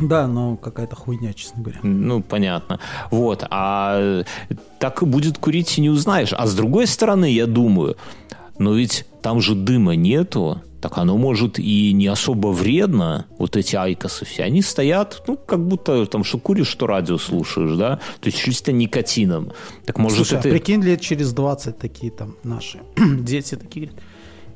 Да, 0.00 0.26
но 0.26 0.56
какая-то 0.56 0.96
хуйня, 0.96 1.32
честно 1.32 1.62
говоря. 1.62 1.80
Ну, 1.82 2.22
понятно. 2.22 2.80
Вот. 3.10 3.44
А 3.50 4.24
так 4.78 5.02
и 5.02 5.06
будет 5.06 5.38
курить 5.38 5.78
и 5.78 5.80
не 5.80 5.90
узнаешь. 5.90 6.32
А 6.32 6.46
с 6.46 6.54
другой 6.54 6.86
стороны, 6.86 7.30
я 7.30 7.46
думаю, 7.46 7.96
но 8.58 8.74
ведь 8.74 9.06
там 9.22 9.40
же 9.40 9.54
дыма 9.54 9.94
нету, 9.94 10.62
так 10.80 10.98
оно 10.98 11.16
может 11.16 11.58
и 11.58 11.92
не 11.92 12.06
особо 12.06 12.48
вредно, 12.48 13.26
вот 13.38 13.56
эти 13.56 13.76
айкосы 13.76 14.24
все. 14.24 14.44
Они 14.44 14.62
стоят, 14.62 15.22
ну, 15.26 15.36
как 15.36 15.66
будто 15.66 16.06
там 16.06 16.24
что 16.24 16.38
куришь, 16.38 16.68
что 16.68 16.86
радио 16.86 17.18
слушаешь, 17.18 17.76
да? 17.76 17.96
То 18.20 18.26
есть 18.26 18.38
чисто 18.38 18.72
никотином. 18.72 19.52
Так 19.84 19.98
может 19.98 20.18
Слушай, 20.18 20.36
а 20.36 20.40
это... 20.40 20.50
прикинь, 20.50 20.82
лет 20.82 21.00
через 21.00 21.32
20 21.32 21.78
такие 21.78 22.12
там 22.12 22.36
наши 22.42 22.80
дети 22.96 23.56
такие 23.56 23.86
говорят, 23.86 24.04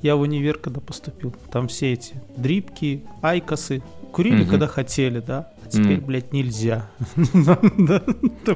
я 0.03 0.17
в 0.17 0.21
универ, 0.21 0.59
когда 0.59 0.81
поступил, 0.81 1.35
там 1.53 1.69
все 1.69 1.93
эти 1.93 2.15
дрипки, 2.37 3.05
айкосы, 3.23 3.83
курили, 4.13 4.43
Мгм. 4.43 4.51
когда 4.51 4.67
хотели, 4.67 5.21
да? 5.21 5.53
А 5.65 5.69
теперь, 5.69 5.99
Мгм. 5.99 6.07
блядь, 6.07 6.33
нельзя. 6.33 6.89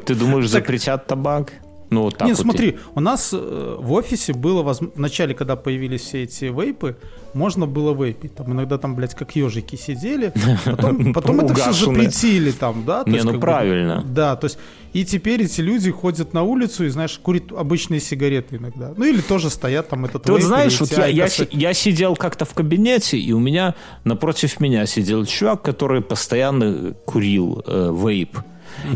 Ты 0.07 0.15
думаешь, 0.15 0.49
запретят 0.49 1.07
табак? 1.07 1.53
Ну, 1.91 2.03
вот 2.03 2.17
так 2.17 2.27
Не, 2.27 2.33
вот. 2.35 2.41
смотри, 2.43 2.79
у 2.95 3.01
нас 3.01 3.31
э, 3.33 3.77
в 3.79 3.93
офисе 3.93 4.33
было, 4.33 4.63
возм- 4.63 4.93
в 4.95 4.99
начале, 4.99 5.35
когда 5.35 5.55
появились 5.57 6.01
все 6.03 6.23
эти 6.25 6.47
вейпы, 6.47 6.97
можно 7.35 7.67
было 7.67 7.93
вейпить. 7.95 8.35
Там 8.35 8.53
иногда 8.53 8.79
там, 8.79 8.95
блядь, 8.97 9.15
как 9.15 9.37
ежики 9.37 9.77
сидели. 9.77 10.33
Потом, 10.65 11.13
потом 11.13 11.41
это 11.41 11.55
все 11.55 11.73
запретили 11.73 12.51
там, 12.53 12.85
да? 12.87 13.05
то 13.05 13.11
Не, 13.11 13.17
есть 13.17 13.25
ну 13.27 13.33
как 13.33 13.41
бы- 13.41 13.47
правильно. 13.47 14.03
да, 14.07 14.35
то 14.37 14.47
есть 14.47 14.59
и 14.93 15.05
теперь 15.05 15.43
эти 15.43 15.61
люди 15.61 15.91
ходят 15.91 16.33
на 16.35 16.43
улицу 16.45 16.85
и, 16.85 16.89
знаешь, 16.89 17.19
курят 17.23 17.51
обычные 17.53 18.01
сигареты 18.01 18.57
иногда. 18.57 18.93
Ну 18.97 19.05
или 19.05 19.21
тоже 19.21 19.51
стоят 19.51 19.89
там 19.89 20.05
этот 20.05 20.23
Ты 20.23 20.33
вот 20.33 20.43
знаешь, 20.43 20.79
вот 20.81 20.91
я, 20.93 21.07
я, 21.07 21.27
я 21.51 21.75
сидел 21.75 22.15
как-то 22.17 22.45
в 22.45 22.55
кабинете, 22.55 23.19
и 23.19 23.33
у 23.33 23.41
меня 23.41 23.75
напротив 24.05 24.61
меня 24.61 24.87
сидел 24.87 25.25
чувак, 25.27 25.63
который 25.63 26.01
постоянно 26.01 26.95
курил 27.05 27.63
э, 27.67 27.93
вейп. 27.93 28.39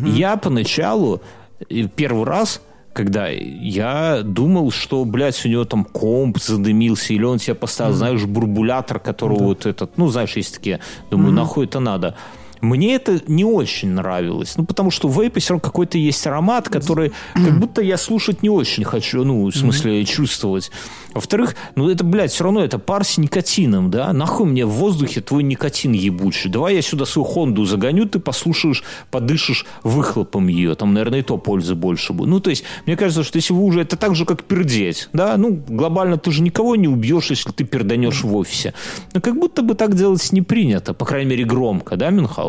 И 0.04 0.08
Я 0.10 0.36
поначалу, 0.36 1.20
и 1.68 1.88
первый 1.88 2.24
раз, 2.24 2.62
когда 2.98 3.28
я 3.28 4.22
думал, 4.24 4.72
что, 4.72 5.04
блядь, 5.04 5.46
у 5.46 5.48
него 5.48 5.64
там 5.64 5.84
комп 5.84 6.38
задымился, 6.38 7.12
или 7.12 7.22
он 7.22 7.38
тебе 7.38 7.54
поставил, 7.54 7.94
знаешь, 7.94 8.24
бурбулятор, 8.24 8.98
которого 8.98 9.44
вот 9.44 9.66
этот, 9.66 9.96
ну, 9.98 10.08
знаешь, 10.08 10.36
есть 10.36 10.54
такие, 10.56 10.80
думаю, 11.08 11.32
нахуй 11.32 11.66
это 11.66 11.78
надо. 11.78 12.16
Мне 12.60 12.94
это 12.94 13.20
не 13.26 13.44
очень 13.44 13.90
нравилось. 13.90 14.54
Ну, 14.56 14.64
потому 14.64 14.90
что 14.90 15.08
в 15.08 15.20
вейпе 15.20 15.40
все 15.40 15.54
равно 15.54 15.60
какой-то 15.60 15.98
есть 15.98 16.26
аромат, 16.26 16.68
который 16.68 17.12
как 17.34 17.58
будто 17.58 17.82
я 17.82 17.96
слушать 17.96 18.42
не 18.42 18.50
очень 18.50 18.84
хочу, 18.84 19.24
ну, 19.24 19.46
в 19.46 19.54
смысле, 19.54 20.04
чувствовать. 20.04 20.70
Во-вторых, 21.14 21.56
ну, 21.74 21.88
это, 21.88 22.04
блядь, 22.04 22.30
все 22.30 22.44
равно 22.44 22.62
это 22.62 22.78
пар 22.78 23.04
с 23.04 23.18
никотином, 23.18 23.90
да? 23.90 24.12
Нахуй 24.12 24.46
мне 24.46 24.66
в 24.66 24.70
воздухе 24.70 25.20
твой 25.20 25.42
никотин 25.42 25.92
ебучий. 25.92 26.50
Давай 26.50 26.74
я 26.76 26.82
сюда 26.82 27.06
свою 27.06 27.24
Хонду 27.24 27.64
загоню, 27.64 28.06
ты 28.06 28.18
послушаешь, 28.18 28.84
подышишь 29.10 29.66
выхлопом 29.82 30.48
ее. 30.48 30.74
Там, 30.74 30.94
наверное, 30.94 31.20
и 31.20 31.22
то 31.22 31.38
пользы 31.38 31.74
больше 31.74 32.12
будет. 32.12 32.28
Ну, 32.28 32.40
то 32.40 32.50
есть, 32.50 32.64
мне 32.86 32.96
кажется, 32.96 33.24
что 33.24 33.36
если 33.36 33.52
вы 33.52 33.62
уже... 33.62 33.80
Это 33.80 33.96
так 33.96 34.14
же, 34.14 34.24
как 34.24 34.44
пердеть, 34.44 35.08
да? 35.12 35.36
Ну, 35.36 35.62
глобально 35.68 36.18
ты 36.18 36.30
же 36.30 36.42
никого 36.42 36.76
не 36.76 36.88
убьешь, 36.88 37.30
если 37.30 37.50
ты 37.50 37.64
перданешь 37.64 38.22
в 38.22 38.36
офисе. 38.36 38.74
Но 39.14 39.20
как 39.20 39.34
будто 39.38 39.62
бы 39.62 39.74
так 39.74 39.94
делать 39.94 40.30
не 40.32 40.42
принято. 40.42 40.94
По 40.94 41.04
крайней 41.04 41.30
мере, 41.30 41.44
громко, 41.44 41.96
да, 41.96 42.10
Мюнхгаузен? 42.10 42.47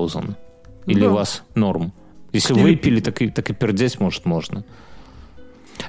Или 0.85 1.01
Да. 1.01 1.11
у 1.11 1.13
вас 1.13 1.43
норм? 1.55 1.93
Если 2.31 2.53
Или- 2.53 2.61
выпили, 2.61 2.99
так 2.99 3.21
и, 3.21 3.29
так 3.29 3.49
и 3.49 3.53
пердеть, 3.53 3.99
может, 3.99 4.25
можно. 4.25 4.63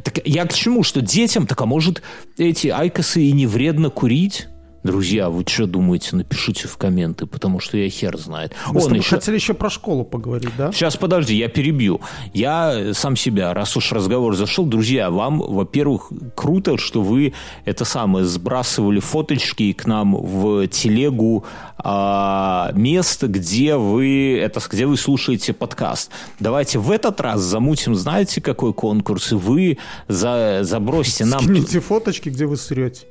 Так 0.04 0.20
я 0.26 0.46
к 0.46 0.54
чему? 0.54 0.82
Что 0.82 1.00
детям, 1.00 1.46
так 1.46 1.60
а 1.60 1.66
может 1.66 2.02
эти 2.38 2.68
айкосы 2.68 3.22
и 3.22 3.32
не 3.32 3.46
вредно 3.46 3.90
курить? 3.90 4.48
Друзья, 4.82 5.28
вы 5.28 5.44
что 5.46 5.66
думаете? 5.66 6.16
Напишите 6.16 6.66
в 6.66 6.78
комменты, 6.78 7.26
потому 7.26 7.60
что 7.60 7.76
я 7.76 7.90
хер 7.90 8.16
знает. 8.16 8.54
Мы 8.72 8.82
Он 8.82 8.94
еще... 8.94 9.16
хотели 9.16 9.34
еще 9.34 9.52
про 9.52 9.68
школу 9.68 10.04
поговорить, 10.04 10.52
да? 10.56 10.72
Сейчас, 10.72 10.96
подожди, 10.96 11.36
я 11.36 11.48
перебью. 11.48 12.00
Я 12.32 12.72
э, 12.74 12.94
сам 12.94 13.14
себя, 13.14 13.52
раз 13.52 13.76
уж 13.76 13.92
разговор 13.92 14.34
зашел, 14.36 14.64
друзья, 14.64 15.10
вам, 15.10 15.38
во-первых, 15.38 16.10
круто, 16.34 16.78
что 16.78 17.02
вы 17.02 17.34
это 17.66 17.84
самое 17.84 18.24
сбрасывали 18.24 19.00
фоточки 19.00 19.72
к 19.74 19.84
нам 19.84 20.16
в 20.16 20.66
телегу 20.68 21.44
а, 21.76 22.70
место, 22.72 23.26
где 23.26 23.76
вы 23.76 24.38
это, 24.38 24.60
где 24.70 24.86
вы 24.86 24.96
слушаете 24.96 25.52
подкаст. 25.52 26.10
Давайте 26.38 26.78
в 26.78 26.90
этот 26.90 27.20
раз 27.20 27.40
замутим, 27.40 27.94
знаете, 27.94 28.40
какой 28.40 28.72
конкурс, 28.72 29.32
и 29.32 29.34
вы 29.34 29.78
за, 30.08 30.60
забросьте 30.62 31.26
нам 31.26 31.42
Скиньте 31.42 31.80
фоточки, 31.80 32.30
где 32.30 32.46
вы 32.46 32.56
срете. 32.56 33.06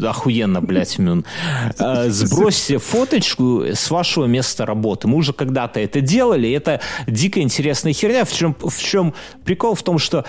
Охуенно, 0.00 0.60
блядь, 0.60 0.98
Мюн. 0.98 1.24
Э, 1.78 2.08
Сбросьте 2.10 2.78
фоточку 2.78 3.62
с 3.64 3.90
вашего 3.90 4.24
места 4.26 4.64
работы. 4.66 5.08
Мы 5.08 5.16
уже 5.18 5.32
когда-то 5.32 5.80
это 5.80 6.00
делали. 6.00 6.50
Это 6.52 6.80
дико 7.06 7.40
интересная 7.40 7.92
херня. 7.92 8.24
В 8.24 8.32
чем, 8.32 8.56
в 8.60 8.78
чем 8.82 9.14
прикол? 9.44 9.74
В 9.74 9.82
том, 9.82 9.98
что 9.98 10.24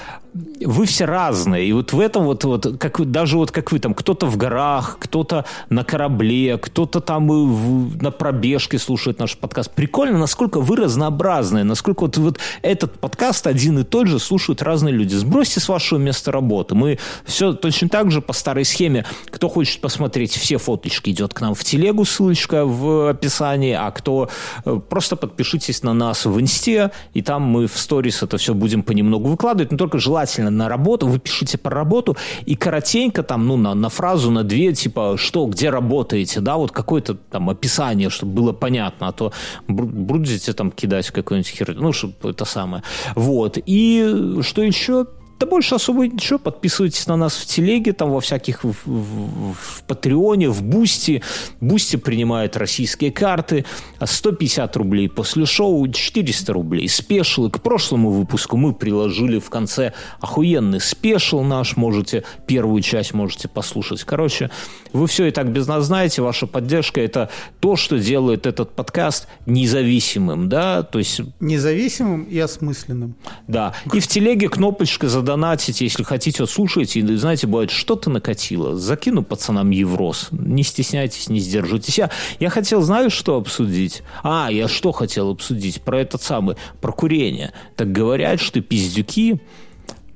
вы 0.66 0.86
все 0.86 1.05
разные. 1.05 1.68
И 1.68 1.74
вот 1.74 1.93
в 1.93 1.99
этом 1.99 2.24
вот, 2.26 2.43
вот 2.43 2.78
как 2.80 3.09
даже 3.11 3.38
вот 3.38 3.51
как 3.51 3.72
вы 3.72 3.80
там, 3.80 3.93
кто-то 3.93 4.26
в 4.26 4.36
горах, 4.36 4.97
кто-то 4.99 5.45
на 5.70 5.84
корабле, 5.84 6.57
кто-то 6.57 6.99
там 7.01 7.28
в- 7.28 8.01
на 8.01 8.09
пробежке 8.11 8.80
слушает 8.80 9.20
наш 9.20 9.38
подкаст. 9.38 9.72
Прикольно, 9.72 10.18
насколько 10.18 10.59
вы 10.59 10.76
разнообразные, 10.78 11.64
насколько 11.64 12.01
вот, 12.01 12.18
вот 12.18 12.39
этот 12.64 12.99
подкаст 12.99 13.45
один 13.45 13.78
и 13.80 13.84
тот 13.84 14.07
же 14.07 14.18
слушают 14.20 14.61
разные 14.64 14.93
люди. 14.93 15.14
Сбросьте 15.14 15.59
с 15.59 15.70
вашего 15.70 15.99
места 15.99 16.32
работы. 16.32 16.74
Мы 16.74 16.97
все 17.26 17.53
точно 17.53 17.89
так 17.89 18.09
же 18.09 18.22
по 18.22 18.34
старой 18.34 18.66
схеме. 18.66 19.05
Кто 19.30 19.49
хочет 19.54 19.82
посмотреть 19.82 20.32
все 20.36 20.58
фоточки, 20.58 21.12
идет 21.12 21.34
к 21.34 21.41
нам 21.41 21.54
в 21.54 21.64
телегу, 21.64 22.06
ссылочка 22.06 22.66
в 22.66 23.10
описании, 23.10 23.74
а 23.74 23.91
кто 23.91 24.30
э, 24.66 24.80
просто 24.89 25.16
подпишитесь 25.16 25.84
на 25.84 25.93
нас 25.93 26.26
в 26.26 26.39
инсте, 26.41 26.91
и 27.14 27.22
там 27.22 27.43
мы 27.43 27.68
в 27.68 27.78
сторис 27.78 28.24
это 28.24 28.38
все 28.38 28.56
будем 28.56 28.82
понемногу 28.82 29.30
выкладывать, 29.30 29.72
но 29.72 29.78
только 29.78 29.99
желательно 29.99 30.49
на 30.49 30.68
работу, 30.70 31.08
вы 31.08 31.20
пишите 31.20 31.60
про 31.60 31.76
работу, 31.76 32.18
и 32.47 32.56
коротенько 32.56 33.22
там, 33.22 33.45
ну, 33.47 33.58
на, 33.58 33.76
на 33.76 33.89
фразу, 33.89 34.32
на 34.32 34.43
две, 34.43 34.74
типа, 34.74 35.16
что, 35.18 35.45
где 35.45 35.70
работаете, 35.70 36.39
да, 36.39 36.58
вот 36.58 36.72
какое-то 36.72 37.14
там 37.14 37.49
описание, 37.49 38.10
чтобы 38.10 38.34
было 38.34 38.54
понятно, 38.54 39.10
а 39.10 39.12
то 39.12 39.34
будете 39.68 40.54
там 40.54 40.72
кидать 40.72 41.12
какую-нибудь 41.12 41.49
херню, 41.49 41.80
ну, 41.80 41.93
чтобы 41.93 42.16
это 42.24 42.45
самое. 42.45 42.82
Вот, 43.16 43.60
и 43.64 44.39
что 44.41 44.64
еще? 44.64 45.06
Да 45.40 45.46
больше 45.48 45.76
особо 45.76 46.08
ничего. 46.08 46.40
Подписывайтесь 46.40 47.06
на 47.08 47.18
нас 47.18 47.36
в 47.36 47.46
телеге, 47.46 47.92
там 47.94 48.12
во 48.12 48.20
всяких, 48.22 48.64
в, 48.64 48.74
в- 48.86 49.54
в 49.54 49.84
Патреоне, 49.88 50.50
в 50.50 50.64
Boosty. 50.64 51.22
Boosty 51.60 51.97
принимает 51.98 52.56
российские 52.56 53.12
карты. 53.12 53.66
А 54.00 54.08
150 54.08 54.76
рублей 54.78 55.10
после 55.10 55.46
шоу, 55.46 55.88
400 55.88 56.54
рублей. 56.54 56.88
Special. 56.88 57.47
И 57.48 57.50
к 57.52 57.62
прошлому 57.62 58.12
выпуску 58.12 58.56
мы 58.58 58.74
приложили 58.74 59.40
в 59.40 59.50
конце 59.50 59.94
охуенный 60.22 60.80
special 60.80 61.41
наш. 61.42 61.76
Можете, 61.76 62.24
первую 62.48 62.82
часть 62.82 63.14
можете 63.14 63.48
послушать. 63.48 64.04
Короче, 64.04 64.50
вы 64.94 65.08
все 65.08 65.26
и 65.26 65.32
так 65.32 65.52
без 65.52 65.68
нас 65.68 65.86
знаете. 65.86 66.22
Ваша 66.22 66.48
поддержка– 66.48 67.02
это 67.02 67.30
то, 67.60 67.76
что 67.76 67.98
делает 68.00 68.46
этот 68.46 68.76
подкаст 68.76 69.28
независимым, 69.46 70.50
да, 70.50 70.84
то 70.84 71.00
есть 71.00 71.22
Независимым 71.40 72.24
и 72.24 72.38
осмысленным. 72.40 73.16
да. 73.48 73.74
И 73.92 74.00
в 74.00 74.08
телеге 74.08 74.50
кнопочка 74.50 75.10
задонатите, 75.24 75.86
если 75.86 76.03
хотите, 76.03 76.45
слушайте. 76.45 76.99
И, 76.99 77.15
знаете, 77.15 77.47
бывает, 77.47 77.71
что-то 77.71 78.09
накатило. 78.09 78.76
Закину 78.76 79.24
пацанам 79.24 79.69
Еврос. 79.71 80.28
Не 80.32 80.63
стесняйтесь, 80.63 81.30
не 81.30 81.39
сдерживайтесь. 81.39 81.97
Я, 81.97 82.09
я 82.39 82.49
хотел, 82.49 82.82
знаешь, 82.82 83.13
что 83.13 83.38
обсудить? 83.38 84.03
А, 84.21 84.49
я 84.51 84.67
что 84.67 84.91
хотел 84.91 85.32
обсудить? 85.32 85.82
Про 85.82 86.01
этот 86.01 86.21
самый, 86.21 86.57
про 86.82 86.91
курение. 86.91 87.53
Так 87.76 87.91
говорят, 87.91 88.41
что 88.41 88.59
пиздюки 88.61 89.39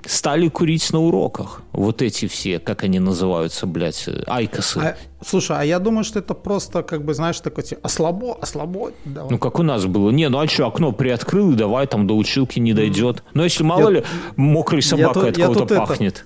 стали 0.07 0.47
курить 0.47 0.91
на 0.93 0.99
уроках. 0.99 1.61
Вот 1.73 2.01
эти 2.01 2.27
все, 2.27 2.59
как 2.59 2.83
они 2.83 2.99
называются, 2.99 3.67
блядь, 3.67 4.07
айкосы. 4.25 4.79
А, 4.79 4.97
слушай, 5.23 5.57
а 5.59 5.63
я 5.63 5.79
думаю, 5.79 6.03
что 6.03 6.19
это 6.19 6.33
просто, 6.33 6.81
как 6.81 7.03
бы, 7.03 7.13
знаешь, 7.13 7.39
такой, 7.39 7.63
типа, 7.63 7.81
ослабо, 7.83 8.35
ослабо. 8.41 8.91
Давай. 9.05 9.31
Ну, 9.31 9.37
как 9.37 9.59
у 9.59 9.63
нас 9.63 9.85
было. 9.85 10.09
Не, 10.09 10.29
ну 10.29 10.39
а 10.39 10.47
что, 10.47 10.67
окно 10.67 10.91
приоткрыл, 10.91 11.51
и 11.51 11.55
давай 11.55 11.87
там 11.87 12.07
до 12.07 12.15
училки 12.15 12.59
не 12.59 12.73
дойдет. 12.73 13.23
Но 13.33 13.43
если 13.43 13.63
мало 13.63 13.89
я, 13.89 13.99
ли, 13.99 14.03
мокрой 14.35 14.81
собакой 14.81 15.29
от 15.29 15.37
кого-то 15.37 15.75
пахнет. 15.75 16.25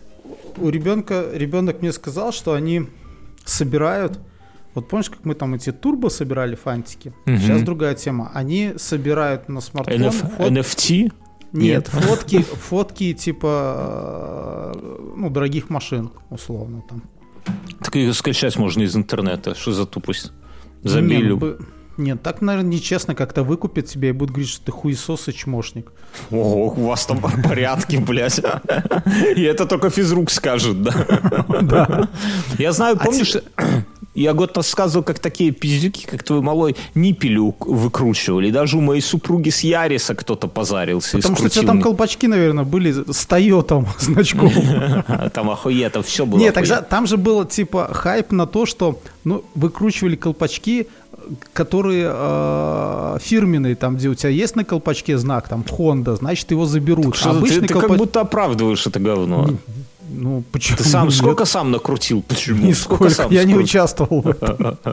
Это, 0.53 0.61
у 0.61 0.69
ребенка, 0.69 1.25
ребенок 1.33 1.81
мне 1.81 1.91
сказал, 1.91 2.31
что 2.31 2.53
они 2.53 2.83
собирают 3.45 4.19
вот 4.73 4.87
помнишь, 4.87 5.09
как 5.09 5.25
мы 5.25 5.35
там 5.35 5.53
эти 5.53 5.71
турбо 5.73 6.07
собирали 6.07 6.55
фантики? 6.55 7.13
Угу. 7.25 7.37
Сейчас 7.37 7.61
другая 7.61 7.93
тема. 7.93 8.31
Они 8.33 8.73
собирают 8.77 9.49
на 9.49 9.59
смартфон... 9.59 10.01
NF. 10.01 10.37
NFT? 10.37 11.11
Нет, 11.53 11.87
фотки, 11.87 12.41
фотки 12.41 13.13
типа 13.13 14.71
э, 14.75 15.11
ну, 15.17 15.29
дорогих 15.29 15.69
машин, 15.69 16.11
условно 16.29 16.83
там. 16.87 17.03
Так 17.79 17.95
ее 17.95 18.13
скачать 18.13 18.57
можно 18.57 18.83
из 18.83 18.95
интернета. 18.95 19.55
Что 19.55 19.71
за 19.71 19.85
тупость? 19.85 20.31
За 20.83 21.01
милю. 21.01 21.39
Нет, 21.39 21.59
нет, 22.03 22.21
так, 22.21 22.41
наверное, 22.41 22.71
нечестно 22.71 23.15
как-то 23.15 23.43
выкупят 23.43 23.85
тебя 23.85 24.09
и 24.09 24.11
будут 24.11 24.31
говорить, 24.31 24.49
что 24.49 24.65
ты 24.65 24.71
хуесос 24.71 25.27
и 25.27 25.33
чмошник. 25.33 25.91
Ого, 26.29 26.73
у 26.75 26.87
вас 26.87 27.05
там 27.05 27.19
порядки, 27.19 27.97
блядь. 27.97 28.41
И 29.35 29.41
это 29.41 29.65
только 29.65 29.89
физрук 29.89 30.31
скажет, 30.31 30.81
да? 30.81 30.93
Да. 31.61 32.09
Я 32.57 32.71
знаю, 32.71 32.97
а 32.99 33.05
помнишь, 33.05 33.35
я 34.13 34.33
год 34.33 34.57
рассказывал, 34.57 35.03
как 35.03 35.19
такие 35.19 35.51
пиздюки, 35.51 36.05
как 36.05 36.23
твой 36.23 36.41
малой, 36.41 36.75
ниппелю 36.95 37.55
выкручивали. 37.59 38.51
Даже 38.51 38.77
у 38.77 38.81
моей 38.81 39.01
супруги 39.01 39.49
с 39.49 39.61
Яриса 39.61 40.15
кто-то 40.15 40.47
позарился. 40.47 41.17
Потому 41.17 41.37
что 41.37 41.45
у 41.45 41.49
тебя 41.49 41.65
там 41.65 41.81
колпачки, 41.81 42.27
наверное, 42.27 42.65
были 42.65 42.91
с 43.09 43.25
Тойотом 43.25 43.87
значком. 43.99 44.51
Там 45.33 45.49
охуенно, 45.49 46.01
все 46.01 46.25
было 46.25 46.39
Нет, 46.39 46.57
там 46.89 47.07
же 47.07 47.17
был 47.17 47.45
типа 47.45 47.89
хайп 47.93 48.31
на 48.31 48.45
то, 48.45 48.65
что 48.65 48.99
ну, 49.23 49.43
выкручивали 49.55 50.15
колпачки, 50.15 50.87
которые 51.53 52.09
э, 52.13 53.17
фирменные, 53.21 53.75
там, 53.75 53.95
где 53.95 54.09
у 54.09 54.15
тебя 54.15 54.29
есть 54.29 54.55
на 54.55 54.63
колпачке 54.63 55.17
знак, 55.17 55.47
там, 55.47 55.65
Honda, 55.67 56.15
значит, 56.15 56.51
его 56.51 56.65
заберут. 56.65 57.15
Что 57.15 57.31
Обычный 57.31 57.61
ты, 57.61 57.67
ты 57.67 57.73
колпач... 57.73 57.89
как 57.89 57.97
будто 57.97 58.21
оправдываешь 58.21 58.87
это 58.87 58.99
говно. 58.99 59.49
Ну, 60.13 60.43
почему? 60.51 60.77
Ты 60.77 60.83
сам 60.83 61.11
сколько 61.11 61.45
сам 61.45 61.71
накрутил? 61.71 62.21
Почему? 62.21 62.65
Нисколько, 62.65 63.09
сам 63.09 63.31
я 63.31 63.41
скрут... 63.41 63.55
не 63.55 63.63
участвовал 63.63 64.21
в 64.21 64.27
этом. 64.27 64.77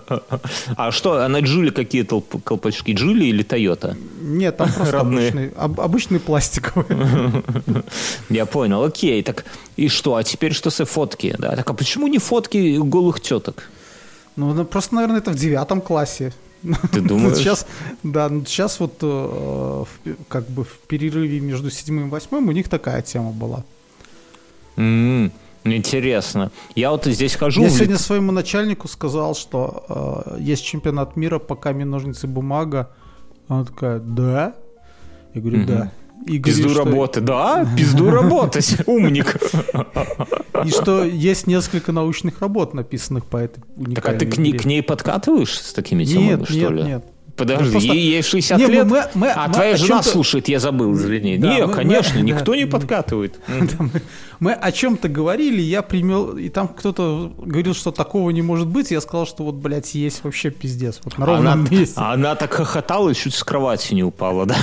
А 0.76 0.92
что, 0.92 1.24
а 1.24 1.28
на 1.28 1.40
Джули 1.40 1.70
какие 1.70 2.04
колпачки? 2.04 2.92
Джули 2.92 3.26
или 3.26 3.42
Тойота? 3.42 3.96
Нет, 4.20 4.56
там 4.56 4.72
просто 4.72 5.00
обычный, 5.00 5.50
обычный 5.56 6.20
пластиковый. 6.20 6.86
Я 8.28 8.46
понял, 8.46 8.84
окей. 8.84 9.22
Так 9.22 9.44
и 9.76 9.88
что? 9.88 10.14
А 10.14 10.22
теперь 10.22 10.52
что 10.52 10.70
с 10.70 10.84
фотки? 10.84 11.34
Да? 11.38 11.56
Так 11.56 11.70
а 11.70 11.74
почему 11.74 12.06
не 12.06 12.18
фотки 12.18 12.78
голых 12.78 13.20
теток? 13.20 13.70
Ну, 14.38 14.54
ну, 14.54 14.64
просто, 14.64 14.94
наверное, 14.94 15.18
это 15.18 15.32
в 15.32 15.34
девятом 15.34 15.80
классе. 15.80 16.32
Ты 16.92 17.00
думаешь? 17.08 17.36
Сейчас, 17.38 17.66
да, 18.04 18.28
сейчас 18.46 18.78
вот 18.78 18.94
э, 19.02 19.84
как 20.28 20.48
бы 20.48 20.62
в 20.62 20.78
перерыве 20.86 21.40
между 21.40 21.70
седьмым 21.70 22.06
и 22.06 22.10
восьмым 22.10 22.48
у 22.48 22.52
них 22.52 22.68
такая 22.68 23.02
тема 23.02 23.32
была. 23.32 23.64
Mm, 24.76 25.32
интересно. 25.64 26.52
Я 26.76 26.92
вот 26.92 27.04
здесь 27.06 27.34
хожу. 27.34 27.62
Я 27.62 27.70
сегодня 27.70 27.98
своему 27.98 28.30
начальнику 28.30 28.86
сказал, 28.86 29.34
что 29.34 29.84
э, 30.36 30.40
есть 30.40 30.64
чемпионат 30.64 31.16
мира 31.16 31.40
по 31.40 31.56
камень, 31.56 31.86
ножницы, 31.86 32.28
бумага. 32.28 32.90
Она 33.48 33.64
такая, 33.64 33.98
да? 33.98 34.54
Я 35.34 35.40
говорю, 35.40 35.58
mm-hmm. 35.58 35.66
да. 35.66 35.92
И 36.26 36.38
пизду 36.38 36.68
говорит, 36.68 36.78
работы, 36.78 37.20
что... 37.20 37.26
да? 37.26 37.68
Пизду 37.76 38.10
работать, 38.10 38.76
умник. 38.86 39.36
И 40.64 40.70
что 40.70 41.04
есть 41.04 41.46
несколько 41.46 41.92
научных 41.92 42.40
работ, 42.40 42.74
написанных 42.74 43.24
по 43.26 43.36
этой 43.36 43.62
уникальной 43.76 43.94
Так 43.94 44.08
а 44.08 44.18
ты 44.18 44.26
к 44.26 44.38
ней, 44.38 44.52
к 44.52 44.64
ней 44.64 44.82
подкатываешь 44.82 45.58
с 45.58 45.72
такими 45.72 46.04
темами, 46.04 46.26
нет, 46.26 46.44
что 46.44 46.54
нет, 46.54 46.70
ли? 46.70 46.82
Нет, 46.82 47.04
Подожди, 47.38 47.70
просто... 47.70 47.92
ей 47.92 48.20
60 48.20 48.58
не, 48.58 48.66
лет, 48.66 48.86
мы, 48.86 49.04
мы, 49.14 49.30
а 49.30 49.46
мы 49.46 49.54
твоя 49.54 49.76
жена 49.76 50.02
слушает, 50.02 50.48
я 50.48 50.58
забыл, 50.58 50.92
извини. 50.94 51.38
Да, 51.38 51.54
не, 51.54 51.66
мы, 51.66 51.72
конечно, 51.72 52.18
мы, 52.18 52.22
никто 52.22 52.52
да, 52.52 52.58
не 52.58 52.66
подкатывает. 52.66 53.38
мы, 53.46 53.90
мы 54.40 54.52
о 54.52 54.72
чем-то 54.72 55.08
говорили, 55.08 55.60
я 55.62 55.82
примел, 55.82 56.36
и 56.36 56.48
там 56.48 56.66
кто-то 56.66 57.32
говорил, 57.38 57.74
что 57.74 57.92
такого 57.92 58.30
не 58.30 58.42
может 58.42 58.66
быть, 58.66 58.90
я 58.90 59.00
сказал, 59.00 59.24
что 59.24 59.44
вот, 59.44 59.54
блядь, 59.54 59.94
есть 59.94 60.24
вообще 60.24 60.50
пиздец. 60.50 61.00
Вот 61.04 61.16
на 61.16 61.26
ровном 61.26 61.52
она, 61.52 61.70
месте. 61.70 61.94
Она 61.96 62.34
так 62.34 62.52
хохотала, 62.52 63.14
чуть 63.14 63.34
с 63.34 63.44
кровати 63.44 63.94
не 63.94 64.02
упала, 64.02 64.44
да? 64.44 64.56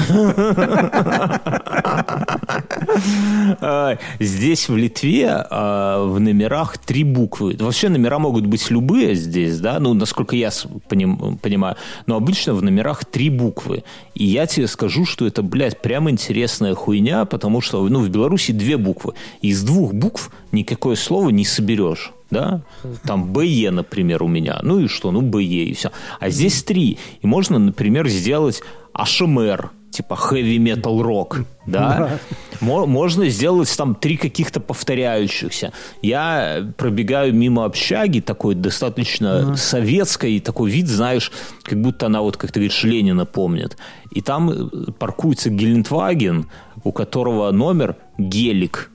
Здесь, 4.19 4.67
в 4.67 4.75
Литве, 4.75 5.29
а, 5.29 6.05
в 6.05 6.19
номерах 6.19 6.77
три 6.77 7.03
буквы. 7.03 7.55
Вообще 7.57 7.89
номера 7.89 8.19
могут 8.19 8.45
быть 8.45 8.69
любые 8.69 9.15
здесь, 9.15 9.59
да, 9.59 9.79
ну, 9.79 9.93
насколько 9.93 10.35
я 10.35 10.51
понимаю. 10.89 11.77
Но 12.05 12.15
обычно 12.15 12.53
в 12.53 12.64
номерах 12.65 13.05
три 13.05 13.29
буквы. 13.29 13.83
И 14.13 14.25
я 14.25 14.45
тебе 14.45 14.67
скажу, 14.67 15.05
что 15.05 15.25
это, 15.25 15.41
блядь, 15.41 15.81
прям 15.81 16.09
интересная 16.09 16.75
хуйня, 16.75 17.25
потому 17.25 17.61
что, 17.61 17.87
ну, 17.87 18.01
в 18.01 18.09
Беларуси 18.09 18.51
две 18.51 18.77
буквы. 18.77 19.13
Из 19.41 19.63
двух 19.63 19.93
букв 19.93 20.31
никакое 20.51 20.95
слово 20.95 21.29
не 21.29 21.45
соберешь 21.45 22.11
да, 22.31 22.61
там 23.03 23.31
БЕ, 23.31 23.71
например, 23.71 24.23
у 24.23 24.27
меня, 24.27 24.59
ну 24.63 24.79
и 24.79 24.87
что, 24.87 25.11
ну 25.11 25.21
БЕ 25.21 25.65
и 25.65 25.73
все. 25.73 25.91
А 26.19 26.29
здесь 26.29 26.63
три, 26.63 26.97
и 27.21 27.27
можно, 27.27 27.59
например, 27.59 28.07
сделать 28.09 28.61
АШМР, 28.93 29.71
типа 29.95 30.13
heavy 30.13 30.57
metal 30.57 31.01
rock, 31.01 31.45
да? 31.65 32.19
Можно 32.61 33.29
сделать 33.29 33.75
там 33.77 33.95
три 33.95 34.17
каких-то 34.17 34.59
повторяющихся. 34.59 35.71
Я 36.01 36.73
пробегаю 36.77 37.33
мимо 37.33 37.65
общаги, 37.65 38.19
такой 38.19 38.55
достаточно 38.55 39.55
советской, 39.55 40.39
такой 40.39 40.71
вид, 40.71 40.87
знаешь, 40.87 41.31
как 41.63 41.81
будто 41.81 42.05
она 42.07 42.21
вот, 42.21 42.37
как 42.37 42.51
ты 42.51 42.59
говоришь, 42.59 42.83
Ленина 42.83 43.25
помнит. 43.25 43.77
И 44.11 44.21
там 44.21 44.49
э, 44.51 44.91
паркуется 44.99 45.49
Гелендваген, 45.49 46.45
у 46.83 46.91
которого 46.91 47.51
номер 47.51 47.95
гелик 48.17 48.91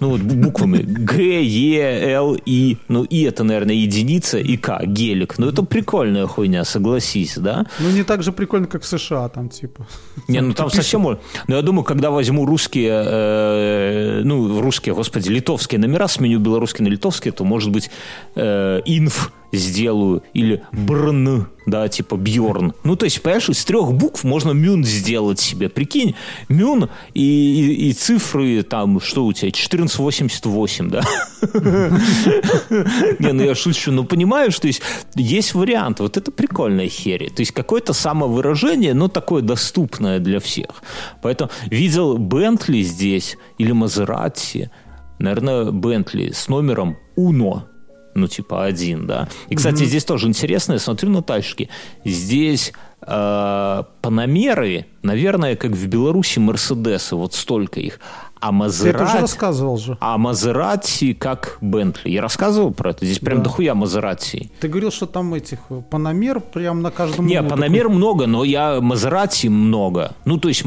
ну 0.00 0.10
вот 0.10 0.20
буквами 0.22 0.78
Г, 0.78 1.42
Е, 1.42 2.12
Л, 2.14 2.36
И. 2.46 2.78
Ну, 2.88 3.04
И 3.04 3.22
это, 3.22 3.44
наверное, 3.44 3.74
единица, 3.74 4.38
и 4.38 4.56
К, 4.56 4.80
гелик. 4.84 5.38
Ну, 5.38 5.46
это 5.46 5.62
прикольная 5.62 6.26
хуйня, 6.26 6.64
согласись, 6.64 7.36
да? 7.36 7.66
Ну, 7.78 7.90
не 7.90 8.02
так 8.02 8.22
же 8.22 8.32
прикольно, 8.32 8.66
как 8.66 8.82
в 8.82 8.86
США, 8.86 9.28
там, 9.28 9.48
типа. 9.48 9.86
Не, 10.28 10.40
ну 10.40 10.54
там 10.54 10.70
совсем... 10.70 11.02
Ну, 11.02 11.54
я 11.56 11.62
думаю, 11.62 11.84
когда 11.84 12.10
возьму 12.10 12.46
русские, 12.46 13.02
э, 13.04 14.20
ну, 14.24 14.60
русские, 14.60 14.94
господи, 14.94 15.28
литовские 15.28 15.78
номера, 15.78 16.08
сменю 16.08 16.38
белорусские 16.38 16.88
на 16.88 16.92
литовские, 16.92 17.32
то, 17.32 17.44
может 17.44 17.70
быть, 17.70 17.90
э, 18.34 18.80
инф 18.84 19.32
сделаю, 19.52 20.22
или 20.34 20.62
брн, 20.72 21.46
да, 21.66 21.88
типа 21.88 22.16
Бьорн. 22.16 22.74
Ну, 22.84 22.96
то 22.96 23.04
есть, 23.04 23.22
понимаешь, 23.22 23.48
из 23.48 23.64
трех 23.64 23.92
букв 23.92 24.24
можно 24.24 24.52
мюн 24.52 24.84
сделать 24.84 25.38
себе. 25.40 25.68
Прикинь, 25.68 26.14
мюн 26.48 26.88
и, 27.14 27.22
и, 27.22 27.88
и 27.88 27.92
цифры, 27.92 28.62
там, 28.62 29.00
что 29.00 29.26
у 29.26 29.32
тебя, 29.32 29.48
1488, 29.48 30.90
да? 30.90 31.02
Не, 33.18 33.32
ну 33.32 33.44
я 33.44 33.54
шучу, 33.54 33.92
но 33.92 34.04
понимаешь, 34.04 34.58
то 34.58 34.66
есть, 34.66 34.82
есть 35.14 35.54
вариант, 35.54 36.00
вот 36.00 36.16
это 36.16 36.30
прикольная 36.30 36.88
херия. 36.88 37.30
То 37.30 37.40
есть, 37.40 37.52
какое-то 37.52 37.92
самовыражение, 37.92 38.94
но 38.94 39.08
такое 39.08 39.42
доступное 39.42 40.18
для 40.18 40.40
всех. 40.40 40.82
Поэтому 41.22 41.50
видел 41.66 42.18
Бентли 42.18 42.82
здесь 42.82 43.36
или 43.58 43.72
Мазерати, 43.72 44.70
наверное, 45.18 45.70
Бентли 45.70 46.32
с 46.32 46.48
номером 46.48 46.96
Уно 47.16 47.69
ну, 48.14 48.26
типа 48.26 48.64
один, 48.64 49.06
да. 49.06 49.28
И, 49.48 49.54
кстати, 49.54 49.82
mm-hmm. 49.82 49.86
здесь 49.86 50.04
тоже 50.04 50.28
интересно, 50.28 50.74
я 50.74 50.78
смотрю 50.78 51.10
на 51.10 51.22
тачки, 51.22 51.68
здесь 52.04 52.72
э, 53.02 53.82
паномеры, 54.00 54.86
наверное, 55.02 55.56
как 55.56 55.72
в 55.72 55.86
Беларуси 55.86 56.38
Мерседесы, 56.38 57.16
вот 57.16 57.34
столько 57.34 57.80
их. 57.80 58.00
А 58.40 58.52
Мазерати... 58.52 58.96
Ты 58.96 59.02
это 59.02 59.12
уже 59.12 59.20
рассказывал 59.20 59.76
же. 59.76 59.98
А 60.00 60.16
Мазерати 60.16 61.12
как 61.12 61.58
Бентли. 61.60 62.08
Я 62.08 62.22
рассказывал 62.22 62.72
про 62.72 62.90
это? 62.90 63.04
Здесь 63.04 63.18
прям 63.18 63.38
да. 63.38 63.44
дохуя 63.44 63.74
Мазерати. 63.74 64.50
Ты 64.60 64.68
говорил, 64.68 64.90
что 64.90 65.06
там 65.06 65.34
этих 65.34 65.58
Панамер 65.90 66.40
прям 66.40 66.80
на 66.80 66.90
каждом 66.90 67.26
Не, 67.26 67.42
Панамер 67.42 67.84
такой... 67.84 67.96
много, 67.96 68.26
но 68.26 68.44
я 68.44 68.80
Мазерати 68.80 69.48
много. 69.48 70.14
Ну, 70.24 70.38
то 70.38 70.48
есть 70.48 70.64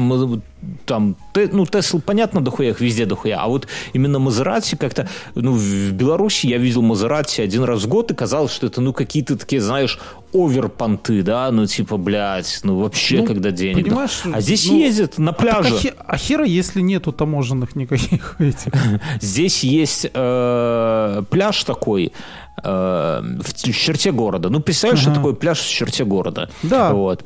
там, 0.86 1.16
ну, 1.34 1.66
Тесла, 1.66 2.00
понятно, 2.04 2.40
дохуя, 2.40 2.70
их 2.70 2.80
везде 2.80 3.06
дохуя, 3.06 3.38
а 3.40 3.48
вот 3.48 3.66
именно 3.92 4.18
Мазерати 4.18 4.76
как-то, 4.76 5.08
ну, 5.34 5.52
в 5.52 5.92
Беларуси 5.92 6.46
я 6.46 6.58
видел 6.58 6.82
Мазерати 6.82 7.40
один 7.40 7.64
раз 7.64 7.82
в 7.84 7.88
год, 7.88 8.10
и 8.10 8.14
казалось, 8.14 8.52
что 8.52 8.66
это, 8.66 8.80
ну, 8.80 8.92
какие-то 8.92 9.36
такие, 9.36 9.60
знаешь, 9.60 9.98
оверпанты, 10.32 11.22
да, 11.22 11.50
ну, 11.52 11.66
типа, 11.66 11.96
блядь, 11.96 12.60
ну, 12.64 12.78
вообще, 12.80 13.18
Ну, 13.18 13.26
когда 13.26 13.50
денег. 13.50 13.84
понимаешь, 13.84 14.22
А 14.32 14.40
здесь 14.40 14.66
ну, 14.68 14.78
ездят 14.78 15.18
на 15.18 15.32
Так 15.32 15.40
пляже. 15.40 15.74
а, 15.74 15.78
хе- 15.78 15.94
а 16.06 16.16
хера, 16.16 16.44
если 16.44 16.80
нету 16.80 17.12
таможенных 17.12 17.76
никаких 17.76 18.36
этих? 18.40 18.72
Здесь 19.20 19.62
есть 19.64 20.06
э, 20.12 21.22
пляж 21.30 21.64
такой 21.64 22.12
э, 22.62 23.22
в 23.42 23.54
черте 23.72 24.10
города. 24.12 24.48
Ну, 24.50 24.60
представляешь, 24.60 25.00
что 25.00 25.10
Ага. 25.10 25.18
такое 25.20 25.34
пляж 25.34 25.60
в 25.60 25.68
черте 25.70 26.04
города? 26.04 26.50
Да. 26.62 26.92
Вот. 26.92 27.24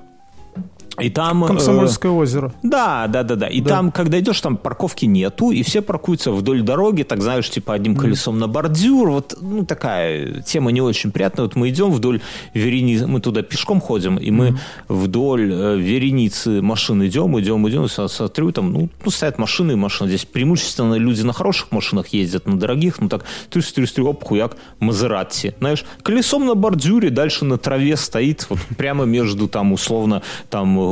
И 1.01 1.11
там... 1.11 1.45
э, 1.45 1.47
Комсомольское 1.47 2.13
озеро. 2.13 2.53
Да, 2.63 3.07
да, 3.09 3.23
да, 3.23 3.37
да. 3.37 3.47
И 3.47 3.61
Да. 3.61 3.71
там, 3.71 3.93
когда 3.93 4.19
идешь, 4.21 4.41
там 4.41 4.57
парковки 4.57 5.05
нету, 5.07 5.51
и 5.51 5.63
все 5.63 5.83
паркуются 5.83 6.33
вдоль 6.33 6.63
дороги, 6.63 7.03
так 7.03 7.23
знаешь, 7.23 7.49
типа 7.51 7.75
одним 7.75 7.97
колесом 7.97 8.39
на 8.39 8.49
бордюр. 8.49 9.11
Вот, 9.11 9.37
ну, 9.41 9.65
такая 9.65 10.43
тема 10.43 10.71
не 10.73 10.81
очень 10.81 11.11
приятная. 11.11 11.45
Вот 11.47 11.57
мы 11.57 11.69
идем 11.71 11.91
вдоль 11.91 12.21
вереницы, 12.55 13.07
мы 13.07 13.21
туда 13.21 13.43
пешком 13.43 13.81
ходим, 13.81 14.17
и 14.17 14.31
мы 14.31 14.59
вдоль 14.89 15.53
э, 15.53 15.77
вереницы 15.77 16.63
машин 16.63 17.05
идем, 17.07 17.39
идем, 17.39 17.69
идем, 17.69 17.85
и 17.85 17.89
смотрю, 17.89 18.53
там, 18.53 18.73
ну, 18.73 18.89
ну, 19.05 19.11
стоят 19.11 19.39
машины 19.39 19.73
и 19.73 19.77
машины. 19.77 20.09
Здесь 20.09 20.25
преимущественно 20.25 20.95
люди 20.95 21.23
на 21.23 21.33
хороших 21.33 21.73
машинах 21.73 22.09
ездят, 22.09 22.47
на 22.47 22.59
дорогих, 22.59 23.01
ну, 23.01 23.09
так, 23.09 23.25
трюс, 23.51 23.73
трюс, 23.73 23.93
трюс, 23.93 24.09
оп, 24.09 24.25
хуяк, 24.25 24.57
Мазератти. 24.81 25.55
Знаешь, 25.59 25.85
колесом 26.03 26.47
на 26.47 26.55
бордюре, 26.55 27.11
дальше 27.11 27.45
на 27.45 27.59
траве 27.59 27.97
стоит, 27.97 28.47
вот 28.49 28.59
прямо 28.77 29.05
между, 29.05 29.49
там, 29.49 29.73
условно, 29.73 30.23
там, 30.51 30.79
э, 30.79 30.83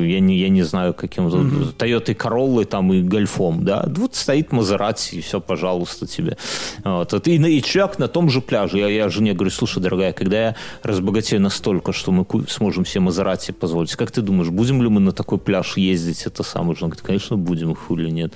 я 0.00 0.20
не, 0.20 0.38
я 0.38 0.48
не 0.48 0.62
знаю, 0.62 0.94
каким-то 0.94 1.38
Toyota 1.78 2.14
Corolla 2.16 2.64
там 2.64 2.92
и 2.92 3.02
Гольфом, 3.02 3.64
да, 3.64 3.84
вот 3.96 4.14
стоит 4.14 4.52
Мазерати, 4.52 5.16
и 5.16 5.20
все, 5.20 5.40
пожалуйста, 5.40 6.06
тебе. 6.06 6.36
Вот. 6.84 7.26
И, 7.26 7.36
и 7.36 7.62
человек 7.62 7.98
на 7.98 8.08
том 8.08 8.30
же 8.30 8.40
пляже. 8.40 8.78
Я, 8.78 8.88
я 8.88 9.08
жене 9.08 9.32
говорю, 9.34 9.50
слушай, 9.50 9.82
дорогая, 9.82 10.12
когда 10.12 10.36
я 10.36 10.56
разбогатею 10.82 11.40
настолько, 11.42 11.92
что 11.92 12.12
мы 12.12 12.26
сможем 12.48 12.86
себе 12.86 13.00
Мазерати 13.00 13.52
позволить, 13.52 13.94
как 13.96 14.10
ты 14.10 14.22
думаешь, 14.22 14.50
будем 14.50 14.82
ли 14.82 14.88
мы 14.88 15.00
на 15.00 15.12
такой 15.12 15.38
пляж 15.38 15.76
ездить? 15.76 16.26
Это 16.26 16.42
самое. 16.42 16.76
Жена 16.76 16.88
говорит, 16.88 17.06
конечно, 17.06 17.36
будем, 17.36 17.74
хули 17.74 18.10
нет. 18.10 18.32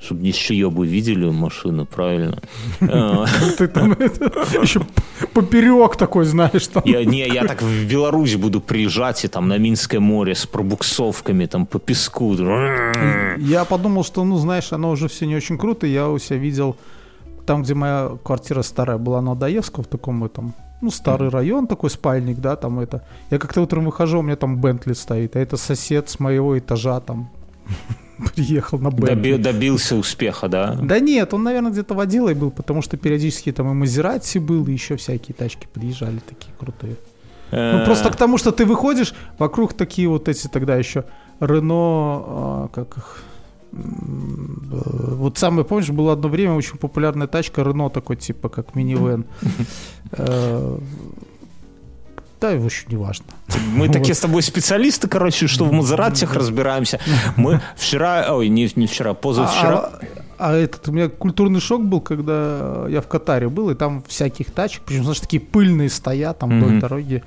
Чтобы 0.00 0.22
не 0.22 0.32
щеебы 0.32 0.86
видели 0.86 1.28
машину, 1.28 1.84
правильно? 1.84 2.38
Ты 2.80 3.66
там 3.66 3.92
еще 3.92 4.80
поперек 5.34 5.96
такой, 5.96 6.24
знаешь, 6.24 6.68
там. 6.68 6.82
Не, 6.84 7.26
я 7.26 7.44
так 7.44 7.62
в 7.62 7.84
Беларусь 7.90 8.36
буду 8.36 8.60
приезжать 8.60 9.24
и 9.24 9.28
там 9.28 9.48
на 9.48 9.58
Минское 9.58 10.00
море 10.00 10.34
с 10.34 10.46
пробуксовками 10.46 11.46
там 11.46 11.66
по 11.66 11.78
песку. 11.78 12.34
Я 13.38 13.64
подумал, 13.64 14.04
что, 14.04 14.24
ну, 14.24 14.36
знаешь, 14.36 14.72
оно 14.72 14.90
уже 14.90 15.08
все 15.08 15.26
не 15.26 15.36
очень 15.36 15.58
круто. 15.58 15.86
Я 15.86 16.08
у 16.08 16.18
себя 16.18 16.38
видел 16.38 16.76
там, 17.46 17.62
где 17.62 17.74
моя 17.74 18.10
квартира 18.22 18.62
старая 18.62 18.98
была 18.98 19.20
на 19.20 19.34
Доевского, 19.34 19.82
в 19.82 19.88
таком 19.88 20.22
этом, 20.22 20.54
ну, 20.82 20.90
старый 20.90 21.30
район, 21.30 21.66
такой 21.66 21.90
спальник, 21.90 22.38
да, 22.38 22.56
там 22.56 22.78
это. 22.78 23.02
Я 23.30 23.38
как-то 23.38 23.62
утром 23.62 23.86
выхожу, 23.86 24.18
у 24.18 24.22
меня 24.22 24.36
там 24.36 24.58
Бентли 24.58 24.92
стоит, 24.92 25.34
а 25.34 25.40
это 25.40 25.56
сосед 25.56 26.08
с 26.10 26.20
моего 26.20 26.58
этажа 26.58 27.00
там 27.00 27.30
приехал 28.34 28.78
на 28.78 28.90
Бентли. 28.90 29.14
Доби- 29.14 29.38
добился 29.38 29.96
успеха, 29.96 30.48
да? 30.48 30.78
Да 30.82 31.00
нет, 31.00 31.34
он, 31.34 31.42
наверное, 31.42 31.70
где-то 31.72 31.94
водилой 31.94 32.34
был, 32.34 32.50
потому 32.50 32.82
что 32.82 32.96
периодически 32.96 33.52
там 33.52 33.70
и 33.70 33.74
Мазерати 33.74 34.38
был, 34.38 34.66
и 34.66 34.72
еще 34.72 34.96
всякие 34.96 35.34
тачки 35.34 35.66
подъезжали 35.72 36.18
такие 36.18 36.52
крутые. 36.58 36.96
Ну, 37.50 37.58
Э, 37.58 37.84
просто 37.86 38.10
к 38.10 38.16
тому, 38.16 38.36
что 38.38 38.50
ты 38.52 38.66
выходишь, 38.66 39.14
вокруг 39.38 39.72
такие 39.72 40.06
вот 40.08 40.28
эти 40.28 40.48
тогда 40.48 40.76
еще 40.76 41.04
Рено, 41.40 42.22
а, 42.26 42.68
как 42.74 42.98
их, 42.98 43.22
э, 43.72 43.76
вот 45.14 45.38
самое, 45.38 45.64
помнишь, 45.64 45.88
было 45.88 46.12
одно 46.12 46.28
время 46.28 46.52
очень 46.52 46.76
популярная 46.76 47.26
тачка 47.26 47.62
Рено 47.62 47.88
такой, 47.88 48.16
типа, 48.16 48.48
как 48.48 48.74
минивэн. 48.74 49.24
Да, 52.40 52.50
его 52.52 52.66
еще 52.66 52.86
не 52.88 52.96
важно. 52.96 53.26
Мы 53.72 53.88
такие 53.92 54.14
с 54.14 54.20
тобой 54.20 54.42
специалисты, 54.42 55.08
короче, 55.08 55.46
что 55.48 55.64
в 55.64 55.72
Мазератях 55.72 56.34
разбираемся. 56.34 57.00
Мы 57.36 57.60
вчера, 57.76 58.34
ой, 58.34 58.48
не, 58.48 58.70
не 58.76 58.86
вчера, 58.86 59.14
позавчера. 59.14 59.90
А, 60.38 60.50
а 60.50 60.54
этот, 60.54 60.88
у 60.88 60.92
меня 60.92 61.08
культурный 61.08 61.60
шок 61.60 61.84
был, 61.84 62.00
когда 62.00 62.86
я 62.88 63.00
в 63.00 63.08
Катаре 63.08 63.48
был, 63.48 63.70
и 63.70 63.74
там 63.74 64.04
всяких 64.06 64.52
тачек, 64.52 64.82
причем, 64.86 65.02
знаешь, 65.02 65.20
такие 65.20 65.40
пыльные 65.40 65.90
стоят 65.90 66.38
там 66.38 66.58
вдоль 66.58 66.70
Мгм. 66.72 66.80
дороги. 66.80 67.24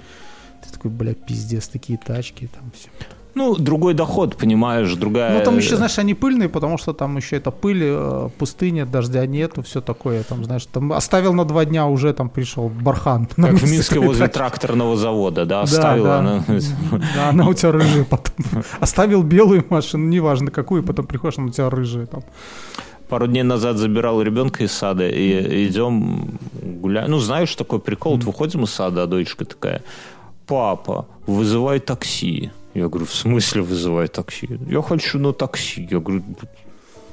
Ты 0.64 0.72
такой, 0.72 0.92
бля, 0.92 1.14
пиздец, 1.14 1.68
такие 1.68 2.00
тачки, 2.00 2.48
там 2.54 2.72
все. 2.74 2.90
Ну, 3.34 3.56
другой 3.56 3.94
доход, 3.94 4.36
понимаешь, 4.36 4.94
другая... 4.96 5.38
Ну, 5.40 5.46
там 5.46 5.58
еще, 5.58 5.78
знаешь, 5.78 5.98
они 6.00 6.14
пыльные, 6.14 6.50
потому 6.50 6.78
что 6.78 6.94
там 6.94 7.16
еще 7.18 7.38
это 7.38 7.50
пыль, 7.52 7.82
э, 7.84 8.30
пустыня, 8.38 8.86
дождя 8.86 9.26
нету, 9.26 9.62
все 9.62 9.80
такое. 9.80 10.24
Там, 10.24 10.44
знаешь, 10.44 10.66
там 10.66 10.92
оставил 10.92 11.34
на 11.34 11.46
два 11.46 11.64
дня, 11.64 11.88
уже 11.88 12.14
там 12.14 12.30
пришел 12.30 12.68
бархан. 12.70 13.28
Как 13.28 13.54
в 13.54 13.72
Минске 13.72 14.00
возле 14.00 14.28
тракторного 14.28 14.98
завода, 14.98 15.46
да, 15.46 15.60
Да, 15.60 15.62
оставила 15.62 16.08
да. 16.08 16.20
она. 16.20 16.44
Да, 17.16 17.30
она 17.30 17.48
у 17.48 17.54
тебя 17.54 17.72
рыжая 17.72 18.04
потом. 18.04 18.64
Оставил 18.80 19.24
белую 19.24 19.66
машину, 19.70 20.08
неважно 20.08 20.52
какую, 20.52 20.84
потом 20.84 21.06
приходишь, 21.06 21.38
она 21.38 21.48
у 21.48 21.52
тебя 21.52 21.70
рыжая 21.70 22.08
там. 22.08 22.24
Пару 23.08 23.28
дней 23.28 23.44
назад 23.44 23.78
забирал 23.78 24.22
ребенка 24.22 24.64
из 24.64 24.72
сада, 24.72 25.08
и 25.08 25.68
идем 25.68 26.38
гуляем. 26.62 27.12
Ну, 27.12 27.20
знаешь, 27.20 27.56
такой 27.56 27.80
прикол, 27.80 28.16
вот 28.16 28.24
выходим 28.24 28.64
из 28.64 28.72
сада, 28.72 29.04
а 29.04 29.08
дочка 29.08 29.46
такая, 29.46 29.84
папа, 30.48 31.08
вызывай 31.28 31.80
такси. 31.80 32.52
Я 32.74 32.88
говорю, 32.88 33.06
в 33.06 33.14
смысле 33.14 33.62
вызывай 33.62 34.08
такси? 34.08 34.50
Я 34.68 34.82
хочу 34.82 35.20
на 35.20 35.34
такси. 35.34 35.88
Я 35.92 36.00
говорю, 36.00 36.24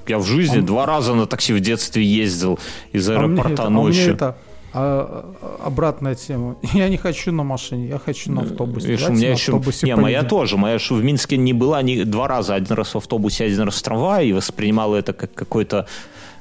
я 0.06 0.18
в 0.18 0.24
жизни 0.24 0.60
два 0.60 0.86
раза 0.86 1.14
на 1.14 1.26
такси 1.26 1.52
в 1.52 1.60
детстве 1.60 2.04
ездил 2.04 2.58
из 2.92 3.08
А 3.08 3.14
аэропорта 3.14 3.64
а 3.64 3.70
ночью. 3.70 4.14
это 4.14 4.36
а, 4.72 5.34
а, 5.40 5.66
обратная 5.66 6.14
тема. 6.14 6.56
Я 6.74 6.88
не 6.88 6.96
хочу 6.96 7.32
на 7.32 7.42
машине, 7.42 7.88
я 7.88 7.98
хочу 7.98 8.30
на 8.30 8.42
автобусе. 8.42 8.88
Видишь, 8.88 9.08
у 9.08 9.12
меня 9.12 9.30
еще... 9.30 9.52
автобусе 9.52 9.86
Не, 9.86 9.96
моя 9.96 10.22
тоже. 10.22 10.56
Моя 10.58 10.78
что 10.78 10.94
в 10.96 11.02
Минске 11.02 11.38
не 11.38 11.54
была 11.54 11.80
ни 11.82 12.02
два 12.02 12.28
раза. 12.28 12.54
Один 12.54 12.76
раз 12.76 12.94
в 12.94 12.98
автобусе, 12.98 13.44
один 13.44 13.62
раз 13.62 13.76
в 13.76 13.82
трамвае. 13.82 14.28
И 14.28 14.32
воспринимала 14.32 14.96
это 14.96 15.14
как 15.14 15.32
какой-то 15.32 15.86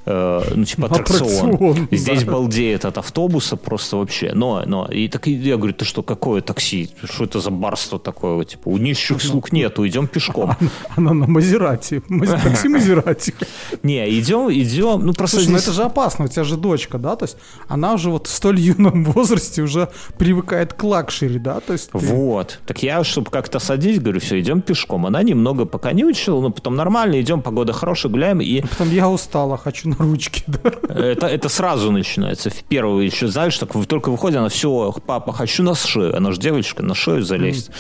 э, 0.08 0.42
ну, 0.56 0.64
типа 0.66 0.86
аттракцион. 0.88 1.54
Аттракцион, 1.56 1.88
Здесь 1.92 2.24
да. 2.24 2.32
балдеет 2.32 2.86
от 2.86 2.98
автобуса 2.98 3.56
просто 3.58 3.98
вообще. 3.98 4.32
Но, 4.34 4.64
но. 4.66 4.88
И 4.88 5.08
так 5.08 5.28
я 5.28 5.58
говорю, 5.58 5.74
ты 5.74 5.86
что, 5.86 6.04
какое 6.04 6.42
такси? 6.42 6.90
Что 7.04 7.26
это 7.26 7.40
за 7.40 7.50
барство 7.52 8.00
такое? 8.00 8.44
Типа, 8.46 8.70
у 8.70 8.78
нищих 8.78 9.22
слуг 9.22 9.52
нету, 9.52 9.86
идем 9.88 10.08
пешком. 10.08 10.56
Она 10.96 11.14
на 11.14 11.28
Мазерати. 11.28 12.02
Маз- 12.10 12.42
Такси 12.44 12.68
Мазерати. 12.70 13.34
Не, 13.84 14.20
идем, 14.20 14.50
идем. 14.52 15.06
Ну, 15.06 15.14
просто 15.14 15.38
Слушай, 15.38 15.50
ну 15.52 15.58
здесь- 15.58 15.68
это 15.68 15.76
же 15.76 15.84
опасно, 15.84 16.26
у 16.26 16.28
тебя 16.28 16.44
же 16.44 16.58
дочка, 16.58 16.98
да? 16.98 17.16
То 17.16 17.26
есть 17.26 17.38
она 17.68 17.94
уже 17.94 18.10
вот 18.10 18.28
в 18.28 18.30
столь 18.32 18.60
юном 18.60 19.04
возрасте 19.06 19.62
уже 19.62 19.90
привыкает 20.18 20.74
к 20.74 20.84
luxury, 20.84 21.40
да? 21.40 21.60
То 21.60 21.74
есть 21.74 21.92
ты- 21.92 21.98
Вот. 21.98 22.60
Так 22.66 22.84
я, 22.84 23.04
чтобы 23.04 23.30
как-то 23.32 23.60
осадить, 23.60 24.02
говорю, 24.02 24.20
все, 24.20 24.40
идем 24.40 24.62
пешком. 24.62 25.06
Она 25.06 25.24
немного 25.24 25.66
поканючила, 25.66 26.42
но 26.42 26.50
потом 26.52 26.76
нормально, 26.76 27.20
идем, 27.22 27.42
погода 27.42 27.74
хорошая, 27.74 28.12
гуляем. 28.12 28.42
И 28.42 28.62
Потом 28.62 28.92
я 28.92 29.10
устала, 29.10 29.58
хочу 29.58 29.90
на 29.90 29.96
ручки, 29.98 30.44
да? 30.48 30.60
Это, 30.94 31.28
это 31.28 31.50
сразу 31.50 31.92
начинается. 31.92 32.50
В 32.50 32.64
первую 32.64 33.06
еще, 33.06 33.28
знаешь, 33.28 33.58
так 33.58 33.70
только 33.88 34.10
выходит, 34.10 34.38
она 34.38 34.50
все, 34.50 34.94
папа, 35.06 35.34
хочу 35.34 35.64
на 35.64 35.76
шею. 35.76 36.16
Она 36.16 36.32
же 36.32 36.40
девочка, 36.40 36.84
на 36.84 36.96
шею 36.96 37.24
залезть. 37.24 37.72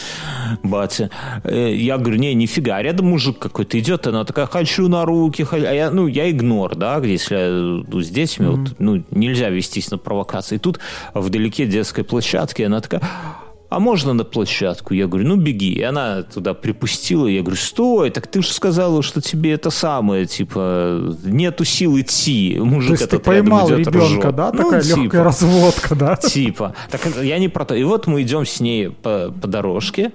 Батя. 0.63 1.09
Э, 1.43 1.73
Я 1.73 1.97
говорю, 1.97 2.17
не, 2.19 2.33
нифига. 2.33 2.77
А 2.77 2.81
рядом 2.83 3.07
мужик 3.07 3.39
какой-то 3.39 3.79
идет, 3.79 4.07
она 4.07 4.23
такая, 4.25 4.45
хочу 4.47 4.87
на 4.87 5.05
руки. 5.05 5.43
ха- 5.43 5.57
А 5.57 5.73
я, 5.73 5.91
ну, 5.91 6.07
я 6.07 6.29
игнор, 6.29 6.75
да, 6.75 6.97
если 6.97 7.35
я, 7.35 7.49
ну, 7.49 8.01
с 8.01 8.09
детьми, 8.09 8.45
вот, 8.47 8.75
ну, 8.79 9.03
нельзя 9.11 9.49
вестись 9.49 9.91
на 9.91 9.97
провокации. 9.97 10.55
И 10.55 10.59
тут 10.59 10.79
вдалеке 11.13 11.65
детской 11.65 12.03
площадки 12.03 12.61
она 12.63 12.81
такая, 12.81 13.01
а 13.69 13.79
можно 13.79 14.13
на 14.13 14.23
площадку? 14.23 14.93
Я 14.93 15.07
говорю, 15.07 15.27
ну 15.27 15.35
беги. 15.35 15.73
И 15.73 15.81
она 15.81 16.23
туда 16.23 16.53
припустила. 16.53 17.27
Я 17.27 17.41
говорю, 17.41 17.57
стой, 17.57 18.11
так 18.11 18.27
ты 18.27 18.41
же 18.41 18.53
сказала, 18.53 19.03
что 19.03 19.19
тебе 19.21 19.51
это 19.51 19.71
самое, 19.71 20.25
типа, 20.25 21.15
нету 21.25 21.65
сил 21.65 21.99
идти. 21.99 22.57
Мужик 22.59 22.97
То 22.99 23.07
ты 23.07 23.15
этот 23.17 23.27
рядом 23.27 23.45
поймал 23.49 23.67
идет, 23.67 23.87
ребенка, 23.87 24.27
ржет. 24.27 24.35
да? 24.35 24.51
Ну, 24.53 24.63
Такая 24.63 24.81
типа. 24.81 24.99
легкая 24.99 25.23
разводка, 25.23 25.95
да? 25.95 26.15
Типа. 26.15 26.75
Так 26.89 27.01
я 27.21 27.37
не 27.39 27.49
про 27.49 27.65
то. 27.65 27.75
И 27.75 27.83
вот 27.83 28.07
мы 28.07 28.21
идем 28.21 28.45
с 28.45 28.61
ней 28.61 28.89
по, 28.89 29.33
по 29.41 29.47
дорожке, 29.47 30.13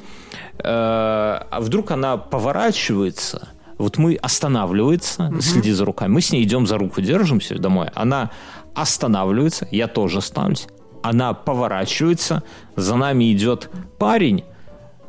э, 0.58 0.62
а 0.64 1.58
вдруг 1.60 1.90
она 1.90 2.16
поворачивается, 2.16 3.48
вот 3.76 3.98
мы 3.98 4.14
останавливается, 4.14 5.32
следи 5.40 5.72
за 5.72 5.84
руками, 5.84 6.12
мы 6.12 6.20
с 6.20 6.32
ней 6.32 6.42
идем 6.44 6.66
за 6.66 6.78
руку, 6.78 7.00
держимся 7.00 7.58
домой, 7.58 7.88
она 7.94 8.30
останавливается, 8.74 9.68
я 9.70 9.88
тоже 9.88 10.18
останавливаюсь, 10.18 10.68
она 11.02 11.34
поворачивается, 11.34 12.42
за 12.76 12.96
нами 12.96 13.32
идет 13.32 13.70
парень, 13.98 14.44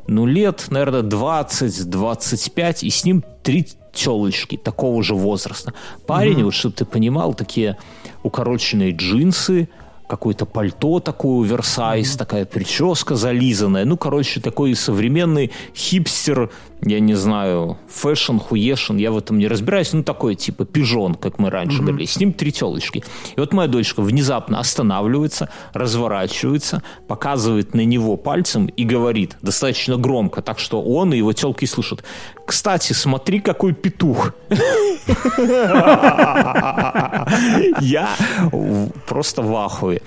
ну, 0.06 0.26
лет, 0.26 0.66
наверное, 0.70 1.02
20-25, 1.02 2.78
и 2.82 2.90
с 2.90 3.04
ним 3.04 3.24
три 3.42 3.66
телочки 3.92 4.56
такого 4.56 5.02
же 5.02 5.14
возраста. 5.14 5.72
Парень, 6.06 6.44
вот 6.44 6.54
чтобы 6.54 6.74
ты 6.74 6.84
понимал, 6.84 7.32
такие 7.32 7.78
укороченные 8.22 8.90
джинсы, 8.90 9.68
какое-то 10.08 10.44
пальто 10.46 11.00
такое 11.00 11.46
оверсайз, 11.46 12.16
такая 12.16 12.44
прическа 12.44 13.14
зализанная. 13.14 13.84
Ну, 13.84 13.96
короче, 13.96 14.40
такой 14.40 14.74
современный 14.74 15.52
хипстер, 15.74 16.50
я 16.82 17.00
не 17.00 17.14
знаю, 17.14 17.78
fashion, 17.88 18.38
хуешн, 18.38 18.96
я 18.96 19.10
в 19.10 19.18
этом 19.18 19.38
не 19.38 19.48
разбираюсь. 19.48 19.92
Ну, 19.92 20.02
такой 20.02 20.34
типа 20.34 20.64
пижон, 20.64 21.14
как 21.14 21.38
мы 21.38 21.50
раньше 21.50 21.82
говорили. 21.82 22.06
С 22.06 22.18
ним 22.18 22.32
три 22.32 22.52
телочки. 22.52 23.02
И 23.36 23.40
вот 23.40 23.52
моя 23.52 23.68
дочка 23.68 24.02
внезапно 24.02 24.58
останавливается, 24.58 25.48
разворачивается, 25.72 26.82
показывает 27.08 27.74
на 27.74 27.84
него 27.84 28.16
пальцем 28.16 28.66
и 28.66 28.84
говорит 28.84 29.36
достаточно 29.42 29.96
громко, 29.96 30.42
так 30.42 30.58
что 30.58 30.82
он 30.82 31.14
и 31.14 31.18
его 31.18 31.32
телки 31.32 31.66
слышат. 31.66 32.04
Кстати, 32.46 32.92
смотри, 32.92 33.40
какой 33.40 33.72
петух. 33.72 34.34
Я 37.80 38.10
просто 39.06 39.42
в 39.42 39.56
ахуе. 39.56 40.02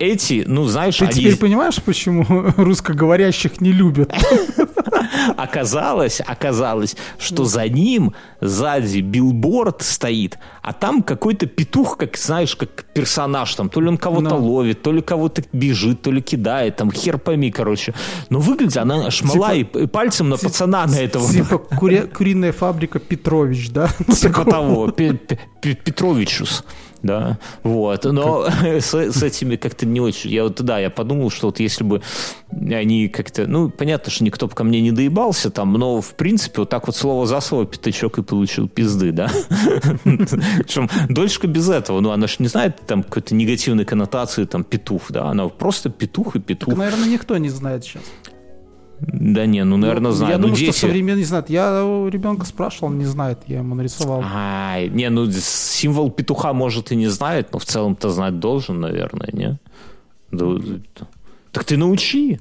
Эти, 0.00 0.44
ну, 0.46 0.64
знаешь, 0.64 0.96
Ты 0.96 1.04
они... 1.04 1.12
теперь 1.14 1.36
понимаешь, 1.36 1.76
почему 1.84 2.24
русскоговорящих 2.56 3.60
не 3.60 3.70
любят? 3.70 4.10
Оказалось, 5.36 6.20
оказалось, 6.26 6.96
что 7.18 7.44
за 7.44 7.68
ним 7.68 8.14
сзади 8.40 9.00
билборд 9.00 9.82
стоит, 9.82 10.38
а 10.62 10.72
там 10.72 11.02
какой-то 11.02 11.46
петух, 11.46 11.96
как 11.98 12.16
знаешь, 12.16 12.56
как 12.56 12.84
персонаж 12.94 13.54
там, 13.54 13.68
то 13.68 13.80
ли 13.80 13.88
он 13.88 13.98
кого-то 13.98 14.30
Ну. 14.36 14.44
ловит, 14.44 14.82
то 14.82 14.92
ли 14.92 15.02
кого-то 15.02 15.42
бежит, 15.52 16.02
то 16.02 16.10
ли 16.10 16.22
кидает, 16.22 16.76
там 16.76 16.90
хер 16.90 17.18
пойми, 17.18 17.50
короче. 17.50 17.92
Но 18.30 18.38
выглядит 18.38 18.78
она 18.78 19.10
шмала 19.10 19.52
и, 19.54 19.60
и 19.64 19.86
пальцем 19.86 20.28
на 20.30 20.36
пацана 20.38 20.86
на 20.86 20.96
этого 20.96 21.30
Типа 21.30 21.58
кури- 21.78 22.06
куриная 22.08 22.52
фабрика 22.52 22.98
Петрович, 22.98 23.70
да? 23.70 23.88
типа 24.08 24.44
того, 24.44 24.88
Пе- 24.90 25.12
Пе- 25.14 25.38
Пе- 25.60 25.74
Петровичус. 25.74 26.64
Да, 27.02 27.38
вот, 27.62 28.04
но 28.04 28.46
с, 28.62 28.94
с 28.94 29.22
этими 29.22 29.56
как-то 29.56 29.86
не 29.86 30.00
очень. 30.00 30.30
Я 30.30 30.44
вот, 30.44 30.60
да, 30.62 30.78
я 30.78 30.90
подумал, 30.90 31.30
что 31.30 31.46
вот 31.46 31.60
если 31.60 31.82
бы 31.82 32.02
они 32.50 33.08
как-то, 33.08 33.46
ну, 33.46 33.70
понятно, 33.70 34.10
что 34.10 34.24
никто 34.24 34.46
бы 34.46 34.54
ко 34.54 34.64
мне 34.64 34.80
не 34.80 34.92
доебался 34.92 35.50
там, 35.50 35.72
но, 35.72 36.00
в 36.00 36.14
принципе, 36.14 36.60
вот 36.60 36.70
так 36.70 36.86
вот 36.86 36.96
слово 36.96 37.26
за 37.26 37.40
слово 37.40 37.66
пятачок 37.66 38.18
и 38.18 38.22
получил 38.22 38.68
пизды, 38.68 39.12
да. 39.12 39.30
Причем 40.04 40.88
дочка 41.08 41.46
без 41.46 41.68
этого, 41.68 42.00
ну, 42.00 42.10
она 42.10 42.26
же 42.26 42.36
не 42.38 42.48
знает 42.48 42.80
там 42.86 43.02
какой-то 43.02 43.34
негативной 43.34 43.84
коннотации, 43.84 44.44
там, 44.44 44.64
петух, 44.64 45.10
да, 45.10 45.30
она 45.30 45.48
просто 45.48 45.88
петух 45.90 46.36
и 46.36 46.40
петух. 46.40 46.76
Наверное, 46.76 47.08
никто 47.08 47.36
не 47.38 47.48
знает 47.48 47.84
сейчас. 47.84 48.02
Да 49.00 49.46
не, 49.46 49.64
ну, 49.64 49.76
наверное, 49.76 50.12
знаю. 50.12 50.32
Я 50.32 50.38
ну, 50.38 50.42
думаю, 50.42 50.56
что 50.56 50.66
дети... 50.66 50.78
современные 50.78 51.20
не 51.20 51.24
знают. 51.24 51.50
Я 51.50 51.84
у 51.84 52.08
ребенка 52.08 52.44
спрашивал, 52.44 52.88
он 52.88 52.98
не 52.98 53.06
знает, 53.06 53.38
я 53.46 53.58
ему 53.58 53.74
нарисовал. 53.74 54.22
Ай, 54.24 54.88
не, 54.88 55.08
ну 55.08 55.30
символ 55.30 56.10
петуха 56.10 56.52
может 56.52 56.92
и 56.92 56.96
не 56.96 57.08
знает, 57.08 57.52
но 57.52 57.58
в 57.58 57.64
целом-то 57.64 58.10
знать 58.10 58.38
должен, 58.38 58.80
наверное, 58.80 59.28
не? 59.32 59.58
Да, 60.30 60.46
да. 60.54 61.06
Так 61.52 61.64
ты 61.64 61.76
научи. 61.76 62.40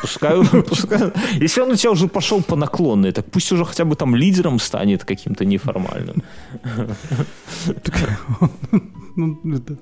Пускай, 0.00 0.44
пускай- 0.68 1.12
Если 1.40 1.60
он 1.60 1.70
у 1.70 1.76
тебя 1.76 1.90
уже 1.90 2.08
пошел 2.08 2.42
по 2.42 2.56
наклонной, 2.56 3.12
так 3.12 3.30
пусть 3.30 3.52
уже 3.52 3.64
хотя 3.64 3.84
бы 3.84 3.96
там 3.96 4.16
лидером 4.16 4.58
станет 4.58 5.04
каким-то 5.04 5.44
неформальным. 5.44 6.22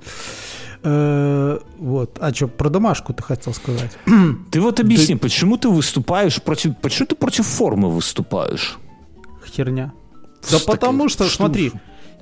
Э, 0.83 1.59
Вот. 1.79 2.19
А 2.21 2.33
что, 2.35 2.49
про 2.49 2.69
домашку 2.71 3.13
ты 3.13 3.23
хотел 3.23 3.53
сказать? 3.55 3.97
Ты 4.51 4.61
вот 4.61 4.81
объясни, 4.81 5.17
почему 5.17 5.57
ты 5.57 5.69
выступаешь 5.69 6.41
против... 6.43 6.77
Почему 6.81 7.07
ты 7.07 7.15
против 7.17 7.47
формы 7.47 7.91
выступаешь? 7.91 8.79
Херня. 9.47 9.93
Да 10.51 10.59
Что 10.59 10.73
потому 10.73 11.09
что, 11.09 11.25
Что 11.25 11.37
смотри, 11.37 11.73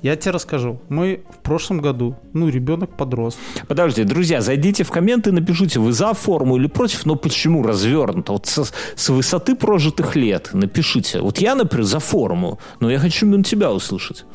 я 0.01 0.15
тебе 0.15 0.31
расскажу. 0.31 0.79
Мы 0.89 1.21
в 1.29 1.37
прошлом 1.43 1.79
году, 1.81 2.15
ну, 2.33 2.49
ребенок 2.49 2.97
подрос. 2.97 3.37
Подожди, 3.67 4.03
друзья, 4.03 4.41
зайдите 4.41 4.83
в 4.83 4.89
комменты 4.91 5.31
напишите, 5.31 5.79
вы 5.79 5.91
за 5.93 6.13
форму 6.13 6.57
или 6.57 6.67
против, 6.67 7.05
но 7.05 7.15
почему 7.15 7.63
развернуто? 7.63 8.33
Вот 8.33 8.45
со- 8.45 8.65
с 8.95 9.09
высоты 9.09 9.55
прожитых 9.55 10.15
лет 10.15 10.49
напишите. 10.53 11.21
Вот 11.21 11.37
я, 11.39 11.55
например, 11.55 11.85
за 11.85 11.99
форму, 11.99 12.59
но 12.79 12.89
я 12.91 12.99
хочу 12.99 13.25
именно 13.25 13.43
тебя 13.43 13.71
услышать. 13.71 14.25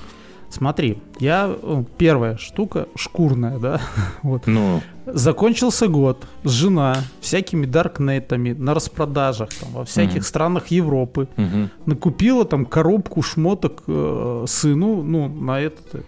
Смотри, 0.55 0.99
я 1.19 1.51
э, 1.51 1.85
первая 1.99 2.37
штука 2.37 2.87
шкурная, 2.95 3.59
да, 3.59 3.81
вот. 4.23 4.47
Ну, 4.47 4.83
Закончился 5.05 5.89
год, 5.89 6.25
жена 6.45 6.99
всякими 7.21 7.67
даркнетами 7.67 8.53
на 8.53 8.73
распродажах 8.73 9.49
там, 9.53 9.71
во 9.73 9.85
всяких 9.85 10.25
странах 10.25 10.69
Европы 10.69 11.27
мгм. 11.37 11.71
накупила 11.87 12.45
там 12.45 12.67
коробку 12.67 13.21
шмоток 13.21 13.83
э, 13.89 14.45
сыну, 14.47 15.03
ну, 15.03 15.29
на 15.29 15.61
этот, 15.61 15.87
этот. 15.89 16.07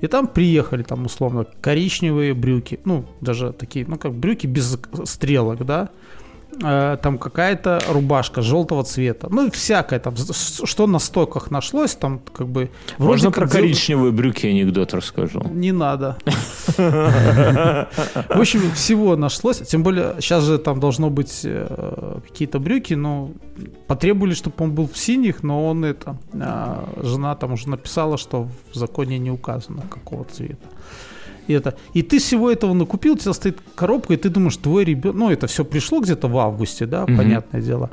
И 0.00 0.06
там 0.06 0.28
приехали, 0.28 0.84
там, 0.84 1.06
условно, 1.06 1.44
коричневые 1.60 2.32
брюки, 2.32 2.78
ну, 2.84 3.04
даже 3.20 3.52
такие, 3.52 3.84
ну, 3.88 3.98
как 3.98 4.14
брюки 4.14 4.46
без 4.46 4.78
стрелок, 5.04 5.66
да, 5.66 5.88
Э, 6.62 6.96
там 7.00 7.18
какая-то 7.18 7.80
рубашка 7.88 8.42
желтого 8.42 8.82
цвета, 8.84 9.28
ну, 9.30 9.50
всякое 9.50 10.00
там, 10.00 10.14
что 10.16 10.86
на 10.86 10.98
стойках 10.98 11.50
нашлось, 11.50 11.94
там, 11.94 12.20
как 12.32 12.48
бы... 12.48 12.70
вроде 12.98 13.12
можно 13.12 13.30
как 13.30 13.36
про 13.36 13.46
дел- 13.46 13.60
коричневые 13.60 14.12
брюки 14.12 14.46
анекдот 14.46 14.92
расскажу. 14.92 15.42
не 15.52 15.72
надо. 15.72 16.16
В 16.76 17.86
общем, 18.30 18.70
всего 18.72 19.16
нашлось. 19.16 19.58
Тем 19.58 19.82
более, 19.82 20.14
сейчас 20.18 20.44
же 20.44 20.58
там 20.58 20.80
должно 20.80 21.08
быть 21.08 21.40
э, 21.44 22.18
какие-то 22.28 22.58
брюки, 22.58 22.94
но 22.94 23.30
потребовали, 23.86 24.34
чтобы 24.34 24.56
он 24.58 24.72
был 24.72 24.88
в 24.88 24.98
синих, 24.98 25.42
но 25.42 25.66
он 25.66 25.84
это... 25.84 26.16
а, 26.34 26.84
жена 27.02 27.34
там 27.36 27.52
уже 27.52 27.68
написала, 27.68 28.18
что 28.18 28.48
в 28.72 28.74
законе 28.76 29.18
не 29.18 29.30
указано, 29.30 29.82
какого 29.88 30.24
цвета. 30.24 30.66
И, 31.46 31.52
это, 31.52 31.76
и 31.94 32.02
ты 32.02 32.18
всего 32.18 32.50
этого 32.50 32.72
накупил, 32.74 33.14
у 33.14 33.16
тебя 33.16 33.32
стоит 33.32 33.58
коробка, 33.74 34.14
и 34.14 34.16
ты 34.16 34.28
думаешь, 34.28 34.56
твой 34.56 34.84
ребенок... 34.84 35.16
Ну, 35.18 35.30
это 35.30 35.46
все 35.46 35.64
пришло 35.64 36.00
где-то 36.00 36.28
в 36.28 36.38
августе, 36.38 36.86
да, 36.86 37.02
Мгм. 37.06 37.16
понятное 37.16 37.60
дело. 37.60 37.90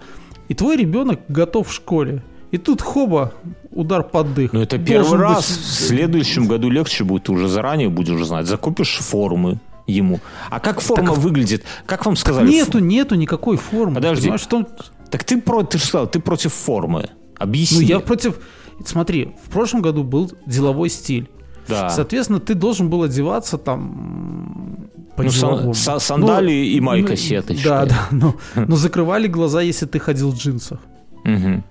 И 0.49 0.53
твой 0.53 0.77
ребенок 0.77 1.21
готов 1.27 1.69
в 1.69 1.73
школе. 1.73 2.23
И 2.51 2.57
тут 2.57 2.81
хоба, 2.81 3.33
удар 3.71 4.03
под 4.03 4.33
дых. 4.33 4.53
Но 4.53 4.59
Ну, 4.59 4.63
это 4.63 4.77
Должен 4.77 4.85
первый 4.87 5.11
быть- 5.11 5.19
раз. 5.19 5.45
В 5.47 5.65
следующем 5.87 6.47
году 6.47 6.69
легче 6.69 7.03
будет, 7.03 7.23
ты 7.23 7.33
уже 7.33 7.47
заранее 7.49 7.89
будешь 7.89 8.23
знать. 8.25 8.45
Закупишь 8.47 8.97
формы 8.99 9.59
ему. 9.85 10.19
А 10.49 10.59
как 10.61 10.79
форма 10.79 11.13
выглядит? 11.13 11.63
Как 11.85 12.05
вам 12.05 12.15
сказали? 12.15 12.49
Нету, 12.49 12.79
нету 12.79 13.15
никакой 13.15 13.57
формы. 13.57 13.95
Подожди. 13.95 14.21
Понимаешь, 14.23 14.45
том- 14.45 14.67
Так 15.11 15.23
ты, 15.25 15.41
про... 15.41 15.63
ты 15.63 15.77
же 15.77 15.83
сказал, 15.85 16.07
ты 16.07 16.19
против 16.19 16.53
формы. 16.53 17.09
Ну, 17.09 17.25
Объясни. 17.37 17.83
я 17.85 17.99
против... 17.99 18.39
Смотри, 18.85 19.31
в 19.45 19.49
прошлом 19.49 19.81
году 19.81 20.03
был 20.03 20.31
деловой 20.45 20.89
стиль. 20.89 21.29
Да. 21.67 21.89
Соответственно, 21.89 22.39
ты 22.39 22.53
должен 22.55 22.89
был 22.89 23.03
одеваться 23.03 23.57
там 23.57 24.89
по 25.15 25.23
Ну, 25.23 25.29
сан- 25.31 25.49
деловому. 25.49 25.73
са- 25.73 25.99
сандалии 25.99 26.73
и 26.73 26.79
майка 26.81 27.09
ну, 27.11 27.15
сеточкой. 27.15 27.63
Да, 27.63 27.85
да, 27.85 28.07
но, 28.11 28.35
но 28.67 28.75
закрывали 28.75 29.27
глаза, 29.27 29.61
если 29.61 29.85
ты 29.85 29.99
ходил 29.99 30.31
в 30.31 30.35
джинсах. 30.37 30.79
Мгм. 31.23 31.63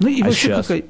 Ну 0.00 0.08
и 0.08 0.20
А 0.22 0.24
вообще 0.26 0.48
щас? 0.48 0.66
какая... 0.66 0.82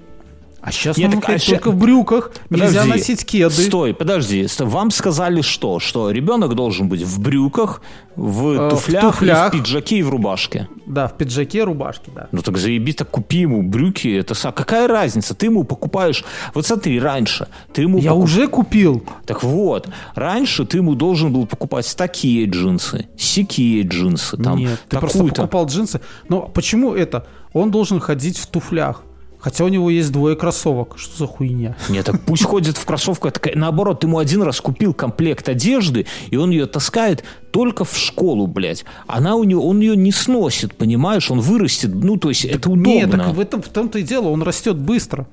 А 0.63 0.71
сейчас 0.71 0.97
Нет, 0.97 1.11
так, 1.11 1.25
а 1.25 1.27
ходить 1.27 1.43
ща- 1.43 1.51
только 1.57 1.73
в 1.73 1.77
брюках, 1.77 2.31
нельзя 2.49 2.67
Подожди. 2.83 2.91
носить 2.91 3.25
кеды. 3.27 3.51
Стой, 3.51 3.93
подожди. 3.95 4.47
Вам 4.61 4.93
сказали 4.93 5.41
что? 5.41 5.81
Что 5.81 6.11
ребенок 6.13 6.55
должен 6.55 6.89
быть 6.89 7.03
в 7.03 7.19
брюках, 7.21 7.83
в, 8.15 8.47
Э, 8.53 8.67
в 8.69 8.71
туфлях, 8.71 9.03
туфлях. 9.03 9.55
и 9.55 9.57
в 9.59 9.61
пиджаке 9.61 9.97
и 9.99 10.03
в 10.05 10.11
рубашке. 10.11 10.69
Да, 10.87 11.09
в 11.09 11.17
пиджаке, 11.17 11.65
рубашке, 11.65 12.13
да. 12.15 12.29
Ну 12.31 12.43
так 12.43 12.59
заеби, 12.59 12.93
так 12.93 13.11
купи 13.11 13.39
ему 13.39 13.63
брюки. 13.65 14.07
Это 14.07 14.35
са- 14.35 14.53
какая 14.53 14.87
разница? 14.87 15.35
Ты 15.35 15.47
ему 15.47 15.65
покупаешь. 15.65 16.25
Вот 16.55 16.65
смотри, 16.65 17.01
раньше 17.01 17.49
ты 17.73 17.83
ему 17.83 17.99
Я 17.99 18.11
покуп- 18.13 18.23
уже 18.23 18.47
купил. 18.47 19.03
Так 19.27 19.43
вот, 19.43 19.89
раньше 20.15 20.65
ты 20.65 20.77
ему 20.79 20.95
должен 20.95 21.33
был 21.33 21.47
покупать 21.47 21.93
такие 21.97 22.47
джинсы, 22.47 23.09
сякие 23.19 23.83
джинсы, 23.83 24.37
там 24.37 24.59
Нет, 24.59 24.79
ты 24.89 24.99
просто 24.99 25.25
покупал 25.25 25.67
джинсы. 25.67 26.01
Но 26.29 26.43
почему 26.43 26.95
это? 26.95 27.27
Он 27.53 27.73
должен 27.73 27.99
ходить 27.99 28.39
в 28.39 28.47
туфлях. 28.47 29.03
Хотя 29.43 29.65
у 29.65 29.69
него 29.69 29.91
есть 29.91 30.13
двое 30.13 30.37
кроссовок. 30.37 30.95
Что 30.97 31.19
за 31.19 31.27
хуйня? 31.27 31.77
Нет, 31.89 32.07
так 32.07 32.21
пусть 32.21 32.45
ходит 32.45 32.77
в 32.79 32.85
кроссовках. 32.87 33.35
Наоборот, 33.55 34.01
ты 34.01 34.07
ему 34.07 34.19
один 34.19 34.43
раз 34.43 34.61
купил 34.61 34.95
комплект 34.95 35.49
одежды, 35.49 36.07
и 36.31 36.37
он 36.37 36.51
ее 36.51 36.67
таскает 36.67 37.25
только 37.51 37.85
в 37.85 37.97
школу, 37.99 38.47
блядь. 38.47 38.85
Она 39.09 39.35
у 39.35 39.43
него, 39.45 39.67
он 39.69 39.81
ее 39.81 39.97
не 39.97 40.13
сносит, 40.13 40.75
понимаешь? 40.77 41.29
Он 41.31 41.41
вырастет. 41.41 41.91
Ну, 41.93 42.17
то 42.17 42.29
есть 42.29 42.45
это 42.45 42.71
удобно. 42.71 42.89
Нет, 42.89 43.11
так 43.11 43.35
в 43.35 43.41
этом 43.41 43.61
в 43.63 43.69
том-то 43.69 43.99
и 43.99 44.03
дело, 44.03 44.29
он 44.29 44.43
растет 44.43 44.77
быстро. 44.79 45.27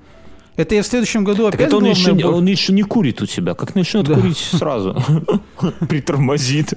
Это 0.57 0.75
я 0.75 0.81
в 0.83 0.87
следующем 0.87 1.23
году 1.23 1.45
Так 1.45 1.53
опять 1.55 1.67
это 1.67 1.77
он 1.77 1.85
еще, 1.85 2.11
не- 2.13 2.23
был. 2.23 2.35
он 2.35 2.45
еще 2.45 2.73
не 2.73 2.81
курит 2.81 3.21
у 3.21 3.25
тебя. 3.27 3.53
Как 3.53 3.75
начнет 3.75 4.05
Да. 4.07 4.15
курить 4.15 4.37
сразу. 4.37 4.95
Притормозит. 5.87 6.73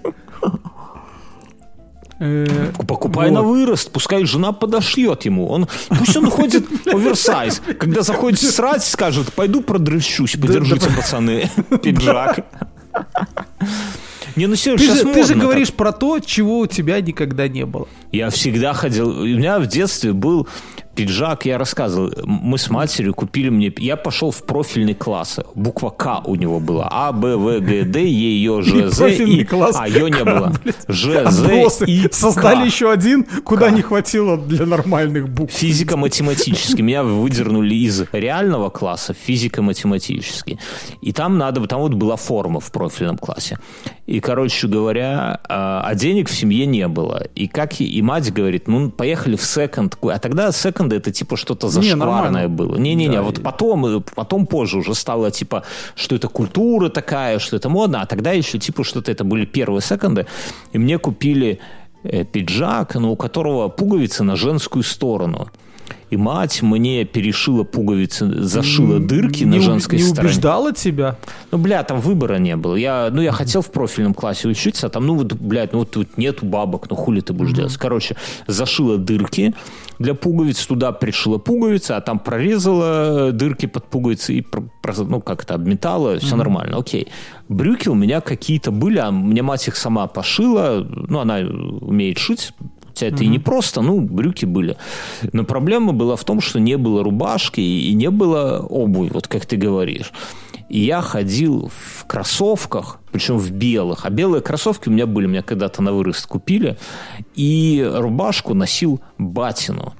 Э, 2.24 2.70
Покупай 2.86 3.30
вот. 3.30 3.34
на 3.34 3.42
вырост, 3.42 3.90
пускай 3.90 4.24
жена 4.24 4.52
подошьет 4.52 5.24
ему. 5.24 5.48
Он, 5.48 5.66
пусть 5.88 6.16
он 6.16 6.30
ходит 6.30 6.64
оверсайз. 6.86 7.60
Когда 7.80 8.02
заходит 8.02 8.40
срать, 8.40 8.84
скажет, 8.84 9.32
пойду 9.32 9.60
продрыщусь, 9.60 10.36
подержите, 10.40 10.88
пацаны, 10.88 11.50
пиджак. 11.82 12.46
Не, 14.36 14.46
ну 14.46 14.54
серьезно, 14.54 14.86
Ты 14.86 14.94
же, 14.94 15.12
ты 15.12 15.24
же 15.24 15.34
говоришь 15.34 15.68
так. 15.68 15.76
про 15.76 15.92
то, 15.92 16.20
чего 16.20 16.60
у 16.60 16.66
тебя 16.66 17.00
никогда 17.00 17.48
не 17.48 17.66
было. 17.66 17.88
Я 18.12 18.30
всегда 18.30 18.72
ходил... 18.72 19.08
У 19.08 19.24
меня 19.24 19.58
в 19.58 19.66
детстве 19.66 20.12
был 20.12 20.46
пиджак, 20.94 21.46
я 21.46 21.58
рассказывал, 21.58 22.12
мы 22.24 22.58
с 22.58 22.70
матерью 22.70 23.14
купили 23.14 23.48
мне, 23.48 23.72
я 23.78 23.96
пошел 23.96 24.30
в 24.30 24.42
профильный 24.44 24.94
класс, 24.94 25.40
буква 25.54 25.90
К 25.90 26.22
у 26.26 26.34
него 26.36 26.60
была, 26.60 26.88
А, 26.90 27.12
Б, 27.12 27.36
В, 27.36 27.60
Г, 27.60 27.82
Д, 27.84 28.00
Е, 28.04 28.42
Ё, 28.42 28.62
Ж, 28.62 28.90
З, 28.90 29.08
И, 29.20 29.44
класс. 29.44 29.76
а, 29.78 29.88
Ё 29.88 30.08
не 30.08 30.24
было, 30.24 30.52
Ж, 30.88 31.30
З. 31.30 31.82
И, 31.86 32.08
Создали 32.12 32.66
еще 32.66 32.90
один, 32.92 33.24
куда 33.44 33.70
не 33.70 33.82
хватило 33.82 34.36
для 34.36 34.66
нормальных 34.66 35.28
букв. 35.28 35.52
Физико-математический. 35.52 36.82
Меня 36.82 37.02
выдернули 37.02 37.74
из 37.74 38.02
реального 38.12 38.70
класса 38.70 39.14
физико-математический. 39.14 40.58
И 41.00 41.12
там 41.12 41.38
надо, 41.38 41.66
там 41.66 41.80
вот 41.80 41.94
была 41.94 42.16
форма 42.16 42.60
в 42.60 42.70
профильном 42.70 43.18
классе. 43.18 43.58
И, 44.12 44.20
короче 44.20 44.68
говоря, 44.68 45.40
а 45.48 45.80
а 45.86 45.94
денег 45.94 46.28
в 46.28 46.34
семье 46.34 46.66
не 46.66 46.86
было. 46.86 47.22
И 47.34 47.48
как 47.48 47.80
и, 47.80 48.02
мать 48.02 48.30
говорит, 48.30 48.68
ну, 48.68 48.90
поехали 48.90 49.36
в 49.36 49.42
секонд. 49.42 49.96
А 50.02 50.18
тогда 50.18 50.52
секонды 50.52 50.96
это 50.96 51.10
типа 51.10 51.38
что-то 51.38 51.68
зашкварное 51.68 51.96
нормально. 52.42 52.48
было. 52.48 52.76
Не-не-не, 52.76 53.16
Да, 53.16 53.22
вот 53.22 53.38
и- 53.38 53.42
потом, 53.42 53.86
э, 53.86 54.00
потом 54.14 54.46
позже 54.46 54.78
уже 54.78 54.94
стало 54.94 55.30
типа, 55.30 55.62
что 55.94 56.14
это 56.14 56.28
культура 56.28 56.90
такая, 56.90 57.38
что 57.38 57.56
это 57.56 57.70
модно. 57.70 58.02
А 58.02 58.06
тогда 58.06 58.32
еще 58.32 58.58
типа 58.58 58.84
что-то, 58.84 59.10
это 59.10 59.24
были 59.24 59.46
первые 59.46 59.80
секонды. 59.80 60.26
И 60.72 60.78
мне 60.78 60.98
купили 60.98 61.58
э, 62.04 62.24
пиджак, 62.24 62.94
но 62.96 63.12
у 63.12 63.16
которого 63.16 63.68
пуговицы 63.68 64.24
на 64.24 64.36
женскую 64.36 64.82
сторону. 64.82 65.48
И 66.10 66.16
мать 66.18 66.60
мне 66.60 67.06
перешила 67.06 67.64
пуговицы, 67.64 68.42
зашила 68.42 68.98
дырки 68.98 69.44
не 69.44 69.56
на 69.56 69.62
женской 69.62 69.98
не 69.98 70.04
стороне. 70.04 70.28
убеждала 70.28 70.72
тебя? 70.74 71.16
Ну, 71.50 71.56
бля, 71.56 71.82
там 71.84 72.00
выбора 72.00 72.36
не 72.36 72.54
было. 72.54 72.76
Я, 72.76 73.08
ну, 73.10 73.22
я 73.22 73.32
хотел 73.32 73.62
в 73.62 73.70
профильном 73.70 74.12
классе 74.12 74.46
учиться, 74.46 74.88
а 74.88 74.90
там, 74.90 75.06
ну, 75.06 75.14
вот, 75.14 75.32
блядь, 75.32 75.72
ну, 75.72 75.78
вот 75.78 75.90
тут 75.92 76.18
нету 76.18 76.44
бабок, 76.44 76.90
ну, 76.90 76.96
хули 76.96 77.20
ты 77.20 77.32
будешь 77.32 77.52
делать? 77.52 77.74
Короче, 77.78 78.16
зашила 78.46 78.98
дырки 78.98 79.54
для 79.98 80.12
пуговиц, 80.14 80.66
туда 80.66 80.92
пришила 80.92 81.38
пуговицы, 81.38 81.92
а 81.92 82.02
там 82.02 82.18
прорезала 82.18 83.32
дырки 83.32 83.64
под 83.64 83.86
пуговицы 83.86 84.34
и, 84.34 84.46
ну, 84.98 85.20
как 85.22 85.44
это, 85.44 85.54
обметала, 85.54 86.18
все 86.18 86.36
нормально, 86.36 86.76
окей. 86.76 87.08
Брюки 87.48 87.88
у 87.88 87.94
меня 87.94 88.20
какие-то 88.20 88.70
были, 88.70 88.98
а 88.98 89.10
мне 89.10 89.40
мать 89.40 89.66
их 89.66 89.76
сама 89.76 90.06
пошила, 90.08 90.86
ну, 90.86 91.20
она 91.20 91.36
умеет 91.36 92.18
шить, 92.18 92.52
Хотя 92.92 93.06
это 93.06 93.24
и 93.24 93.28
не 93.28 93.38
просто, 93.38 93.80
ну, 93.80 94.00
брюки 94.00 94.44
были. 94.44 94.76
Но 95.32 95.44
проблема 95.44 95.94
была 95.94 96.14
в 96.14 96.24
том, 96.24 96.42
что 96.42 96.60
не 96.60 96.76
было 96.76 97.02
рубашки 97.02 97.60
и 97.60 97.92
и 97.92 97.94
не 97.94 98.10
было 98.10 98.60
обуви, 98.68 99.10
вот 99.12 99.28
как 99.28 99.46
ты 99.46 99.56
говоришь. 99.56 100.12
И 100.68 100.80
я 100.80 101.00
ходил 101.00 101.70
в 101.74 102.06
кроссовках, 102.06 102.98
причем 103.10 103.38
в 103.38 103.50
белых. 103.50 104.06
А 104.06 104.10
белые 104.10 104.42
кроссовки 104.42 104.88
у 104.88 104.92
меня 104.92 105.06
были, 105.06 105.26
меня 105.26 105.42
когда-то 105.42 105.82
на 105.82 105.92
вырост 105.92 106.26
купили. 106.26 106.78
И 107.34 107.86
рубашку 107.94 108.54
носил 108.54 109.00
батину. 109.18 109.94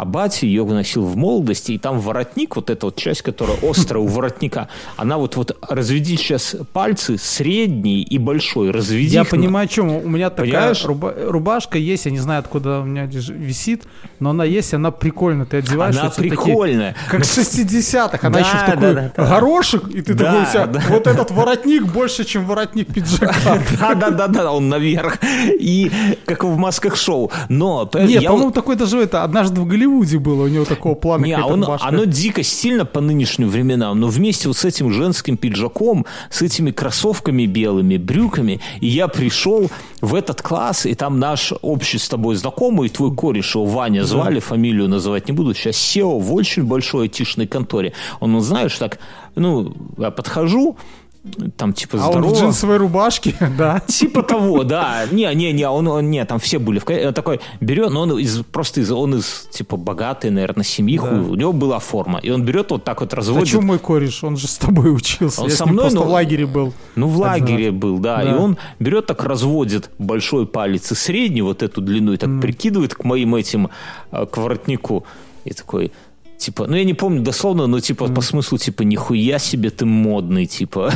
А 0.00 0.04
батя 0.04 0.46
ее 0.46 0.64
носил 0.64 1.02
в 1.04 1.16
молодости, 1.16 1.72
и 1.72 1.78
там 1.78 1.98
воротник, 1.98 2.54
вот 2.54 2.70
эта 2.70 2.86
вот 2.86 2.94
часть, 2.94 3.22
которая 3.22 3.56
острая 3.68 4.00
у 4.00 4.06
воротника, 4.06 4.68
она 4.96 5.18
вот, 5.18 5.34
вот 5.34 5.56
разведи 5.68 6.16
сейчас 6.16 6.54
пальцы, 6.72 7.18
средний 7.18 8.02
и 8.02 8.16
большой, 8.16 8.70
разведи 8.70 9.16
Я 9.16 9.22
их 9.22 9.32
на- 9.32 9.38
понимаю, 9.38 9.64
о 9.64 9.68
чем. 9.68 9.88
У 9.90 10.08
меня 10.08 10.30
такая 10.30 10.72
руба- 10.84 11.14
рубашка 11.28 11.78
есть, 11.78 12.04
я 12.06 12.12
не 12.12 12.20
знаю, 12.20 12.38
откуда 12.38 12.78
у 12.78 12.84
меня 12.84 13.06
висит, 13.06 13.88
но 14.20 14.30
она 14.30 14.44
есть, 14.44 14.72
она 14.72 14.92
прикольная. 14.92 15.46
Ты 15.46 15.56
одеваешь, 15.56 15.96
Она 15.96 16.10
тебя 16.10 16.30
такие- 16.30 16.36
прикольная. 16.36 16.94
как 17.10 17.24
с 17.24 17.36
60-х, 17.36 18.24
она 18.28 18.38
Да, 18.38 18.38
еще 18.46 18.56
в 18.56 18.66
такой 18.70 18.94
да, 18.94 19.12
да, 19.16 19.26
горошек, 19.26 19.88
и 19.88 20.00
ты 20.02 20.14
Да, 20.14 20.24
такой 20.26 20.42
у 20.42 20.46
себя, 20.46 20.66
да. 20.66 20.82
вот 20.90 21.06
этот 21.08 21.32
воротник 21.32 21.86
больше, 21.86 22.24
чем 22.24 22.46
воротник 22.46 22.86
пиджака. 22.94 23.34
Да, 23.80 23.94
да, 23.94 24.10
да, 24.10 24.26
да, 24.28 24.52
он 24.52 24.68
наверх. 24.68 25.18
И 25.58 25.90
как 26.24 26.44
в 26.44 26.56
масках 26.56 26.94
шоу. 26.94 27.32
Но 27.48 27.90
Нет, 27.94 28.22
я 28.22 28.30
по-моему, 28.30 28.52
такой 28.52 28.76
даже 28.76 29.00
это 29.00 29.24
однажды 29.24 29.60
в 29.60 29.66
Голливуде 29.66 29.87
было, 30.18 30.44
у 30.44 30.48
него 30.48 30.64
такого 30.64 30.94
плана 30.94 31.24
Не, 31.24 31.32
а 31.34 31.46
он- 31.46 31.64
оно 31.64 32.04
дико 32.04 32.42
стильно 32.42 32.84
по 32.84 33.00
нынешним 33.00 33.48
временам, 33.48 34.00
но 34.00 34.08
вместе 34.08 34.48
вот 34.48 34.56
с 34.56 34.64
этим 34.64 34.90
женским 34.92 35.36
пиджаком, 35.36 36.06
с 36.30 36.42
этими 36.42 36.70
кроссовками 36.70 37.46
белыми, 37.46 37.96
брюками, 37.96 38.60
и 38.80 38.86
я 38.86 39.08
пришел 39.08 39.70
в 40.00 40.14
этот 40.14 40.42
класс, 40.42 40.86
и 40.86 40.94
там 40.94 41.18
наш 41.18 41.52
общий 41.62 41.98
с 41.98 42.08
тобой 42.08 42.36
знакомый, 42.36 42.88
твой 42.88 43.14
кореш, 43.14 43.54
его 43.54 43.64
Ваня 43.66 44.04
звали, 44.04 44.40
фамилию 44.40 44.88
называть 44.88 45.28
не 45.28 45.34
буду, 45.34 45.54
сейчас 45.54 45.76
SEO 45.76 46.18
в 46.20 46.32
очень 46.34 46.64
большой 46.64 47.04
айтишной 47.04 47.46
конторе. 47.46 47.92
Он, 48.20 48.32
ну, 48.32 48.40
знаешь, 48.40 48.76
так, 48.78 48.98
ну, 49.36 49.74
я 49.98 50.10
подхожу, 50.10 50.76
там 51.56 51.72
типа 51.72 51.98
А 52.00 52.06
он 52.06 52.12
здорово. 52.12 52.34
в 52.34 52.38
джинсовой 52.38 52.76
рубашке, 52.78 53.34
да. 53.58 53.80
Типа 53.86 54.22
того, 54.22 54.64
да. 54.64 55.04
Не, 55.10 55.32
не, 55.34 55.52
не, 55.52 55.68
он, 55.68 55.86
он 55.88 56.10
не, 56.10 56.24
там 56.24 56.38
все 56.38 56.58
были 56.58 56.80
он 57.06 57.14
такой 57.14 57.40
берет, 57.60 57.90
но 57.90 58.02
он 58.02 58.18
из 58.18 58.38
просто 58.42 58.80
из, 58.80 58.90
он 58.90 59.16
из 59.16 59.48
типа 59.52 59.76
богатой, 59.76 60.30
наверное, 60.30 60.64
семьи, 60.64 60.96
хуй, 60.96 61.18
у 61.20 61.34
него 61.34 61.52
была 61.52 61.78
форма, 61.78 62.18
и 62.18 62.30
он 62.30 62.42
берет 62.44 62.70
вот 62.70 62.84
так 62.84 63.00
вот 63.00 63.12
А 63.12 63.16
разводит. 63.16 63.48
что 63.48 63.60
мой 63.60 63.78
кореш? 63.78 64.22
Он 64.24 64.36
же 64.36 64.46
с 64.46 64.56
тобой 64.56 64.94
учился. 64.94 65.42
Он 65.42 65.48
Я 65.48 65.54
со 65.56 65.66
мной, 65.66 65.84
просто 65.84 65.98
но- 66.00 66.04
в 66.06 66.08
лагере 66.10 66.46
был. 66.46 66.72
Ну, 66.96 67.08
в 67.08 67.18
лагере 67.18 67.70
был, 67.70 67.98
да, 67.98 68.22
Да. 68.22 68.30
И 68.30 68.34
он 68.34 68.56
берет 68.78 69.06
так, 69.06 69.22
разводит 69.24 69.90
большой 69.98 70.46
палец 70.46 70.90
и 70.92 70.94
средний, 70.94 71.42
вот 71.42 71.62
эту 71.62 71.80
длину, 71.80 72.12
и 72.12 72.16
так 72.16 72.40
прикидывает 72.40 72.94
к 72.94 73.04
моим 73.04 73.34
этим, 73.34 73.70
э, 74.12 74.26
к 74.26 74.36
воротнику. 74.36 75.04
И 75.44 75.52
такой, 75.52 75.92
типа, 76.38 76.66
ну, 76.66 76.76
я 76.76 76.84
не 76.84 76.94
помню 76.94 77.20
дословно, 77.22 77.66
но, 77.66 77.80
типа, 77.80 78.08
по 78.08 78.20
смыслу, 78.22 78.58
типа, 78.58 78.82
нихуя 78.82 79.38
себе 79.38 79.70
ты 79.70 79.84
модный, 79.84 80.46
типа. 80.46 80.92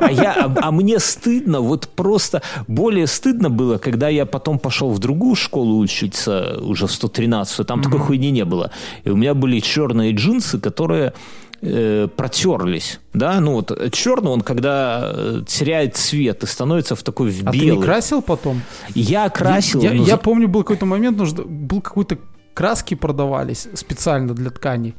А, 0.00 0.10
я, 0.10 0.32
а, 0.32 0.54
а 0.68 0.70
мне 0.72 0.98
стыдно, 0.98 1.60
вот 1.60 1.88
просто 1.88 2.42
более 2.66 3.06
стыдно 3.06 3.50
было, 3.50 3.78
когда 3.78 4.08
я 4.08 4.26
потом 4.26 4.58
пошел 4.58 4.90
в 4.90 4.98
другую 4.98 5.34
школу 5.34 5.78
учиться, 5.78 6.58
уже 6.60 6.86
в 6.86 6.92
113 6.92 7.66
там 7.66 7.82
такой 7.82 8.00
хуйни 8.00 8.30
не 8.30 8.44
было. 8.44 8.70
И 9.04 9.10
у 9.10 9.16
меня 9.16 9.34
были 9.34 9.60
черные 9.60 10.12
джинсы, 10.12 10.58
которые 10.58 11.12
э, 11.60 12.08
протерлись, 12.16 13.00
да, 13.12 13.40
ну 13.40 13.52
вот 13.52 13.92
черный 13.92 14.30
он 14.30 14.40
когда 14.40 15.12
э, 15.14 15.42
теряет 15.46 15.96
цвет 15.96 16.42
и 16.42 16.46
становится 16.46 16.94
в 16.94 17.02
такой 17.02 17.30
в 17.30 17.46
А 17.46 17.52
ты 17.52 17.58
белый. 17.58 17.76
не 17.76 17.82
красил 17.82 18.22
потом? 18.22 18.62
Я 18.94 19.28
красил. 19.28 19.80
Я, 19.82 19.92
я 19.92 20.04
за- 20.04 20.16
помню, 20.16 20.48
был 20.48 20.60
какой-то 20.62 20.86
момент, 20.86 21.18
нужно, 21.18 21.42
был 21.44 21.80
какой-то 21.80 22.18
краски 22.54 22.94
продавались 22.94 23.68
специально 23.74 24.34
для 24.34 24.50
тканей. 24.50 24.94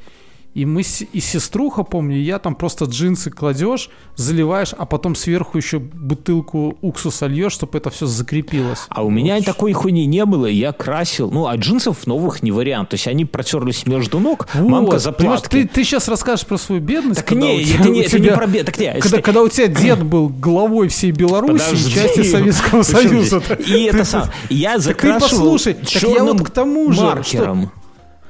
И 0.56 0.66
мы 0.66 0.84
с, 0.84 1.02
и 1.02 1.20
сеструха, 1.20 1.84
помню, 1.84 2.18
я 2.18 2.40
там 2.40 2.56
просто 2.56 2.86
джинсы 2.86 3.30
кладешь, 3.30 3.90
заливаешь, 4.16 4.74
а 4.76 4.86
потом 4.86 5.14
сверху 5.14 5.58
еще 5.58 5.80
бутылку 5.80 6.78
уксуса 6.82 7.28
льешь, 7.28 7.52
чтобы 7.52 7.78
это 7.78 7.90
все 7.90 8.06
закрепилось. 8.06 8.86
А 8.90 9.04
у 9.04 9.10
меня 9.10 9.42
такой 9.42 9.74
хуйни 9.74 10.06
не 10.06 10.24
было, 10.26 10.46
я 10.46 10.72
красил. 10.72 11.30
Ну, 11.30 11.48
а 11.48 11.56
джинсов 11.58 12.08
новых 12.08 12.42
не 12.42 12.52
вариант. 12.52 12.90
То 12.90 12.94
есть 12.96 13.06
они 13.08 13.26
протерлись 13.26 13.86
между 13.86 14.20
ног, 14.20 14.48
мамка 14.56 14.64
Вот, 14.64 14.72
понимаешь, 14.72 15.02
заплатки. 15.02 15.50
ты, 15.64 15.68
ты 15.68 15.84
сейчас 15.84 16.08
расскажешь 16.08 16.46
про 16.46 16.58
свою 16.58 16.80
бедность. 16.82 17.20
Так 17.20 17.32
не, 17.32 17.64
тебя- 17.66 17.76
это 17.82 17.90
не- 17.90 18.00
у 18.00 18.04
это 18.04 18.18
не 18.20 18.24
тебя- 18.26 18.38
про 18.38 18.48
бед- 18.48 18.66
так 18.66 18.80
не, 18.80 18.94
когда, 18.94 19.08
что- 19.10 19.22
когда 19.22 19.42
у 19.44 19.50
тебя 19.50 19.68
дед 19.68 20.04
был 20.04 20.30
главой 20.30 20.88
всей 20.88 21.12
Беларуси 21.12 21.74
и 21.74 21.92
части 21.94 22.24
Советского 22.24 22.84
Союза. 22.84 23.42
И 23.60 23.84
это 23.84 24.06
сам. 24.06 24.30
Я 24.50 24.76
ты 24.76 24.80
закрашивал 24.84 25.30
послушай, 25.52 25.74
так 25.74 26.02
я 26.04 26.24
вот 26.24 26.42
к 26.44 26.50
тому 26.50 26.94
же, 26.94 27.02
маркером. 27.02 27.72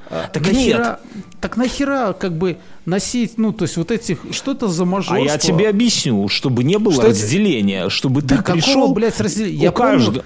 Так 0.08 0.36
нет. 0.46 0.52
нахера, 0.54 1.00
так 1.40 1.56
нахера 1.56 2.12
как 2.12 2.36
бы 2.38 2.58
носить, 2.84 3.38
ну, 3.38 3.52
то 3.52 3.64
есть 3.64 3.76
вот 3.76 3.90
этих, 3.90 4.20
что 4.30 4.52
это 4.52 4.68
за 4.68 4.84
А 4.84 4.86
мажорство? 4.86 5.16
я 5.24 5.36
тебе 5.38 5.68
объясню, 5.68 6.28
чтобы 6.28 6.62
не 6.64 6.78
было 6.78 6.92
Что 6.94 7.02
это- 7.02 7.10
разделения, 7.10 7.88
чтобы 7.88 8.22
Да 8.22 8.36
ты 8.36 8.42
какого, 8.42 8.54
пришел... 8.62 8.92
блядь, 8.94 9.20
разделения? 9.20 9.62
Я 9.64 9.72
помню- 9.72 9.92
каждого- 9.98 10.24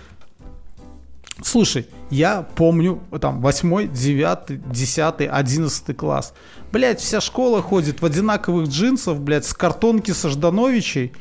Слушай, 1.42 1.86
я 2.10 2.42
помню, 2.54 3.00
там, 3.18 3.40
8, 3.40 3.90
9, 3.92 4.70
10, 4.70 5.26
11 5.30 5.96
класс. 5.96 6.34
Блядь, 6.70 7.00
вся 7.00 7.20
школа 7.22 7.62
ходит 7.62 8.02
в 8.02 8.04
одинаковых 8.04 8.68
джинсах, 8.68 9.16
блядь, 9.16 9.46
с 9.46 9.54
картонки 9.54 10.10
со 10.10 10.28
Ждановичей. 10.28 11.12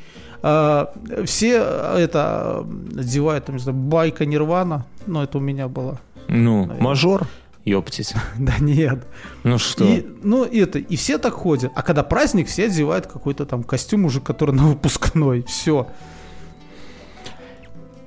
А, 0.41 0.93
все 1.25 1.61
э, 1.63 1.97
это 1.99 2.65
одевают, 2.97 3.45
там, 3.45 3.55
не 3.55 3.61
знаю, 3.61 3.77
байка 3.77 4.25
Нирвана. 4.25 4.85
Ну, 5.07 5.21
это 5.21 5.37
у 5.37 5.41
меня 5.41 5.67
было. 5.69 5.99
Ну, 6.27 6.65
мажор, 6.79 7.27
ёптить. 7.65 8.13
Да 8.37 8.55
нет. 8.59 9.07
Ну 9.43 9.57
что? 9.57 9.85
И, 9.85 10.05
ну, 10.23 10.43
это, 10.43 10.79
и 10.79 10.95
все 10.95 11.17
так 11.17 11.33
ходят. 11.33 11.71
А 11.75 11.81
когда 11.81 12.03
праздник, 12.03 12.47
все 12.47 12.65
одевают 12.65 13.07
какой-то 13.07 13.45
там 13.45 13.63
костюм 13.63 14.05
уже, 14.05 14.21
который 14.21 14.55
на 14.55 14.67
выпускной. 14.67 15.43
Все. 15.43 15.87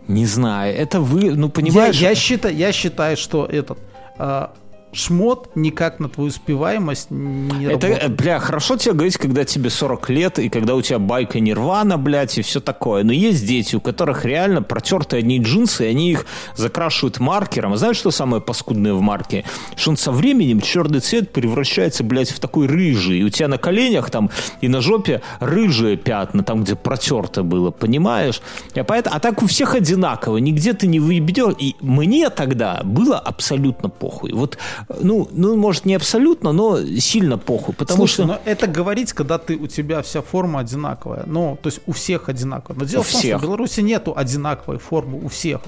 Не 0.09 0.27
знаю, 0.27 0.75
это 0.77 1.01
вы, 1.01 1.31
ну 1.35 1.47
Я, 1.47 1.53
понимаешь... 1.53 2.01
я, 2.01 2.15
считаю, 2.15 2.57
я 2.57 2.73
считаю, 2.73 3.17
что 3.17 3.47
этот 3.47 3.79
а, 4.19 4.53
шмот 4.93 5.51
никак 5.55 6.01
на 6.01 6.09
твою 6.09 6.29
успеваемость 6.29 7.11
не 7.11 7.65
Это, 7.65 7.89
работает. 7.89 8.03
э, 8.03 8.09
бля, 8.09 8.39
хорошо 8.39 8.77
тебе 8.77 8.93
говорить, 8.93 9.17
когда 9.17 9.45
тебе 9.45 9.71
40 9.71 10.11
лет, 10.11 10.39
и 10.39 10.49
когда 10.49 10.75
у 10.75 10.83
тебя 10.83 10.99
байка 10.99 11.41
Нирвана, 11.41 11.99
блядь, 11.99 12.37
и 12.39 12.43
все 12.43 12.61
такое. 12.61 13.03
Но 13.03 13.13
есть 13.13 13.47
дети, 13.47 13.77
у 13.77 13.81
которых 13.81 14.25
реально 14.25 14.63
протерты 14.63 15.17
одни 15.17 15.39
джинсы, 15.41 15.87
и 15.87 15.89
они 15.89 16.11
их 16.13 16.27
закрашивают 16.57 17.21
маркером. 17.21 17.73
А 17.73 17.77
знаешь, 17.77 17.97
что 17.97 18.11
самое 18.11 18.43
паскудное 18.43 18.93
в 18.93 19.01
марке? 19.01 19.45
Что 19.77 19.91
он 19.91 19.97
со 19.97 20.13
временем 20.13 20.61
черный 20.61 21.01
цвет 21.01 21.33
превращается, 21.33 22.05
блядь, 22.05 22.31
в 22.31 22.39
такой 22.39 22.67
рыжий. 22.67 23.21
И 23.21 23.25
у 23.25 23.31
тебя 23.31 23.49
на 23.49 23.59
коленях 23.59 24.11
там 24.11 24.31
и 24.61 24.69
на 24.69 24.81
жопе 24.81 25.23
рыжие 25.41 25.97
пятна, 25.97 26.43
там, 26.43 26.65
где 26.65 26.75
протерто 26.75 27.43
было, 27.43 27.71
понимаешь? 27.71 28.43
А, 28.75 28.85
поэтому, 28.85 29.17
а 29.17 29.21
так 29.21 29.43
у 29.43 29.47
всех 29.47 29.75
одинаково, 29.75 30.37
нигде 30.37 30.75
ты 30.75 30.87
не 30.87 31.01
выебедешь. 31.01 31.55
И 31.59 31.77
мне 31.81 32.29
тогда 32.31 32.83
было 32.85 33.19
абсолютно 33.19 33.89
похуй. 33.89 34.33
Вот 34.33 34.59
ну, 35.01 35.29
ну, 35.33 35.57
может, 35.57 35.85
не 35.87 35.95
абсолютно, 35.95 36.53
но 36.53 36.81
сильно 36.99 37.39
похуй. 37.39 37.75
Потому 37.75 37.99
Слушай, 37.99 38.13
что... 38.13 38.25
но 38.25 38.39
это 38.45 38.67
говорить, 38.67 39.13
когда 39.13 39.39
ты, 39.39 39.57
у 39.57 39.67
тебя 39.67 40.03
вся 40.03 40.23
форма 40.23 40.61
одинаковая. 40.61 41.25
Ну, 41.27 41.59
то 41.63 41.69
есть 41.69 41.81
у 41.87 41.93
всех 41.93 42.29
одинаковая. 42.29 42.79
Но 42.79 42.85
дело 42.85 43.01
У 43.01 43.05
в 43.05 43.11
том, 43.11 43.21
всех. 43.21 43.39
что 43.39 43.39
в 43.39 43.43
Беларуси 43.49 43.81
нету 43.81 44.15
одинаковой 44.17 44.79
формы 44.79 45.21
у 45.23 45.29
всех. 45.29 45.61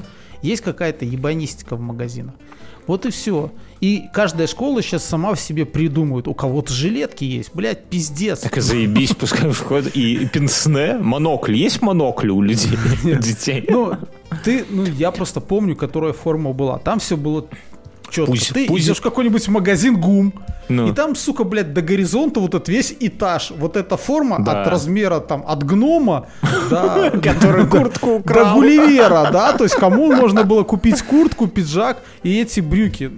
Есть 0.42 0.62
какая-то 0.62 1.04
ебанистика 1.04 1.74
в 1.76 1.80
магазинах. 1.80 2.34
Вот 2.86 3.06
и 3.06 3.10
все. 3.10 3.50
И 3.80 4.04
каждая 4.12 4.46
школа 4.46 4.82
сейчас 4.82 5.04
сама 5.04 5.34
в 5.34 5.40
себе 5.40 5.64
придумывает. 5.64 6.28
У 6.28 6.34
кого-то 6.34 6.72
жилетки 6.72 7.24
есть. 7.24 7.50
Блядь, 7.54 7.84
пиздец. 7.86 8.40
Так 8.40 8.58
и 8.58 8.60
заебись, 8.60 9.14
пускай 9.14 9.50
входит. 9.50 9.96
И 9.96 10.26
пенсне, 10.26 10.98
монокль. 10.98 11.54
Есть 11.54 11.80
монокль 11.80 12.30
у 12.30 12.42
людей, 12.42 12.76
у 13.04 13.14
детей? 13.16 13.64
Ну, 13.68 13.94
ты, 14.44 14.66
ну, 14.68 14.84
я 14.84 15.10
просто 15.10 15.40
помню, 15.40 15.76
которая 15.76 16.12
форма 16.12 16.52
была. 16.52 16.78
Там 16.78 16.98
все 16.98 17.16
было 17.16 17.46
четко. 18.14 18.30
Пусть- 18.32 18.52
ты 18.52 18.66
пусть- 18.66 18.86
идешь 18.86 18.98
в 18.98 19.02
какой-нибудь 19.02 19.48
магазин 19.48 20.00
ГУМ, 20.00 20.32
Ну. 20.68 20.88
и 20.88 20.92
там, 20.92 21.14
сука, 21.16 21.44
блядь, 21.44 21.72
до 21.74 21.82
горизонта 21.82 22.40
вот 22.40 22.54
этот 22.54 22.68
весь 22.68 22.94
этаж, 23.00 23.52
вот 23.58 23.76
эта 23.76 23.96
форма 23.96 24.36
Да. 24.38 24.62
от 24.62 24.68
размера 24.68 25.20
там 25.20 25.44
от 25.46 25.62
гнома 25.64 26.26
до, 26.70 27.10
Который 27.22 27.66
куртку 27.66 28.06
до 28.06 28.14
украл. 28.16 28.54
Гулливера, 28.54 29.28
да, 29.32 29.52
то 29.52 29.64
есть 29.64 29.76
кому 29.76 30.12
можно 30.12 30.44
было 30.44 30.62
купить 30.62 31.02
куртку, 31.02 31.46
пиджак 31.48 31.98
и 32.22 32.40
эти 32.40 32.60
брюки. 32.60 33.10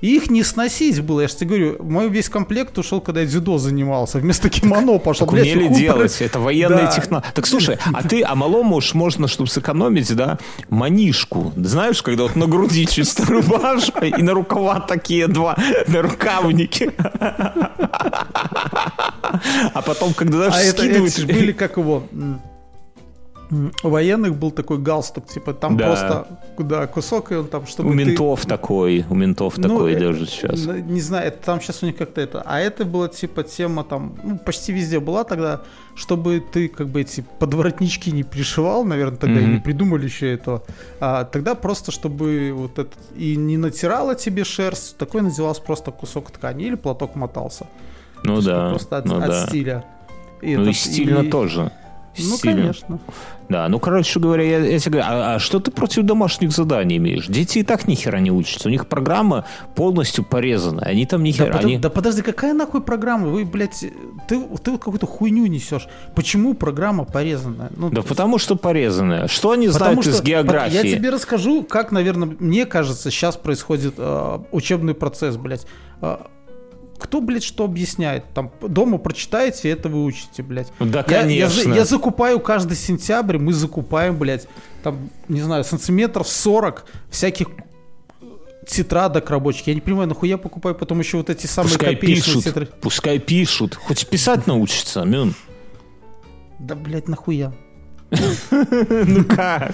И 0.00 0.16
их 0.16 0.30
не 0.30 0.42
сносить 0.42 1.00
было, 1.02 1.20
я 1.22 1.28
же 1.28 1.34
тебе 1.36 1.48
говорю, 1.48 1.76
мой 1.84 2.08
весь 2.08 2.28
комплект 2.28 2.76
ушел, 2.78 3.00
когда 3.00 3.20
я 3.20 3.26
дзюдо 3.26 3.58
занимался, 3.58 4.18
вместо 4.18 4.48
кимоно 4.48 4.98
пошел. 4.98 5.28
Умели 5.28 5.68
делать, 5.68 6.16
это 6.20 6.40
военные 6.40 6.86
Да. 6.86 6.92
технологии. 6.92 7.28
Так 7.34 7.46
слушай, 7.46 7.78
а 7.92 8.02
ты, 8.02 8.22
а 8.22 8.34
малому 8.34 8.76
уж 8.76 8.94
можно, 8.94 9.28
чтобы 9.28 9.48
сэкономить, 9.50 10.14
да, 10.16 10.38
манишку. 10.70 11.52
Знаешь, 11.56 12.02
когда 12.02 12.22
вот 12.24 12.36
на 12.36 12.46
груди 12.46 12.86
чисто 12.86 13.24
рубашка 13.26 14.06
и 14.06 14.22
на 14.22 14.34
рукава 14.38 14.80
такие 14.80 15.26
два, 15.28 15.56
на 15.86 16.02
рукавники. 16.02 16.90
А 19.74 19.82
потом, 19.82 20.14
когда 20.14 20.46
А 20.46 20.50
даже 20.50 20.66
ж 20.66 20.70
скидывать... 20.70 21.24
были 21.26 21.52
как 21.52 21.76
его. 21.76 22.04
У 23.82 23.88
военных 23.88 24.34
был 24.36 24.50
такой 24.50 24.76
галстук, 24.78 25.26
типа 25.26 25.54
там 25.54 25.76
Да. 25.78 25.86
просто 25.86 26.26
куда 26.56 26.86
кусок, 26.86 27.32
и 27.32 27.34
он 27.36 27.46
там, 27.46 27.66
чтобы 27.66 27.88
У 27.88 27.92
ты- 27.92 27.98
ментов 28.04 28.44
такой, 28.44 29.06
у 29.08 29.14
ментов 29.14 29.56
Ну, 29.56 29.62
такой 29.68 29.94
э, 29.94 29.98
даже 29.98 30.26
сейчас. 30.26 30.66
Не 30.66 31.00
знаю, 31.00 31.28
это 31.28 31.38
там 31.46 31.60
сейчас 31.60 31.82
у 31.82 31.86
них 31.86 31.96
как-то 31.96 32.20
это. 32.20 32.42
А 32.44 32.60
это 32.60 32.84
была 32.84 33.08
типа 33.08 33.42
тема 33.44 33.84
там, 33.84 34.16
ну, 34.22 34.38
почти 34.38 34.72
везде 34.72 35.00
была 35.00 35.24
тогда, 35.24 35.62
чтобы 35.94 36.42
ты 36.52 36.68
как 36.68 36.88
бы 36.88 37.00
эти 37.00 37.24
подворотнички 37.38 38.12
не 38.12 38.22
пришивал, 38.22 38.84
наверное, 38.84 39.16
тогда 39.16 39.40
и 39.40 39.44
Мгм. 39.44 39.54
не 39.54 39.60
придумали 39.60 40.04
еще 40.04 40.30
этого. 40.34 40.62
А 41.00 41.24
тогда 41.24 41.54
просто, 41.54 41.90
чтобы 41.90 42.52
вот 42.54 42.78
это 42.78 42.90
и 43.16 43.34
не 43.36 43.56
натирала 43.56 44.14
тебе 44.14 44.44
шерсть, 44.44 44.98
такой 44.98 45.22
назывался 45.22 45.62
просто 45.62 45.90
кусок 45.90 46.30
ткани 46.30 46.64
или 46.66 46.74
платок 46.76 47.16
мотался. 47.16 47.64
То 47.64 47.68
Ну 48.24 48.34
есть 48.34 48.46
да, 48.46 48.68
Просто 48.70 48.98
от, 48.98 49.04
ну 49.06 49.16
от 49.16 49.26
да. 49.26 49.46
стиля. 49.46 49.84
Ну 50.42 50.48
и 50.48 50.52
этот, 50.52 50.76
стильно 50.76 51.20
и- 51.20 51.30
тоже. 51.30 51.72
Ну, 52.22 52.36
Стильно. 52.36 52.56
конечно. 52.60 52.98
Да, 53.48 53.68
ну, 53.68 53.78
короче 53.78 54.20
говоря, 54.20 54.42
я, 54.44 54.58
я 54.58 54.78
тебе 54.78 55.00
говорю, 55.00 55.08
а, 55.10 55.34
а 55.34 55.38
что 55.38 55.58
ты 55.58 55.70
против 55.70 56.02
домашних 56.02 56.52
заданий 56.52 56.98
имеешь? 56.98 57.26
Дети 57.26 57.60
и 57.60 57.62
так 57.62 57.88
ни 57.88 57.94
хера 57.94 58.20
не 58.20 58.30
учатся. 58.30 58.68
У 58.68 58.70
них 58.70 58.86
программа 58.88 59.46
полностью 59.74 60.22
порезана. 60.24 60.82
Они 60.82 61.06
там 61.06 61.22
ни 61.22 61.32
Да, 61.32 61.44
они... 61.46 61.78
да 61.78 61.88
подожди, 61.88 62.22
какая 62.22 62.52
нахуй 62.52 62.82
программа? 62.82 63.28
Вы, 63.28 63.44
блядь, 63.44 63.84
ты, 64.28 64.40
ты 64.62 64.70
вот 64.70 64.80
какую-то 64.80 65.06
хуйню 65.06 65.46
несешь. 65.46 65.88
Почему 66.14 66.54
программа 66.54 67.04
порезанная? 67.04 67.70
Ну, 67.76 67.90
Да 67.90 68.02
то 68.02 68.08
потому 68.08 68.38
что 68.38 68.56
порезанная. 68.56 69.28
Что 69.28 69.52
они 69.52 69.68
Потому 69.68 70.02
знают 70.02 70.06
из 70.06 70.14
что 70.16 70.24
географии? 70.24 70.74
Я 70.88 70.96
тебе 70.96 71.10
расскажу, 71.10 71.62
как, 71.62 71.90
наверное, 71.90 72.36
мне 72.38 72.66
кажется, 72.66 73.10
сейчас 73.10 73.36
происходит 73.36 73.94
э, 73.96 74.38
учебный 74.52 74.94
процесс, 74.94 75.36
блядь. 75.36 75.66
Э, 76.02 76.18
кто, 76.98 77.20
блядь, 77.20 77.44
что 77.44 77.64
объясняет? 77.64 78.24
Там 78.34 78.50
дома 78.60 78.98
прочитаете, 78.98 79.70
это 79.70 79.88
вы 79.88 80.04
учите, 80.04 80.42
блядь. 80.42 80.72
Да, 80.80 81.04
Я- 81.08 81.16
я, 81.26 81.46
конечно. 81.46 81.72
я 81.74 81.84
закупаю 81.84 82.40
каждый 82.40 82.76
сентябрь, 82.76 83.38
мы 83.38 83.52
закупаем, 83.52 84.16
блядь, 84.18 84.48
там, 84.82 85.10
не 85.28 85.40
знаю, 85.40 85.64
сантиметров 85.64 86.28
40 86.28 86.84
всяких 87.10 87.48
тетрадок 88.66 89.30
рабочих. 89.30 89.66
Я 89.66 89.74
не 89.74 89.80
понимаю, 89.80 90.08
нахуя 90.08 90.36
покупаю 90.36 90.74
потом 90.74 90.98
еще 90.98 91.16
вот 91.16 91.30
эти 91.30 91.46
самые 91.46 91.72
Пускай 91.72 91.94
копеечные 91.94 92.24
пишут, 92.24 92.44
тетради. 92.44 92.70
пускай 92.80 93.18
пишут. 93.18 93.74
Хоть 93.76 94.06
писать 94.08 94.46
научатся, 94.46 95.04
Мюн. 95.04 95.34
Да, 96.58 96.74
блядь, 96.74 97.08
нахуя? 97.08 97.52
Ну 98.50 99.24
как? 99.24 99.72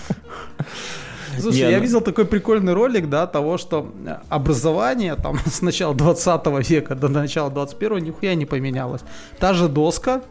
Слушай, 1.41 1.57
Не, 1.57 1.70
я 1.70 1.76
ну- 1.78 1.82
видел 1.82 2.01
такой 2.01 2.24
прикольный 2.24 2.72
ролик, 2.74 3.09
да, 3.09 3.26
того, 3.26 3.59
что 3.59 3.93
э, 4.07 4.16
образование 4.28 5.14
там 5.16 5.39
с 5.47 5.62
начала 5.62 5.95
20 5.95 6.70
века 6.70 6.95
до 6.95 7.09
начала 7.09 7.51
21 7.51 7.99
нихуя 8.05 8.35
не 8.35 8.47
поменялось. 8.47 9.03
Та 9.39 9.55
же 9.55 9.68
доска, 9.68 10.22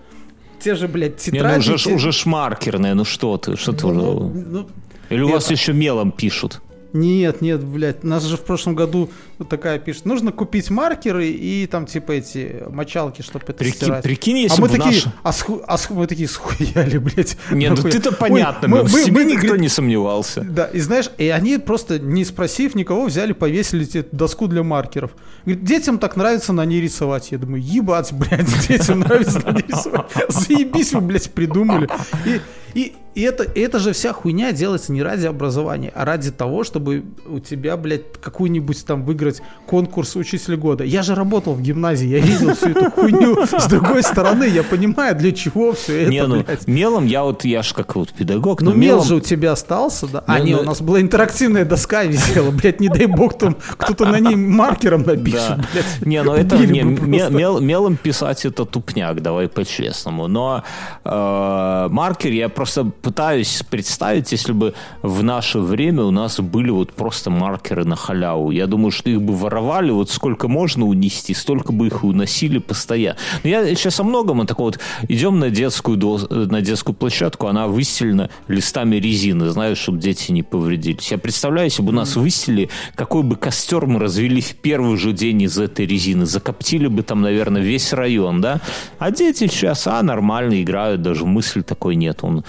те 0.60 0.76
же, 0.76 0.88
блядь, 0.88 1.26
Не, 1.28 1.40
ну 1.40 1.46
тетради. 1.50 1.60
уже, 1.74 1.78
те- 1.84 1.94
уже 1.96 2.12
шмаркерная, 2.12 2.94
ну 2.94 3.04
что 3.06 3.38
ты, 3.38 3.56
что 3.58 3.72
ты 3.74 3.88
Ну, 3.88 3.92
уже... 3.92 4.34
ну, 4.50 4.68
Или 5.10 5.22
у 5.22 5.30
вас 5.30 5.52
еще 5.52 5.74
мелом 5.74 6.12
пишут? 6.12 6.62
Нет, 6.94 7.42
нет, 7.42 7.64
блядь, 7.64 8.04
нас 8.04 8.24
же 8.24 8.38
в 8.38 8.42
прошлом 8.42 8.76
году 8.76 9.10
такая 9.46 9.80
пишет, 9.80 10.06
нужно 10.06 10.32
купить 10.32 10.70
маркеры 10.70 11.28
и 11.28 11.68
там 11.68 11.86
типа 11.86 12.14
эти 12.14 12.64
мочалки, 12.70 13.22
чтобы 13.22 13.46
это 13.48 13.64
Прики- 13.64 13.76
стирать. 13.76 14.04
прикинь, 14.04 14.38
если 14.40 14.58
а 14.58 14.62
мы 14.62 14.68
бы 14.70 14.78
такие, 14.78 15.02
наш- 15.06 15.14
а, 15.24 15.32
сху- 15.32 15.64
а 15.68 15.78
сху- 15.78 15.96
мы 15.96 16.08
такие 16.08 16.28
схуяли, 16.28 16.98
блядь. 16.98 17.38
Не, 17.52 17.70
ну 17.70 17.76
ты-то 17.78 18.10
Ой, 18.10 18.16
понятно, 18.18 18.68
мы- 18.68 18.78
Мюн, 18.80 18.88
в 18.88 18.94
мы- 18.94 19.04
тебе 19.04 19.14
мы, 19.14 19.26
никто 19.26 19.42
говорит, 19.48 19.62
не 19.62 19.70
сомневался. 19.70 20.42
Да, 20.42 20.66
и 20.66 20.80
знаешь, 20.80 21.10
и 21.18 21.30
они 21.30 21.58
просто, 21.58 22.00
не 22.00 22.26
спросив 22.26 22.76
никого, 22.76 23.06
взяли, 23.06 23.34
повесили 23.34 23.86
тебе 23.86 24.06
доску 24.12 24.48
для 24.48 24.64
маркеров. 24.64 25.12
Говорит, 25.46 25.64
детям 25.66 25.98
так 26.00 26.16
нравится 26.16 26.54
на 26.54 26.66
ней 26.66 26.82
рисовать. 26.82 27.32
Я 27.32 27.38
думаю, 27.38 27.62
ебать, 27.64 28.12
блядь, 28.14 28.48
детям 28.68 29.00
нравится 29.02 29.40
на 29.46 29.52
ней 29.54 29.66
рисовать. 29.68 30.12
Заебись 30.30 30.94
вы, 30.94 31.02
блядь, 31.02 31.32
придумали. 31.32 31.90
И, 32.26 32.42
и, 32.74 32.94
и 33.16 33.22
это, 33.22 33.44
и 33.44 33.60
это 33.60 33.78
же 33.80 33.94
вся 33.94 34.14
хуйня 34.14 34.52
делается 34.52 34.92
не 34.92 35.04
ради 35.04 35.26
образования, 35.28 35.92
а 35.94 36.06
ради 36.06 36.32
того, 36.32 36.64
чтобы 36.64 37.04
у 37.28 37.40
тебя, 37.40 37.78
блядь, 37.78 38.20
какую-нибудь 38.22 38.86
там 38.86 39.04
выиграть 39.04 39.33
конкурс 39.66 40.16
учителя 40.16 40.58
года. 40.58 40.84
Я 40.84 41.02
же 41.04 41.16
работал 41.16 41.54
в 41.54 41.62
гимназии, 41.62 42.08
я 42.08 42.20
видел 42.20 42.54
всю 42.56 42.70
эту 42.70 42.92
хуйню 42.92 43.46
с 43.46 43.66
другой 43.68 44.04
стороны, 44.04 44.44
я 44.46 44.64
понимаю, 44.64 45.16
для 45.16 45.32
чего 45.32 45.74
все 45.74 46.02
это, 46.04 46.12
Не, 46.12 46.28
ну, 46.28 46.44
блядь. 46.44 46.68
мелом 46.68 47.06
я 47.06 47.24
вот, 47.24 47.46
я 47.46 47.64
ж 47.64 47.74
как 47.74 47.96
вот 47.96 48.10
педагог, 48.12 48.62
Ну, 48.62 48.72
мел 48.72 48.80
мелом... 48.96 49.06
же 49.06 49.16
у 49.16 49.20
тебя 49.20 49.54
остался, 49.54 50.08
да? 50.08 50.24
А, 50.28 50.38
Ну, 50.40 50.44
не, 50.46 50.54
ну- 50.56 50.62
у 50.62 50.64
нас 50.64 50.82
была 50.82 51.02
интерактивная 51.02 51.66
доска 51.66 52.04
висела, 52.04 52.52
блядь, 52.52 52.80
не 52.80 52.90
дай 52.90 53.06
бог, 53.08 53.38
там 53.38 53.56
кто-то 53.78 54.06
на 54.06 54.20
ней 54.20 54.36
маркером 54.36 55.04
напишет, 55.04 55.58
Да. 55.58 55.66
блядь. 55.74 56.06
Не, 56.06 56.24
ну 56.24 56.34
это 56.34 56.58
не, 56.58 56.82
мел- 56.82 57.62
мелом 57.62 57.96
писать 57.98 58.46
это 58.46 58.66
тупняк, 58.66 59.22
давай 59.22 59.48
по-честному. 59.48 60.28
Но 60.28 60.64
э, 61.06 61.88
маркер 61.90 62.32
я 62.32 62.50
просто 62.50 62.84
пытаюсь 62.86 63.64
представить, 63.70 64.32
если 64.32 64.52
бы 64.54 64.74
в 65.02 65.24
наше 65.24 65.60
время 65.60 66.04
у 66.04 66.12
нас 66.12 66.40
были 66.40 66.70
вот 66.72 66.94
просто 66.94 67.30
маркеры 67.30 67.86
на 67.86 67.96
халяву. 67.96 68.52
Я 68.52 68.68
думаю, 68.68 68.92
что 68.92 69.10
их 69.10 69.22
бы 69.24 69.36
воровали, 69.36 69.92
вот 69.92 70.10
сколько 70.10 70.48
можно 70.48 70.86
унести, 70.86 71.34
столько 71.34 71.72
бы 71.72 71.88
их 71.88 72.04
и 72.04 72.06
уносили 72.06 72.60
постоянно. 72.60 73.18
Но 73.44 73.50
я 73.50 73.66
сейчас 73.76 74.00
о 74.00 74.04
многом 74.04 74.42
о 74.42 74.46
таком 74.46 74.66
вот 74.66 74.80
идем 75.08 75.40
на 75.40 75.50
детскую 75.50 75.98
дос- 75.98 76.28
на 76.32 76.62
детскую 76.62 76.96
площадку, 76.96 77.48
она 77.48 77.68
выстелена 77.68 78.30
листами 78.48 78.98
резины, 78.98 79.50
знаешь, 79.50 79.78
чтобы 79.78 80.00
дети 80.00 80.32
не 80.32 80.44
повредились. 80.44 81.12
Я 81.12 81.18
представляю, 81.18 81.68
если 81.68 81.82
бы 81.82 81.90
у 81.90 81.96
нас 81.96 82.16
выстелили, 82.16 82.70
какой 82.96 83.24
бы 83.24 83.36
костер 83.36 83.86
мы 83.86 84.00
развели 84.00 84.42
в 84.42 84.56
первый 84.56 84.98
же 84.98 85.14
день 85.14 85.42
из 85.42 85.58
этой 85.58 85.86
резины, 85.86 86.26
закоптили 86.26 86.88
бы 86.88 87.04
там, 87.04 87.22
наверное, 87.22 87.62
весь 87.62 87.94
район, 87.94 88.42
да? 88.42 88.62
А 89.00 89.12
дети 89.12 89.48
сейчас, 89.48 89.88
а, 89.88 90.02
нормально 90.04 90.62
играют, 90.62 91.02
даже 91.02 91.26
мысли 91.26 91.62
такой 91.62 91.96
нет, 91.96 92.20
он 92.22 92.44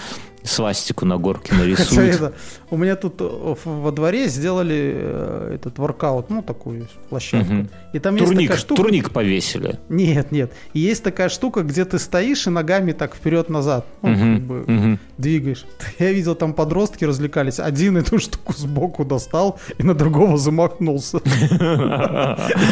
свастику 0.45 1.05
на 1.05 1.17
горке 1.17 1.53
нарисует. 1.55 2.15
это, 2.15 2.33
у 2.69 2.77
меня 2.77 2.95
тут 2.95 3.15
э, 3.19 3.55
во 3.63 3.91
дворе 3.91 4.27
сделали 4.27 4.93
э, 4.95 5.51
этот 5.55 5.77
воркаут, 5.77 6.29
ну, 6.29 6.41
такую 6.41 6.87
площадку. 7.09 7.67
И 7.93 7.99
там 7.99 8.15
есть 8.15 8.27
Турник, 8.27 8.49
такая 8.49 8.59
штука... 8.59 8.81
турник 8.81 9.11
повесили. 9.11 9.79
Нет, 9.89 10.31
нет. 10.31 10.51
И 10.73 10.79
есть 10.79 11.03
такая 11.03 11.29
штука, 11.29 11.63
где 11.63 11.85
ты 11.85 11.99
стоишь 11.99 12.47
и 12.47 12.49
ногами 12.49 12.91
так 12.91 13.15
вперед-назад 13.15 13.85
ну, 14.01 14.09
как 14.09 14.43
бы 14.43 14.99
двигаешь. 15.17 15.65
Я 15.99 16.11
видел, 16.11 16.35
там 16.35 16.53
подростки 16.53 17.05
развлекались. 17.05 17.59
Один 17.59 17.97
эту 17.97 18.19
штуку 18.19 18.53
сбоку 18.53 19.05
достал 19.05 19.59
и 19.77 19.83
на 19.83 19.93
другого 19.93 20.37
замахнулся. 20.37 21.19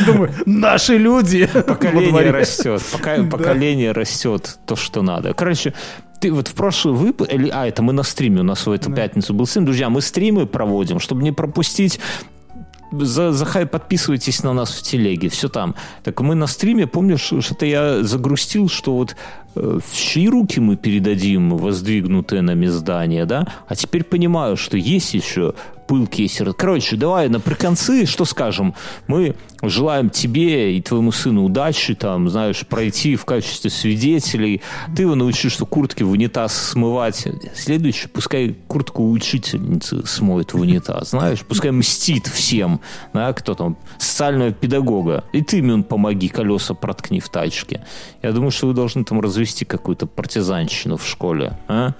Думаю, 0.05 0.31
наши 0.45 0.97
люди 0.97 1.49
Поколение 1.67 2.31
растет. 2.31 2.81
Поколение 3.29 3.91
растет 3.91 4.59
то, 4.65 4.75
что 4.75 5.01
надо. 5.01 5.33
Короче, 5.33 5.73
ты 6.23 6.31
вот 6.31 6.47
в 6.47 6.53
прошлый 6.53 6.95
выпуск... 6.95 7.29
А, 7.51 7.67
это 7.67 7.83
мы 7.83 7.91
на 7.91 8.03
стриме, 8.03 8.39
у 8.39 8.43
нас 8.43 8.65
в 8.65 8.71
эту 8.71 8.89
Да. 8.89 8.95
пятницу 8.95 9.33
был 9.33 9.45
стрим. 9.45 9.65
Друзья, 9.65 9.89
мы 9.89 10.01
стримы 10.01 10.45
проводим, 10.45 11.01
чтобы 11.01 11.21
не 11.21 11.33
пропустить 11.33 11.99
за, 12.93 13.33
захай 13.33 13.65
подписывайтесь 13.65 14.41
на 14.43 14.53
нас 14.53 14.71
в 14.71 14.83
телеге, 14.83 15.27
все 15.27 15.49
там. 15.49 15.75
Так 16.03 16.21
мы 16.21 16.35
на 16.35 16.47
стриме, 16.47 16.87
помнишь, 16.87 17.33
что-то 17.39 17.65
я 17.65 18.03
загрустил, 18.03 18.69
что 18.69 18.95
вот 18.95 19.17
чьи 19.93 20.27
руки 20.27 20.59
мы 20.59 20.75
передадим 20.75 21.57
воздвигнутое 21.57 22.41
нами 22.41 22.67
здание, 22.67 23.25
да? 23.25 23.47
А 23.67 23.75
теперь 23.75 24.03
понимаю, 24.03 24.57
что 24.57 24.77
есть 24.77 25.13
еще 25.13 25.53
пылкие 25.87 26.27
сердца. 26.27 26.55
Короче, 26.57 26.95
давай 26.95 27.29
наприконцы, 27.29 28.05
что 28.05 28.25
скажем? 28.25 28.73
Мы 29.07 29.35
желаем 29.61 30.09
тебе 30.09 30.77
и 30.77 30.81
твоему 30.81 31.11
сыну 31.11 31.43
удачи, 31.45 31.93
там, 31.93 32.29
знаешь, 32.29 32.65
пройти 32.65 33.15
в 33.15 33.25
качестве 33.25 33.69
свидетелей. 33.69 34.61
Ты 34.95 35.03
его 35.03 35.15
научишь, 35.15 35.53
что 35.53 35.65
куртки 35.65 36.03
в 36.03 36.11
унитаз 36.11 36.53
смывать. 36.53 37.27
Следующий, 37.55 38.07
пускай 38.07 38.55
куртку 38.67 39.09
учительницы 39.09 40.05
смоет 40.05 40.53
в 40.53 40.59
унитаз, 40.59 41.11
знаешь, 41.11 41.41
пускай 41.41 41.71
мстит 41.71 42.27
всем, 42.27 42.81
да, 43.13 43.33
кто 43.33 43.53
там, 43.53 43.77
социального 43.97 44.51
педагога. 44.51 45.23
И 45.33 45.41
ты, 45.41 45.61
Мюн, 45.61 45.83
помоги, 45.83 46.27
колеса 46.27 46.73
проткни 46.73 47.19
в 47.19 47.29
тачке. 47.29 47.85
Я 48.21 48.31
думаю, 48.31 48.51
что 48.51 48.67
вы 48.67 48.73
должны 48.73 49.03
там 49.03 49.19
развести 49.43 49.65
какую-то 49.65 50.07
партизанщину 50.07 50.97
в 50.97 51.05
школе, 51.05 51.57
а? 51.67 51.93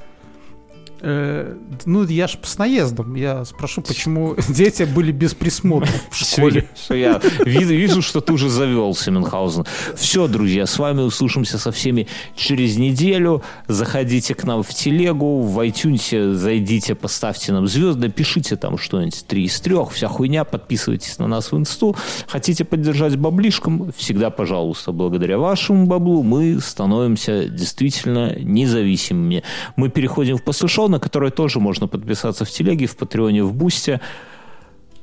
Э, 1.06 1.58
ну, 1.86 2.06
я 2.06 2.28
ж 2.28 2.38
с 2.44 2.58
наездом. 2.58 3.16
Я 3.16 3.44
спрошу, 3.44 3.82
почему 3.82 4.36
дети 4.50 4.84
были 4.84 5.12
без 5.12 5.34
присмотра 5.34 5.92
в 6.10 6.16
школе. 6.16 6.70
Все, 6.76 6.94
я 6.96 7.22
вижу, 7.46 7.74
вижу, 7.74 8.02
что 8.02 8.22
ты 8.22 8.32
уже 8.32 8.50
завелся, 8.50 9.12
Мюнхгаузен. 9.12 9.66
Все, 9.96 10.28
друзья, 10.28 10.66
с 10.66 10.80
вами 10.80 11.02
услышимся 11.02 11.58
со 11.58 11.74
всеми 11.74 12.08
через 12.36 12.78
неделю. 12.78 13.44
Заходите 13.68 14.34
к 14.34 14.46
нам 14.46 14.64
в 14.64 14.70
телегу, 14.70 15.42
в 15.42 15.60
iTunes 15.60 16.34
зайдите, 16.34 16.96
поставьте 16.96 17.52
нам 17.52 17.68
звезды, 17.68 18.10
пишите 18.10 18.56
там 18.56 18.78
что-нибудь 18.78 19.26
три 19.28 19.44
из 19.44 19.60
трех, 19.60 19.92
вся 19.92 20.08
хуйня, 20.08 20.46
подписывайтесь 20.46 21.20
на 21.20 21.28
нас 21.28 21.52
в 21.52 21.58
инсту. 21.58 21.98
Хотите 22.28 22.64
поддержать 22.64 23.18
баблишком? 23.18 23.92
Всегда, 23.98 24.30
пожалуйста, 24.30 24.94
благодаря 24.94 25.38
вашему 25.38 25.86
баблу 25.86 26.24
мы 26.24 26.62
становимся 26.62 27.50
действительно 27.50 28.34
независимыми. 28.40 29.44
Мы 29.76 29.90
переходим 29.90 30.38
в 30.38 30.44
послушон 30.44 30.93
на 30.94 31.00
которое 31.00 31.32
тоже 31.32 31.60
можно 31.60 31.88
подписаться 31.88 32.46
в 32.46 32.50
телеге, 32.50 32.86
в 32.86 32.96
Патреоне, 32.96 33.44
в 33.44 33.54
Бусте. 33.54 34.00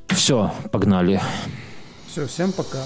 Все, 0.07 0.53
погнали. 0.71 1.21
Все, 2.07 2.27
всем 2.27 2.53
пока. 2.53 2.79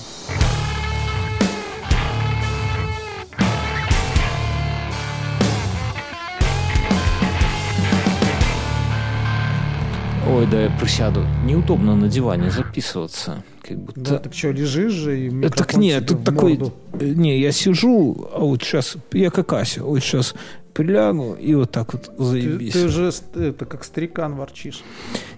Ой, 10.26 10.46
да 10.46 10.62
я 10.62 10.70
присяду. 10.80 11.26
Неудобно 11.44 11.94
на 11.94 12.09
диване 12.09 12.50
записываться. 12.50 13.44
Как 13.61 13.78
будто... 13.78 14.00
Да, 14.00 14.18
так 14.18 14.32
что, 14.32 14.50
лежишь 14.50 14.92
же 14.92 15.26
и 15.26 15.28
микрофон 15.28 15.66
Так 15.66 15.76
нет, 15.76 16.09
тут 16.09 16.24
такой... 16.24 16.59
Не, 16.98 17.38
я 17.38 17.52
сижу, 17.52 18.30
а 18.32 18.40
вот 18.40 18.62
сейчас... 18.62 18.96
Я 19.12 19.30
как 19.30 19.52
Ася, 19.52 19.84
вот 19.84 20.00
сейчас 20.00 20.34
прилягу 20.74 21.34
и 21.34 21.54
вот 21.54 21.70
так 21.70 21.94
вот 21.94 22.10
заебись. 22.18 22.72
Ты, 22.72 22.82
ты 22.82 22.88
же 22.88 23.12
это 23.36 23.64
как 23.64 23.84
старикан 23.84 24.34
ворчишь. 24.34 24.82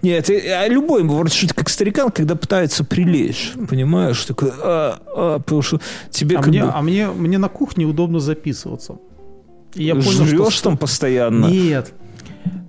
Нет, 0.03 0.29
а 0.31 0.67
любой 0.67 1.05
ворчит 1.05 1.53
как 1.53 1.69
старикан, 1.69 2.11
когда 2.11 2.35
пытается 2.35 2.85
прилечь. 2.85 3.53
Понимаешь? 3.69 4.25
Такой, 4.25 4.51
а, 4.51 4.99
а, 5.07 5.39
потому 5.39 5.63
что 5.63 5.81
тебе 6.11 6.37
а 6.37 6.41
как 6.41 6.49
мне, 6.49 6.65
бы... 6.65 6.71
А 6.73 6.83
мне, 6.83 7.09
мне 7.09 7.39
на 7.39 7.49
кухне 7.49 7.85
удобно 7.85 8.19
записываться. 8.19 8.99
И 9.75 9.85
я 9.85 9.95
понял, 9.95 10.25
Жрешь 10.25 10.55
что... 10.55 10.71
там 10.71 10.79
постоянно? 10.79 11.47
Нет. 11.47 11.93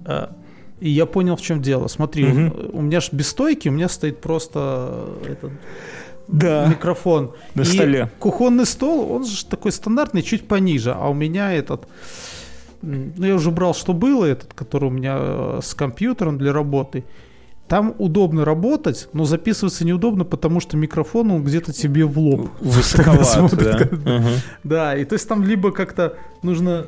А, 0.06 0.36
и 0.80 0.90
я 0.90 1.06
понял, 1.06 1.36
в 1.38 1.42
чем 1.42 1.62
дело. 1.62 1.88
Смотри, 1.88 2.26
угу. 2.28 2.70
у, 2.74 2.78
у 2.80 2.82
меня 2.82 3.00
же 3.00 3.10
без 3.14 3.30
стойки, 3.30 3.70
у 3.70 3.72
меня 3.72 3.88
стоит 3.88 4.20
просто 4.20 5.08
этот 5.28 5.52
да. 6.28 6.68
микрофон. 6.68 7.32
На 7.56 7.62
и 7.62 7.66
столе. 7.66 8.12
Кухонный 8.20 8.66
стол, 8.66 9.12
он 9.12 9.26
же 9.26 9.46
такой 9.46 9.72
стандартный, 9.72 10.22
чуть 10.22 10.48
пониже, 10.48 10.92
а 10.92 11.10
у 11.10 11.14
меня 11.14 11.54
этот 11.54 11.88
ну, 12.82 13.26
я 13.26 13.36
уже 13.36 13.52
брал, 13.52 13.74
что 13.74 13.94
было, 13.94 14.26
этот, 14.26 14.54
который 14.54 14.86
у 14.86 14.92
меня 14.92 15.18
э, 15.20 15.60
с 15.64 15.74
компьютером 15.74 16.38
для 16.38 16.54
работы. 16.54 17.04
Там 17.68 17.96
удобно 17.98 18.46
работать, 18.46 19.10
но 19.12 19.26
записываться 19.26 19.86
неудобно, 19.86 20.24
потому 20.24 20.62
что 20.62 20.78
микрофон, 20.78 21.32
он 21.32 21.44
где-то 21.44 21.74
тебе 21.74 22.06
в 22.06 22.18
лоб. 22.18 22.50
Высоковат, 22.62 23.54
да? 23.58 24.22
Да, 24.64 24.96
и 24.96 25.04
то 25.04 25.14
есть 25.14 25.28
там 25.28 25.44
либо 25.44 25.72
как-то 25.72 26.16
нужно 26.44 26.88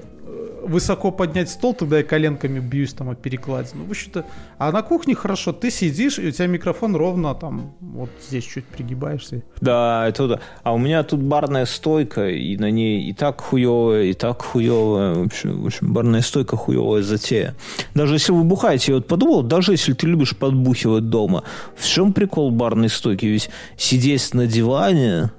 высоко 0.69 1.11
поднять 1.11 1.49
стол, 1.49 1.73
тогда 1.73 1.97
я 1.97 2.03
коленками 2.03 2.59
бьюсь 2.59 2.93
там 2.93 3.09
о 3.09 3.15
перекладину. 3.15 3.86
В 3.86 3.89
общем-то, 3.89 4.25
а 4.57 4.71
на 4.71 4.82
кухне 4.82 5.15
хорошо, 5.15 5.51
ты 5.51 5.71
сидишь, 5.71 6.19
и 6.19 6.27
у 6.27 6.32
тебя 6.32 6.47
микрофон 6.47 6.95
ровно 6.95 7.34
там, 7.36 7.73
вот 7.80 8.09
здесь 8.27 8.45
чуть 8.45 8.65
пригибаешься. 8.65 9.43
Да, 9.61 10.07
это 10.07 10.27
да. 10.27 10.39
А 10.63 10.73
у 10.73 10.77
меня 10.77 11.03
тут 11.03 11.21
барная 11.21 11.65
стойка, 11.65 12.30
и 12.30 12.55
на 12.57 12.69
ней 12.71 13.09
и 13.09 13.13
так 13.13 13.41
хуевая, 13.41 14.03
и 14.03 14.13
так 14.13 14.41
хуевая. 14.41 15.15
В 15.15 15.25
общем, 15.25 15.63
в 15.63 15.65
общем 15.65 15.93
барная 15.93 16.21
стойка 16.21 16.55
хуевая 16.55 17.01
затея. 17.01 17.55
Даже 17.95 18.15
если 18.15 18.32
вы 18.32 18.43
бухаете, 18.43 18.91
я 18.91 18.95
вот 18.97 19.07
подумал, 19.07 19.43
даже 19.43 19.71
если 19.71 19.93
ты 19.93 20.07
любишь 20.07 20.38
подбухивать 20.38 21.09
дома, 21.09 21.43
в 21.75 21.86
чем 21.86 22.13
прикол 22.13 22.51
барной 22.51 22.89
стойки? 22.89 23.25
Ведь 23.25 23.49
сидеть 23.77 24.34
на 24.34 24.45
диване, 24.45 25.32